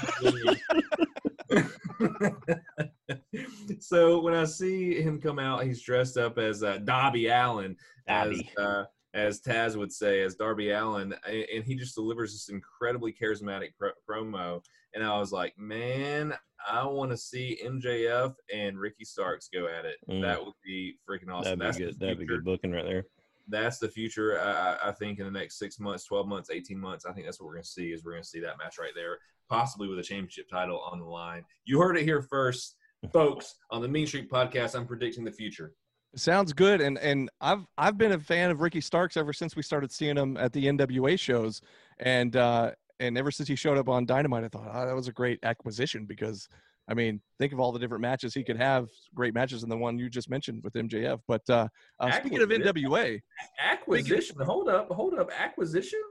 so 3.79 4.21
when 4.21 4.33
I 4.33 4.45
see 4.45 5.01
him 5.01 5.19
come 5.19 5.39
out, 5.39 5.63
he's 5.63 5.81
dressed 5.81 6.17
up 6.17 6.37
as 6.37 6.63
uh, 6.63 6.77
Darby 6.79 7.27
Allin, 7.27 7.75
as 8.07 8.41
uh, 8.57 8.83
as 9.13 9.41
Taz 9.41 9.75
would 9.75 9.91
say, 9.91 10.21
as 10.21 10.35
Darby 10.35 10.71
Allin, 10.71 11.13
and 11.27 11.63
he 11.63 11.75
just 11.75 11.95
delivers 11.95 12.33
this 12.33 12.49
incredibly 12.49 13.13
charismatic 13.13 13.69
pro- 13.77 13.91
promo. 14.09 14.61
And 14.93 15.03
I 15.03 15.17
was 15.17 15.31
like, 15.31 15.53
man, 15.57 16.33
I 16.69 16.85
want 16.85 17.11
to 17.11 17.17
see 17.17 17.59
MJF 17.65 18.33
and 18.53 18.77
Ricky 18.77 19.05
Starks 19.05 19.49
go 19.53 19.67
at 19.67 19.85
it. 19.85 19.95
Mm. 20.09 20.21
That 20.21 20.43
would 20.43 20.53
be 20.63 20.95
freaking 21.09 21.31
awesome. 21.31 21.59
that'd 21.59 21.59
be 21.59 21.65
That's 21.65 21.77
good. 21.77 21.99
That'd 21.99 22.19
be 22.19 22.25
good 22.25 22.43
booking 22.43 22.71
right 22.71 22.85
there. 22.85 23.05
That's 23.51 23.77
the 23.77 23.89
future. 23.89 24.39
I, 24.39 24.89
I- 24.89 24.91
think 24.93 25.19
in 25.19 25.25
the 25.25 25.31
next 25.31 25.57
six 25.59 25.79
months, 25.79 26.05
twelve 26.05 26.27
months, 26.27 26.49
eighteen 26.51 26.79
months, 26.79 27.05
I 27.05 27.13
think 27.13 27.25
that's 27.25 27.39
what 27.39 27.47
we're 27.47 27.53
going 27.53 27.63
to 27.63 27.69
see. 27.69 27.91
Is 27.91 28.03
we're 28.03 28.11
going 28.11 28.23
to 28.23 28.29
see 28.29 28.39
that 28.41 28.57
match 28.57 28.77
right 28.79 28.91
there, 28.95 29.17
possibly 29.49 29.87
with 29.87 29.99
a 29.99 30.03
championship 30.03 30.49
title 30.49 30.79
on 30.79 30.99
the 30.99 31.05
line. 31.05 31.43
You 31.65 31.79
heard 31.79 31.97
it 31.97 32.03
here 32.03 32.21
first, 32.21 32.75
folks, 33.13 33.55
on 33.69 33.81
the 33.81 33.87
Mean 33.87 34.07
Street 34.07 34.29
Podcast. 34.29 34.75
I'm 34.75 34.87
predicting 34.87 35.23
the 35.23 35.31
future. 35.31 35.73
Sounds 36.15 36.51
good, 36.51 36.81
and 36.81 36.97
and 36.97 37.29
I've 37.39 37.65
I've 37.77 37.97
been 37.97 38.11
a 38.11 38.19
fan 38.19 38.51
of 38.51 38.61
Ricky 38.61 38.81
Starks 38.81 39.15
ever 39.17 39.33
since 39.33 39.55
we 39.55 39.61
started 39.61 39.91
seeing 39.91 40.17
him 40.17 40.35
at 40.37 40.51
the 40.51 40.65
NWA 40.65 41.17
shows, 41.17 41.61
and 41.99 42.35
uh, 42.35 42.71
and 42.99 43.17
ever 43.17 43.31
since 43.31 43.47
he 43.47 43.55
showed 43.55 43.77
up 43.77 43.87
on 43.87 44.05
Dynamite, 44.05 44.43
I 44.43 44.47
thought 44.49 44.69
oh, 44.73 44.85
that 44.85 44.95
was 44.95 45.07
a 45.07 45.13
great 45.13 45.39
acquisition 45.43 46.05
because 46.05 46.49
I 46.91 46.93
mean 46.93 47.21
think 47.39 47.53
of 47.53 47.59
all 47.61 47.71
the 47.71 47.79
different 47.79 48.01
matches 48.01 48.33
he 48.33 48.43
could 48.43 48.57
have, 48.57 48.89
great 49.15 49.33
matches, 49.33 49.63
and 49.63 49.71
the 49.71 49.77
one 49.77 49.97
you 49.97 50.09
just 50.09 50.29
mentioned 50.29 50.61
with 50.61 50.73
MJF. 50.73 51.21
But 51.25 51.49
uh, 51.49 51.69
uh, 51.99 52.11
speaking 52.11 52.41
of 52.41 52.49
NWA, 52.49 53.21
Acquisition. 53.59 54.35
Hold 54.41 54.67
up, 54.67 54.89
hold 54.91 55.13
up. 55.13 55.29
Acquisition. 55.35 56.01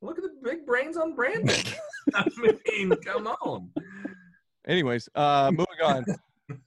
Look 0.00 0.16
at 0.18 0.22
the 0.22 0.34
big 0.42 0.64
brains 0.64 0.96
on 0.96 1.14
Brandon. 1.14 1.56
I 2.14 2.26
mean, 2.36 2.90
come 3.04 3.26
on. 3.26 3.70
anyways, 4.68 5.08
uh, 5.16 5.50
moving 5.50 5.66
on. 5.84 6.04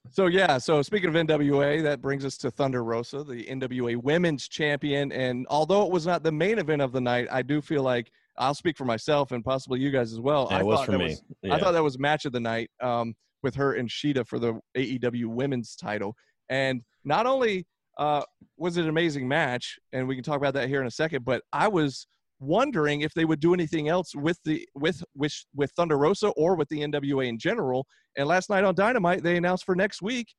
So 0.09 0.25
yeah, 0.25 0.57
so 0.57 0.81
speaking 0.81 1.09
of 1.09 1.15
NWA, 1.15 1.83
that 1.83 2.01
brings 2.01 2.25
us 2.25 2.37
to 2.37 2.51
Thunder 2.51 2.83
Rosa, 2.83 3.23
the 3.23 3.45
NWA 3.45 3.95
Women's 3.95 4.47
Champion, 4.47 5.11
and 5.11 5.45
although 5.49 5.85
it 5.85 5.91
was 5.91 6.05
not 6.05 6.23
the 6.23 6.31
main 6.31 6.59
event 6.59 6.81
of 6.81 6.91
the 6.91 7.01
night, 7.01 7.27
I 7.31 7.41
do 7.41 7.61
feel 7.61 7.83
like 7.83 8.11
I'll 8.38 8.53
speak 8.53 8.77
for 8.77 8.85
myself 8.85 9.31
and 9.31 9.43
possibly 9.43 9.79
you 9.79 9.91
guys 9.91 10.13
as 10.13 10.19
well. 10.19 10.47
Yeah, 10.49 10.57
I 10.57 10.59
it 10.61 10.65
was 10.65 10.77
thought 10.79 10.85
for 10.85 10.91
that 10.93 10.97
me. 10.99 11.05
was 11.05 11.23
yeah. 11.43 11.55
I 11.55 11.59
thought 11.59 11.71
that 11.71 11.83
was 11.83 11.97
match 11.99 12.25
of 12.25 12.31
the 12.31 12.39
night 12.39 12.69
um, 12.81 13.15
with 13.43 13.55
her 13.55 13.73
and 13.73 13.89
Shida 13.89 14.27
for 14.27 14.39
the 14.39 14.59
AEW 14.77 15.27
Women's 15.27 15.75
Title, 15.75 16.15
and 16.49 16.81
not 17.03 17.25
only 17.25 17.65
uh, 17.97 18.21
was 18.57 18.77
it 18.77 18.83
an 18.83 18.89
amazing 18.89 19.27
match, 19.27 19.77
and 19.93 20.07
we 20.07 20.15
can 20.15 20.23
talk 20.23 20.38
about 20.38 20.53
that 20.53 20.67
here 20.69 20.81
in 20.81 20.88
a 20.88 20.91
second, 20.91 21.25
but 21.25 21.41
I 21.51 21.67
was 21.67 22.07
wondering 22.39 23.01
if 23.01 23.13
they 23.13 23.25
would 23.25 23.39
do 23.39 23.53
anything 23.53 23.89
else 23.89 24.13
with 24.15 24.39
the 24.45 24.67
with 24.75 25.03
with 25.15 25.33
with 25.55 25.71
Thunder 25.71 25.97
Rosa 25.97 26.29
or 26.29 26.55
with 26.55 26.69
the 26.69 26.81
NWA 26.81 27.27
in 27.27 27.39
general. 27.39 27.88
And 28.15 28.27
last 28.27 28.49
night 28.49 28.63
on 28.63 28.75
Dynamite, 28.75 29.23
they 29.23 29.38
announced 29.38 29.65
for 29.65 29.75
next 29.75 30.01
week, 30.01 30.33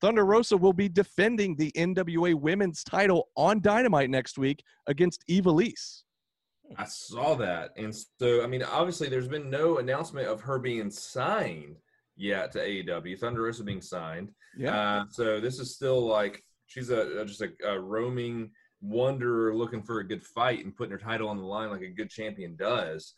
Thunder 0.00 0.24
Rosa 0.24 0.56
will 0.56 0.72
be 0.72 0.88
defending 0.88 1.56
the 1.56 1.72
NWA 1.72 2.34
Women's 2.34 2.82
Title 2.84 3.28
on 3.36 3.60
Dynamite 3.60 4.10
next 4.10 4.38
week 4.38 4.62
against 4.86 5.24
Ivelisse. 5.30 6.02
I 6.76 6.84
saw 6.84 7.34
that, 7.36 7.70
and 7.76 7.94
so 7.94 8.42
I 8.42 8.46
mean, 8.46 8.62
obviously, 8.62 9.08
there's 9.08 9.28
been 9.28 9.50
no 9.50 9.78
announcement 9.78 10.26
of 10.26 10.40
her 10.40 10.58
being 10.58 10.90
signed 10.90 11.76
yet 12.16 12.52
to 12.52 12.58
AEW. 12.58 13.18
Thunder 13.18 13.42
Rosa 13.42 13.62
being 13.62 13.80
signed. 13.80 14.32
Yeah. 14.56 14.78
Uh, 14.78 15.04
so 15.10 15.40
this 15.40 15.58
is 15.58 15.74
still 15.74 16.06
like 16.06 16.42
she's 16.66 16.90
a, 16.90 17.24
just 17.24 17.42
a, 17.42 17.50
a 17.64 17.78
roaming 17.78 18.50
wanderer 18.80 19.54
looking 19.54 19.82
for 19.82 20.00
a 20.00 20.08
good 20.08 20.24
fight 20.24 20.64
and 20.64 20.74
putting 20.74 20.92
her 20.92 20.98
title 20.98 21.28
on 21.28 21.36
the 21.36 21.42
line 21.42 21.70
like 21.70 21.82
a 21.82 21.88
good 21.88 22.10
champion 22.10 22.56
does. 22.56 23.12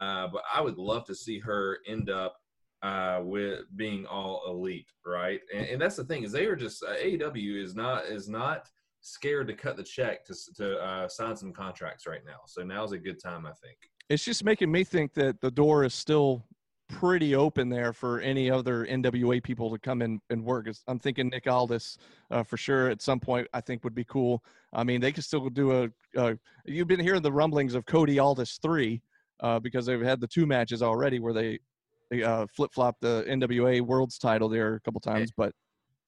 Uh, 0.00 0.28
but 0.28 0.42
I 0.52 0.60
would 0.60 0.78
love 0.78 1.04
to 1.06 1.14
see 1.14 1.40
her 1.40 1.78
end 1.86 2.10
up 2.10 2.36
uh, 2.82 3.20
with 3.24 3.60
being 3.76 4.06
all 4.06 4.42
elite, 4.46 4.90
right? 5.04 5.40
And, 5.54 5.66
and 5.66 5.80
that's 5.80 5.96
the 5.96 6.04
thing 6.04 6.22
is 6.22 6.32
they 6.32 6.46
are 6.46 6.56
just 6.56 6.84
uh, 6.84 6.94
AEW 6.94 7.62
is 7.62 7.74
not 7.74 8.04
is 8.04 8.28
not 8.28 8.68
scared 9.04 9.46
to 9.46 9.54
cut 9.54 9.76
the 9.76 9.82
check 9.82 10.24
to 10.24 10.34
to 10.56 10.78
uh, 10.78 11.08
sign 11.08 11.36
some 11.36 11.52
contracts 11.52 12.06
right 12.06 12.24
now. 12.26 12.40
So 12.46 12.62
now's 12.62 12.92
a 12.92 12.98
good 12.98 13.20
time, 13.22 13.46
I 13.46 13.52
think. 13.52 13.76
it's 14.08 14.24
just 14.24 14.44
making 14.44 14.72
me 14.72 14.82
think 14.82 15.12
that 15.14 15.40
the 15.40 15.50
door 15.50 15.84
is 15.84 15.94
still 15.94 16.44
pretty 16.88 17.34
open 17.34 17.68
there 17.68 17.92
for 17.92 18.20
any 18.20 18.50
other 18.50 18.86
NWA 18.86 19.42
people 19.42 19.70
to 19.70 19.78
come 19.78 20.02
in 20.02 20.20
and 20.30 20.44
work. 20.44 20.68
I'm 20.86 20.98
thinking 20.98 21.28
Nick 21.28 21.46
Aldis 21.46 21.98
uh, 22.30 22.42
for 22.42 22.56
sure 22.56 22.88
at 22.88 23.00
some 23.02 23.20
point. 23.20 23.46
I 23.52 23.60
think 23.60 23.84
would 23.84 23.94
be 23.94 24.04
cool. 24.04 24.42
I 24.72 24.84
mean, 24.84 25.00
they 25.00 25.12
could 25.12 25.24
still 25.24 25.48
do 25.50 25.72
a. 25.84 25.90
Uh, 26.18 26.34
you've 26.64 26.88
been 26.88 27.00
hearing 27.00 27.22
the 27.22 27.32
rumblings 27.32 27.74
of 27.74 27.86
Cody 27.86 28.18
Aldis 28.18 28.58
three 28.62 29.02
uh, 29.40 29.58
because 29.58 29.86
they've 29.86 30.00
had 30.00 30.20
the 30.20 30.26
two 30.26 30.46
matches 30.46 30.82
already 30.82 31.18
where 31.20 31.32
they 31.32 31.58
they 32.10 32.22
uh, 32.22 32.46
flip 32.54 32.72
flop 32.72 32.96
the 33.00 33.24
NWA 33.28 33.80
World's 33.82 34.18
title 34.18 34.48
there 34.48 34.74
a 34.76 34.80
couple 34.80 35.00
times, 35.00 35.30
but. 35.36 35.52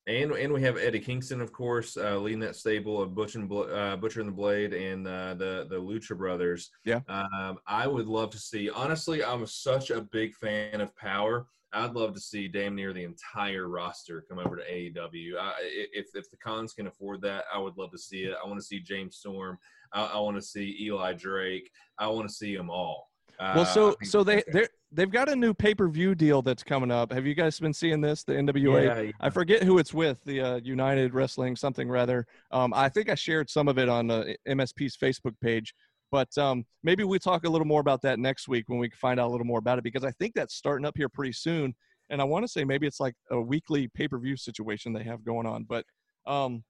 And 0.07 0.31
and 0.33 0.53
we 0.53 0.63
have 0.63 0.77
Eddie 0.77 1.01
Kingston, 1.01 1.41
of 1.41 1.53
course, 1.53 1.97
uh, 1.97 2.17
leading 2.19 2.39
that 2.41 2.55
stable 2.55 3.03
of 3.03 3.15
Butch 3.15 3.35
and 3.35 3.49
Bl- 3.49 3.63
uh, 3.63 3.97
Butcher 3.97 4.21
and 4.21 4.29
the 4.29 4.33
Blade 4.33 4.73
and 4.73 5.07
uh, 5.07 5.35
the 5.35 5.67
the 5.69 5.77
Lucha 5.81 6.17
Brothers. 6.17 6.71
Yeah. 6.85 7.01
Um, 7.09 7.59
I 7.67 7.89
would 7.89 8.07
love 8.07 8.31
to 8.31 8.39
see. 8.39 8.71
Honestly, 8.71 9.25
I'm 9.25 9.45
such 9.47 9.91
a 9.91 10.01
big 10.01 10.35
fan 10.35 10.81
of 10.81 10.95
Powerrr. 10.95 11.47
I'd 11.73 11.95
love 11.95 12.15
to 12.15 12.21
see 12.21 12.47
damn 12.47 12.77
near 12.77 12.93
the 12.93 13.03
entire 13.03 13.69
roster 13.69 14.25
come 14.29 14.39
over 14.39 14.57
to 14.57 14.63
AEW. 14.63 15.39
I, 15.41 15.53
if 15.61 16.07
if 16.15 16.31
the 16.31 16.37
cons 16.37 16.73
can 16.73 16.87
afford 16.87 17.21
that, 17.23 17.45
I 17.53 17.59
would 17.59 17.77
love 17.77 17.91
to 17.91 17.99
see 17.99 18.23
it. 18.23 18.37
I 18.43 18.47
want 18.47 18.61
to 18.61 18.65
see 18.65 18.79
James 18.79 19.17
Storm. 19.17 19.59
I, 19.93 20.05
I 20.05 20.19
want 20.21 20.37
to 20.37 20.43
see 20.43 20.77
Eli 20.83 21.15
Drake. 21.15 21.69
I 21.99 22.07
want 22.07 22.29
to 22.29 22.35
see 22.35 22.57
them 22.57 22.71
all. 22.71 23.11
Uh, 23.41 23.53
Well, 23.57 23.67
so 23.67 23.91
think 23.93 24.11
so 24.11 24.23
they 24.25 24.37
that's 24.37 24.53
they 24.53 24.67
they've 24.97 25.11
got 25.11 25.29
a 25.29 25.37
new 25.37 25.55
pay 25.55 25.75
per 25.75 25.89
view 25.89 26.15
deal 26.15 26.43
that's 26.43 26.63
coming 26.63 26.91
up. 26.91 27.13
Have 27.13 27.27
you 27.27 27.35
guys 27.35 27.61
been 27.61 27.75
seeing 27.75 28.01
this? 28.01 28.25
The 28.25 28.33
NWA. 28.33 28.85
Yeah, 28.85 29.01
yeah. 29.01 29.13
I 29.21 29.31
forget 29.31 29.63
who 29.63 29.79
it's 29.79 29.95
with. 29.95 30.25
The 30.25 30.41
uh, 30.41 30.57
United 30.65 31.15
Wrestling 31.15 31.55
something 31.55 31.89
rather. 31.89 32.27
Um, 32.51 32.73
I 32.75 32.89
think 32.89 33.11
I 33.11 33.15
shared 33.15 33.49
some 33.49 33.69
of 33.69 33.79
it 33.79 33.89
on 33.89 34.11
uh, 34.11 34.25
MSP's 34.49 34.97
Facebook 34.97 35.39
page. 35.41 35.75
But 36.11 36.37
um, 36.39 36.65
maybe 36.83 37.05
we 37.05 37.19
talk 37.19 37.45
a 37.45 37.49
little 37.49 37.67
more 37.67 37.81
about 37.81 38.01
that 38.03 38.19
next 38.19 38.49
week 38.49 38.65
when 38.69 38.79
we 38.79 38.89
can 38.89 38.97
find 38.97 39.21
out 39.21 39.27
a 39.29 39.31
little 39.31 39.47
more 39.47 39.59
about 39.59 39.79
it 39.79 39.85
because 39.85 40.05
I 40.05 40.13
think 40.13 40.35
that's 40.35 40.55
starting 40.55 40.87
up 40.87 40.97
here 40.97 41.09
pretty 41.09 41.33
soon. 41.33 41.75
And 42.11 42.21
I 42.21 42.25
want 42.25 42.45
to 42.45 42.49
say 42.49 42.65
maybe 42.65 42.87
it's 42.87 43.01
like 43.01 43.15
a 43.31 43.41
weekly 43.41 43.89
pay 43.89 44.09
per 44.09 44.19
view 44.19 44.37
situation 44.37 44.93
they 44.93 45.03
have 45.05 45.25
going 45.25 45.47
on. 45.47 45.65
But 45.65 45.85
um, 46.27 46.63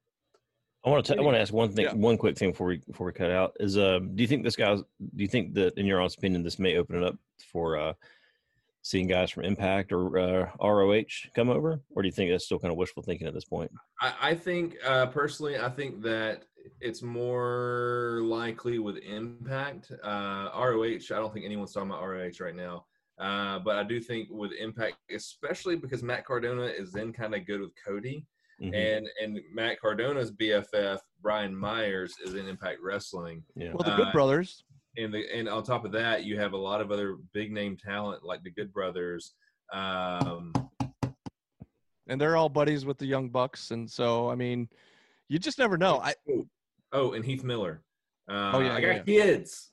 I 0.84 0.90
want 0.90 1.04
to. 1.06 1.16
I 1.16 1.20
want 1.20 1.34
to 1.36 1.40
ask 1.40 1.52
one 1.52 1.72
thing. 1.72 1.84
Yeah. 1.84 1.94
One 1.94 2.16
quick 2.16 2.38
thing 2.38 2.52
before 2.52 2.68
we 2.68 2.80
before 2.86 3.06
we 3.08 3.12
cut 3.12 3.30
out 3.30 3.52
is. 3.60 3.76
Uh, 3.76 3.98
do 3.98 4.22
you 4.22 4.28
think 4.28 4.44
this 4.44 4.56
guy's? 4.56 4.80
Do 4.80 5.22
you 5.22 5.26
think 5.26 5.52
that, 5.54 5.76
in 5.76 5.84
your 5.84 6.00
honest 6.00 6.16
opinion, 6.16 6.42
this 6.42 6.58
may 6.58 6.76
open 6.76 6.96
it 6.96 7.02
up 7.02 7.16
for 7.52 7.76
uh, 7.76 7.92
seeing 8.86 9.08
guys 9.08 9.32
from 9.32 9.42
Impact 9.44 9.90
or 9.90 10.16
uh, 10.16 10.48
ROH 10.64 11.02
come 11.34 11.50
over, 11.50 11.80
or 11.90 12.02
do 12.02 12.06
you 12.08 12.12
think 12.12 12.30
that's 12.30 12.44
still 12.44 12.58
kind 12.60 12.70
of 12.70 12.78
wishful 12.78 13.02
thinking 13.02 13.26
at 13.26 13.34
this 13.34 13.44
point? 13.44 13.68
I, 14.00 14.12
I 14.20 14.34
think 14.36 14.76
uh, 14.86 15.06
personally, 15.06 15.58
I 15.58 15.68
think 15.68 16.02
that 16.02 16.44
it's 16.80 17.02
more 17.02 18.20
likely 18.22 18.78
with 18.78 18.98
Impact. 18.98 19.90
Uh, 20.04 20.50
ROH, 20.56 20.84
I 21.10 21.18
don't 21.18 21.32
think 21.34 21.44
anyone's 21.44 21.72
talking 21.72 21.90
about 21.90 22.04
ROH 22.06 22.30
right 22.38 22.54
now. 22.54 22.84
Uh, 23.18 23.58
but 23.58 23.76
I 23.76 23.82
do 23.82 23.98
think 23.98 24.28
with 24.30 24.52
Impact, 24.52 24.98
especially 25.10 25.74
because 25.74 26.04
Matt 26.04 26.24
Cardona 26.24 26.66
is 26.66 26.92
then 26.92 27.12
kind 27.12 27.34
of 27.34 27.44
good 27.44 27.60
with 27.60 27.72
Cody, 27.84 28.24
Mhm. 28.62 28.74
and 28.74 29.06
and 29.22 29.38
Matt 29.52 29.78
Cardona's 29.80 30.30
BFF 30.32 31.00
Brian 31.20 31.54
Myers 31.54 32.14
is 32.24 32.34
in 32.34 32.46
Impact 32.46 32.78
Wrestling. 32.80 33.42
yeah. 33.56 33.72
well, 33.74 33.84
the 33.84 33.96
Good 33.96 34.08
Uh, 34.08 34.12
Brothers. 34.12 34.62
And 34.96 35.12
the 35.12 35.24
and 35.34 35.48
on 35.48 35.62
top 35.62 35.84
of 35.84 35.92
that, 35.92 36.24
you 36.24 36.38
have 36.38 36.52
a 36.52 36.56
lot 36.56 36.80
of 36.80 36.90
other 36.90 37.16
big 37.32 37.52
name 37.52 37.76
talent 37.76 38.24
like 38.24 38.42
the 38.42 38.50
Good 38.50 38.72
Brothers. 38.72 39.34
Um, 39.72 40.52
and 42.08 42.20
they're 42.20 42.36
all 42.36 42.48
buddies 42.48 42.84
with 42.86 42.98
the 42.98 43.06
Young 43.06 43.28
Bucks, 43.28 43.72
and 43.72 43.90
so 43.90 44.30
I 44.30 44.34
mean, 44.34 44.68
you 45.28 45.38
just 45.38 45.58
never 45.58 45.76
know. 45.76 46.00
I 46.00 46.14
oh, 46.92 47.12
and 47.12 47.24
Heath 47.24 47.44
Miller. 47.44 47.82
Uh, 48.28 48.52
Oh, 48.54 48.60
yeah, 48.60 48.74
I 48.74 48.78
yeah, 48.78 48.94
got 48.96 49.06
kids. 49.06 49.70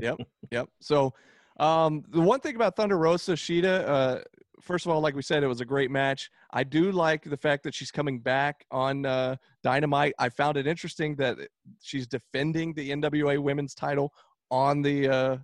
Yep. 0.00 0.18
Yep. 0.50 0.68
So, 0.80 1.14
um, 1.58 2.04
the 2.08 2.20
one 2.20 2.40
thing 2.40 2.56
about 2.56 2.76
Thunder 2.76 2.98
Rosa 2.98 3.32
Shida, 3.32 3.88
uh, 3.88 4.18
first 4.62 4.86
of 4.86 4.92
all, 4.92 5.00
like 5.00 5.14
we 5.14 5.22
said, 5.22 5.42
it 5.42 5.48
was 5.48 5.60
a 5.60 5.64
great 5.64 5.90
match. 5.90 6.30
I 6.52 6.64
do 6.64 6.92
like 6.92 7.24
the 7.24 7.36
fact 7.36 7.64
that 7.64 7.74
she's 7.74 7.90
coming 7.90 8.20
back 8.20 8.64
on 8.70 9.04
uh, 9.04 9.36
Dynamite. 9.62 10.14
I 10.18 10.28
found 10.28 10.56
it 10.56 10.66
interesting 10.66 11.16
that 11.16 11.38
she's 11.80 12.06
defending 12.06 12.72
the 12.74 12.90
NWA 12.90 13.38
Women's 13.38 13.74
Title 13.74 14.12
on 14.50 14.82
the 14.82 15.08
uh, 15.08 15.36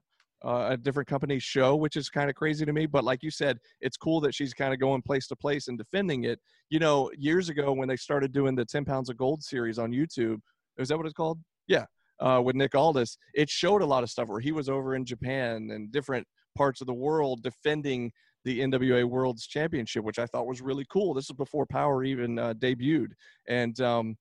uh, 0.45 0.69
a 0.71 0.77
different 0.77 1.09
company's 1.09 1.43
show, 1.43 1.75
which 1.75 1.97
is 1.97 2.09
kind 2.09 2.31
of 2.31 2.37
crazy 2.37 2.64
to 2.64 2.73
me. 2.73 2.87
But 2.87 3.05
like 3.05 3.23
you 3.23 3.31
said, 3.31 3.59
it's 3.81 3.97
cool 3.97 4.21
that 4.21 4.35
she's 4.35 4.55
kind 4.55 4.73
of 4.73 4.79
going 4.79 5.03
place 5.03 5.27
to 5.29 5.37
place 5.37 5.69
and 5.69 5.77
defending 5.77 6.25
it. 6.25 6.39
You 6.71 6.79
know, 6.79 7.11
years 7.19 7.49
ago 7.49 7.73
when 7.73 7.89
they 7.89 7.97
started 7.97 8.33
doing 8.33 8.55
the 8.55 8.64
10 8.64 8.85
Pounds 8.85 9.11
of 9.11 9.16
Gold 9.16 9.43
series 9.43 9.79
on 9.79 9.91
YouTube, 9.91 10.39
is 10.79 10.89
that 10.89 10.97
what 10.97 11.07
it's 11.07 11.14
called? 11.14 11.39
Yeah 11.66 11.87
uh, 12.21 12.41
with 12.45 12.57
Nick 12.57 12.75
Aldis, 12.75 13.19
it 13.35 13.49
showed 13.49 13.83
a 13.83 13.87
lot 13.87 14.03
of 14.03 14.11
stuff 14.11 14.29
where 14.29 14.41
he 14.41 14.53
was 14.53 14.69
over 14.69 14.95
in 14.95 15.05
Japan 15.05 15.71
and 15.71 15.93
different 15.93 16.27
parts 16.57 16.81
of 16.81 16.87
the 16.87 16.95
world 16.95 17.43
defending 17.43 18.11
the 18.49 18.61
NWA 18.61 19.05
World's 19.05 19.46
Championship, 19.46 20.05
which 20.05 20.18
I 20.18 20.24
thought 20.24 20.46
was 20.46 20.62
really 20.62 20.86
cool. 20.90 21.12
This 21.12 21.26
is 21.26 21.36
before 21.36 21.66
Powerrr 21.66 22.07
even 22.07 22.38
uh, 22.38 22.55
debuted, 22.55 23.09
and 23.46 23.78
um, 23.82 24.16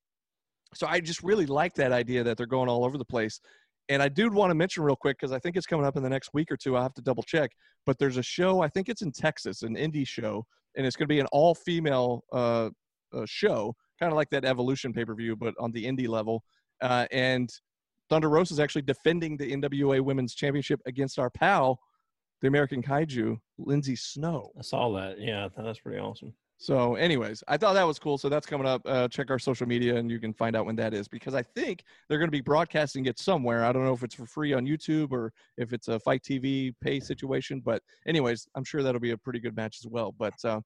so 0.73 0.85
I 0.85 0.99
just 0.99 1.23
really 1.23 1.45
like 1.45 1.73
that 1.75 1.93
idea 1.93 2.25
that 2.25 2.35
they're 2.35 2.45
going 2.45 2.67
all 2.67 2.83
over 2.83 2.97
the 2.97 3.05
place. 3.05 3.39
And 3.87 4.03
I 4.03 4.09
do 4.09 4.29
want 4.29 4.51
to 4.51 4.55
mention 4.55 4.83
real 4.83 4.97
quick 4.97 5.17
because 5.17 5.31
I 5.31 5.39
think 5.39 5.55
it's 5.55 5.65
coming 5.65 5.85
up 5.85 5.95
in 5.95 6.03
the 6.03 6.09
next 6.09 6.31
week 6.33 6.51
or 6.51 6.57
two. 6.57 6.75
I 6.75 6.81
have 6.83 6.93
to 6.95 7.01
double 7.01 7.23
check, 7.23 7.51
but 7.85 7.97
there's 7.97 8.17
a 8.17 8.21
show. 8.21 8.61
I 8.61 8.67
think 8.67 8.89
it's 8.89 9.01
in 9.01 9.13
Texas, 9.13 9.61
an 9.61 9.77
indie 9.77 10.05
show, 10.05 10.45
and 10.75 10.85
it's 10.85 10.97
going 10.97 11.05
to 11.05 11.13
be 11.13 11.21
an 11.21 11.27
all-female 11.31 12.25
uh, 12.33 12.69
uh, 13.13 13.25
show, 13.25 13.73
kind 13.97 14.11
of 14.11 14.17
like 14.17 14.29
that 14.31 14.43
Evolution 14.43 14.91
pay-per-view, 14.91 15.37
but 15.37 15.53
on 15.57 15.71
the 15.71 15.85
indie 15.85 16.09
level. 16.09 16.43
Uh, 16.81 17.05
and 17.13 17.49
Thunder 18.09 18.29
Rosa 18.29 18.53
is 18.53 18.59
actually 18.59 18.81
defending 18.81 19.37
the 19.37 19.53
NWA 19.53 20.01
Women's 20.01 20.35
Championship 20.35 20.81
against 20.85 21.17
our 21.17 21.29
pal, 21.29 21.79
the 22.41 22.47
American 22.47 22.81
Kaiju, 22.83 23.39
Lindsay 23.57 23.95
Snow. 23.95 24.51
I 24.57 24.61
saw 24.61 24.91
that. 24.93 25.19
Yeah, 25.19 25.47
that's 25.57 25.79
pretty 25.79 25.99
awesome. 25.99 26.33
So, 26.59 26.95
anyways, 26.95 27.43
I 27.47 27.55
thought 27.55 27.73
that 27.73 27.83
was 27.85 27.99
cool. 27.99 28.17
So 28.17 28.29
that's 28.29 28.47
coming 28.47 28.65
up. 28.65 28.81
Uh, 28.83 29.07
check 29.07 29.29
our 29.29 29.37
social 29.37 29.67
media, 29.67 29.95
and 29.95 30.09
you 30.09 30.19
can 30.19 30.33
find 30.33 30.55
out 30.55 30.65
when 30.65 30.75
that 30.77 30.91
is 30.91 31.07
because 31.07 31.35
I 31.35 31.43
think 31.43 31.83
they're 32.09 32.17
going 32.17 32.29
to 32.29 32.31
be 32.31 32.41
broadcasting 32.41 33.05
it 33.05 33.19
somewhere. 33.19 33.63
I 33.63 33.71
don't 33.71 33.83
know 33.85 33.93
if 33.93 34.01
it's 34.01 34.15
for 34.15 34.25
free 34.25 34.53
on 34.53 34.65
YouTube 34.65 35.11
or 35.11 35.31
if 35.57 35.71
it's 35.71 35.87
a 35.87 35.99
FITE 35.99 36.23
TV 36.23 36.73
pay 36.81 36.99
situation. 36.99 37.59
But, 37.63 37.83
anyways, 38.07 38.47
I'm 38.55 38.63
sure 38.63 38.81
that'll 38.81 38.99
be 38.99 39.11
a 39.11 39.17
pretty 39.17 39.39
good 39.39 39.55
match 39.55 39.77
as 39.83 39.87
well. 39.87 40.15
But 40.17 40.33
uh, 40.43 40.61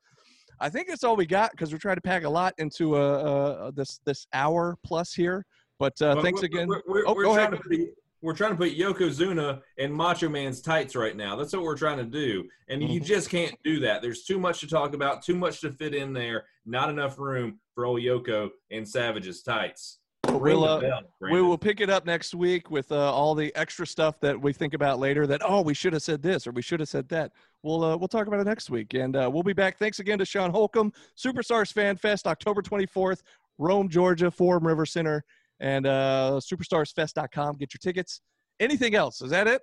I 0.62 0.70
think 0.70 0.88
that's 0.88 1.04
all 1.04 1.18
we 1.18 1.26
got 1.26 1.52
because 1.52 1.74
we're 1.74 1.78
trying 1.80 1.98
to 1.98 2.02
pack 2.02 2.24
a 2.24 2.30
lot 2.30 2.54
into 2.58 2.96
uh, 2.96 3.00
uh, 3.00 3.72
this 3.72 4.00
this 4.06 4.26
hour 4.32 4.78
plus 4.86 5.14
here. 5.14 5.46
But 5.78 6.02
uh, 6.02 6.16
But 6.16 6.22
thanks 6.22 6.42
we're- 6.42 6.54
again. 6.54 6.68
We're, 6.70 6.82
we're, 6.88 7.04
oh, 7.06 7.14
we're 7.16 7.24
go 7.24 7.38
ahead. 7.38 7.52
To 7.52 7.58
put, 7.58 7.80
we're 8.22 8.34
trying 8.36 8.52
to 8.52 8.58
put 8.58 8.78
Yokozuna 8.78 9.62
in 9.78 9.92
Macho 9.92 10.30
Man's 10.30 10.62
tights 10.62 10.96
right 10.96 11.16
now. 11.16 11.36
That's 11.36 11.54
what 11.54 11.64
we're 11.64 11.78
trying 11.78 11.98
to 11.98 12.04
do, 12.04 12.48
and 12.70 12.82
you 12.82 13.00
Mhm. 13.02 13.06
just 13.06 13.30
can't 13.30 13.56
do 13.64 13.80
that. 13.80 14.02
There's 14.02 14.24
too 14.24 14.40
much 14.40 14.60
to 14.62 14.68
talk 14.68 14.94
about, 14.94 15.24
too 15.24 15.36
much 15.36 15.62
to 15.62 15.72
fit 15.72 15.96
in 15.96 16.14
there. 16.14 16.46
Not 16.66 16.90
enough 16.90 17.18
room 17.18 17.60
for 17.74 17.86
old 17.86 18.02
Yoko 18.02 18.50
and 18.70 18.88
Savage's 18.88 19.42
tights. 19.42 19.98
We'll, 20.30 20.64
uh, 20.64 20.80
bell, 20.80 21.02
we 21.20 21.42
will 21.42 21.58
pick 21.58 21.82
it 21.82 21.90
up 21.90 22.06
next 22.06 22.34
week 22.34 22.72
with 22.72 22.92
uh, 22.92 23.12
all 23.14 23.36
the 23.36 23.54
extra 23.56 23.86
stuff 23.86 24.20
that 24.22 24.40
we 24.40 24.54
think 24.54 24.74
about 24.74 24.98
later. 25.00 25.28
That 25.28 25.42
oh, 25.44 25.62
we 25.62 25.74
should 25.74 25.92
have 25.94 26.04
said 26.04 26.22
this 26.22 26.48
or 26.48 26.52
we 26.52 26.62
should 26.62 26.80
have 26.80 26.88
said 26.90 27.10
that. 27.10 27.34
We'll 27.64 27.84
uh, 27.84 27.98
we'll 27.98 28.08
talk 28.08 28.28
about 28.28 28.40
it 28.40 28.46
next 28.46 28.70
week, 28.70 28.94
and 28.94 29.16
uh, 29.16 29.30
we'll 29.32 29.44
be 29.44 29.54
back. 29.54 29.78
Thanks 29.78 30.00
again 30.00 30.20
to 30.20 30.26
Sean 30.26 30.52
Holcomb, 30.52 30.94
Superstars 31.18 31.74
Fan 31.74 31.98
Fest, 31.98 32.28
October 32.28 32.62
24th, 32.62 33.24
Rome, 33.58 33.90
Georgia, 33.90 34.32
Forum 34.32 34.66
River 34.66 34.86
Center, 34.86 35.26
and 35.62 35.86
uh, 35.86 36.40
SuperstarsFest.com. 36.42 37.56
Get 37.56 37.74
your 37.74 37.80
tickets. 37.80 38.20
Anything 38.60 38.96
else? 38.96 39.22
Is 39.22 39.30
that 39.30 39.48
it? 39.48 39.62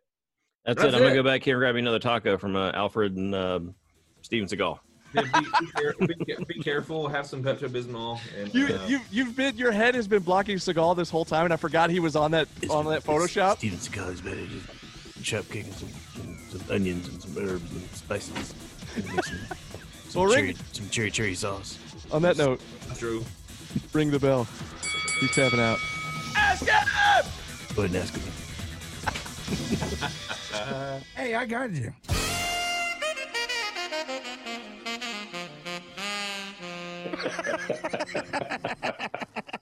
That's, 0.65 0.81
That's 0.81 0.95
it. 0.95 0.97
I'm 0.97 1.03
gonna 1.03 1.15
go 1.15 1.23
back 1.23 1.43
here 1.43 1.57
and 1.57 1.61
grab 1.61 1.75
me 1.75 1.81
another 1.81 1.99
taco 1.99 2.39
from 2.39 2.57
uh, 2.57 2.73
Alfred 2.73 3.17
and 3.17 3.35
um 3.35 3.75
Steven 4.23 4.49
Seagal. 4.49 4.79
Yeah, 5.15 5.23
be, 5.23 6.07
be, 6.07 6.15
be, 6.25 6.45
be 6.45 6.63
careful. 6.63 7.09
Have 7.09 7.27
some 7.27 7.43
Pepto 7.43 7.69
Bismol. 7.69 8.21
And 8.39 8.55
You 8.55 8.67
uh, 8.67 8.87
you 8.87 9.01
you've 9.11 9.37
been 9.37 9.57
your 9.57 9.73
head 9.73 9.95
has 9.95 10.07
been 10.07 10.23
blocking 10.23 10.59
Seagal 10.59 10.97
this 10.97 11.11
whole 11.11 11.25
time, 11.25 11.45
and 11.45 11.53
I 11.53 11.57
forgot 11.57 11.91
he 11.91 12.01
was 12.01 12.17
on 12.17 12.31
that 12.33 12.49
on 12.71 12.87
that 12.87 13.03
Photoshop. 13.03 13.59
Steven 13.59 13.79
Seagal 13.79 14.13
is 14.13 14.21
better 14.21 14.47
just 14.47 15.25
chop 15.25 15.49
kicking 15.49 15.73
some, 15.73 15.89
some, 16.15 16.39
some 16.51 16.71
onions 16.71 17.09
and 17.09 17.23
some 17.23 17.39
herbs 17.39 17.71
and 17.73 17.91
spices. 17.91 18.55
And 18.97 19.05
some, 19.05 19.23
some, 20.09 20.23
Well, 20.23 20.33
cherry, 20.33 20.57
some 20.73 20.89
cherry 20.91 21.11
cherry 21.11 21.35
sauce. 21.35 21.79
On 22.11 22.23
that 22.23 22.37
note, 22.37 22.61
Drew, 22.99 23.25
ring 23.93 24.11
the 24.11 24.19
bell. 24.19 24.47
He's 25.21 25.31
tapping 25.33 25.61
out. 25.61 25.79
Ask 26.37 26.67
him! 26.67 27.25
Go 27.75 27.83
ahead 27.83 27.95
and 27.95 28.03
ask 28.03 28.15
him. 28.15 28.23
hey, 31.17 31.35
I 31.35 31.47
got 31.47 31.71
you. 31.73 31.93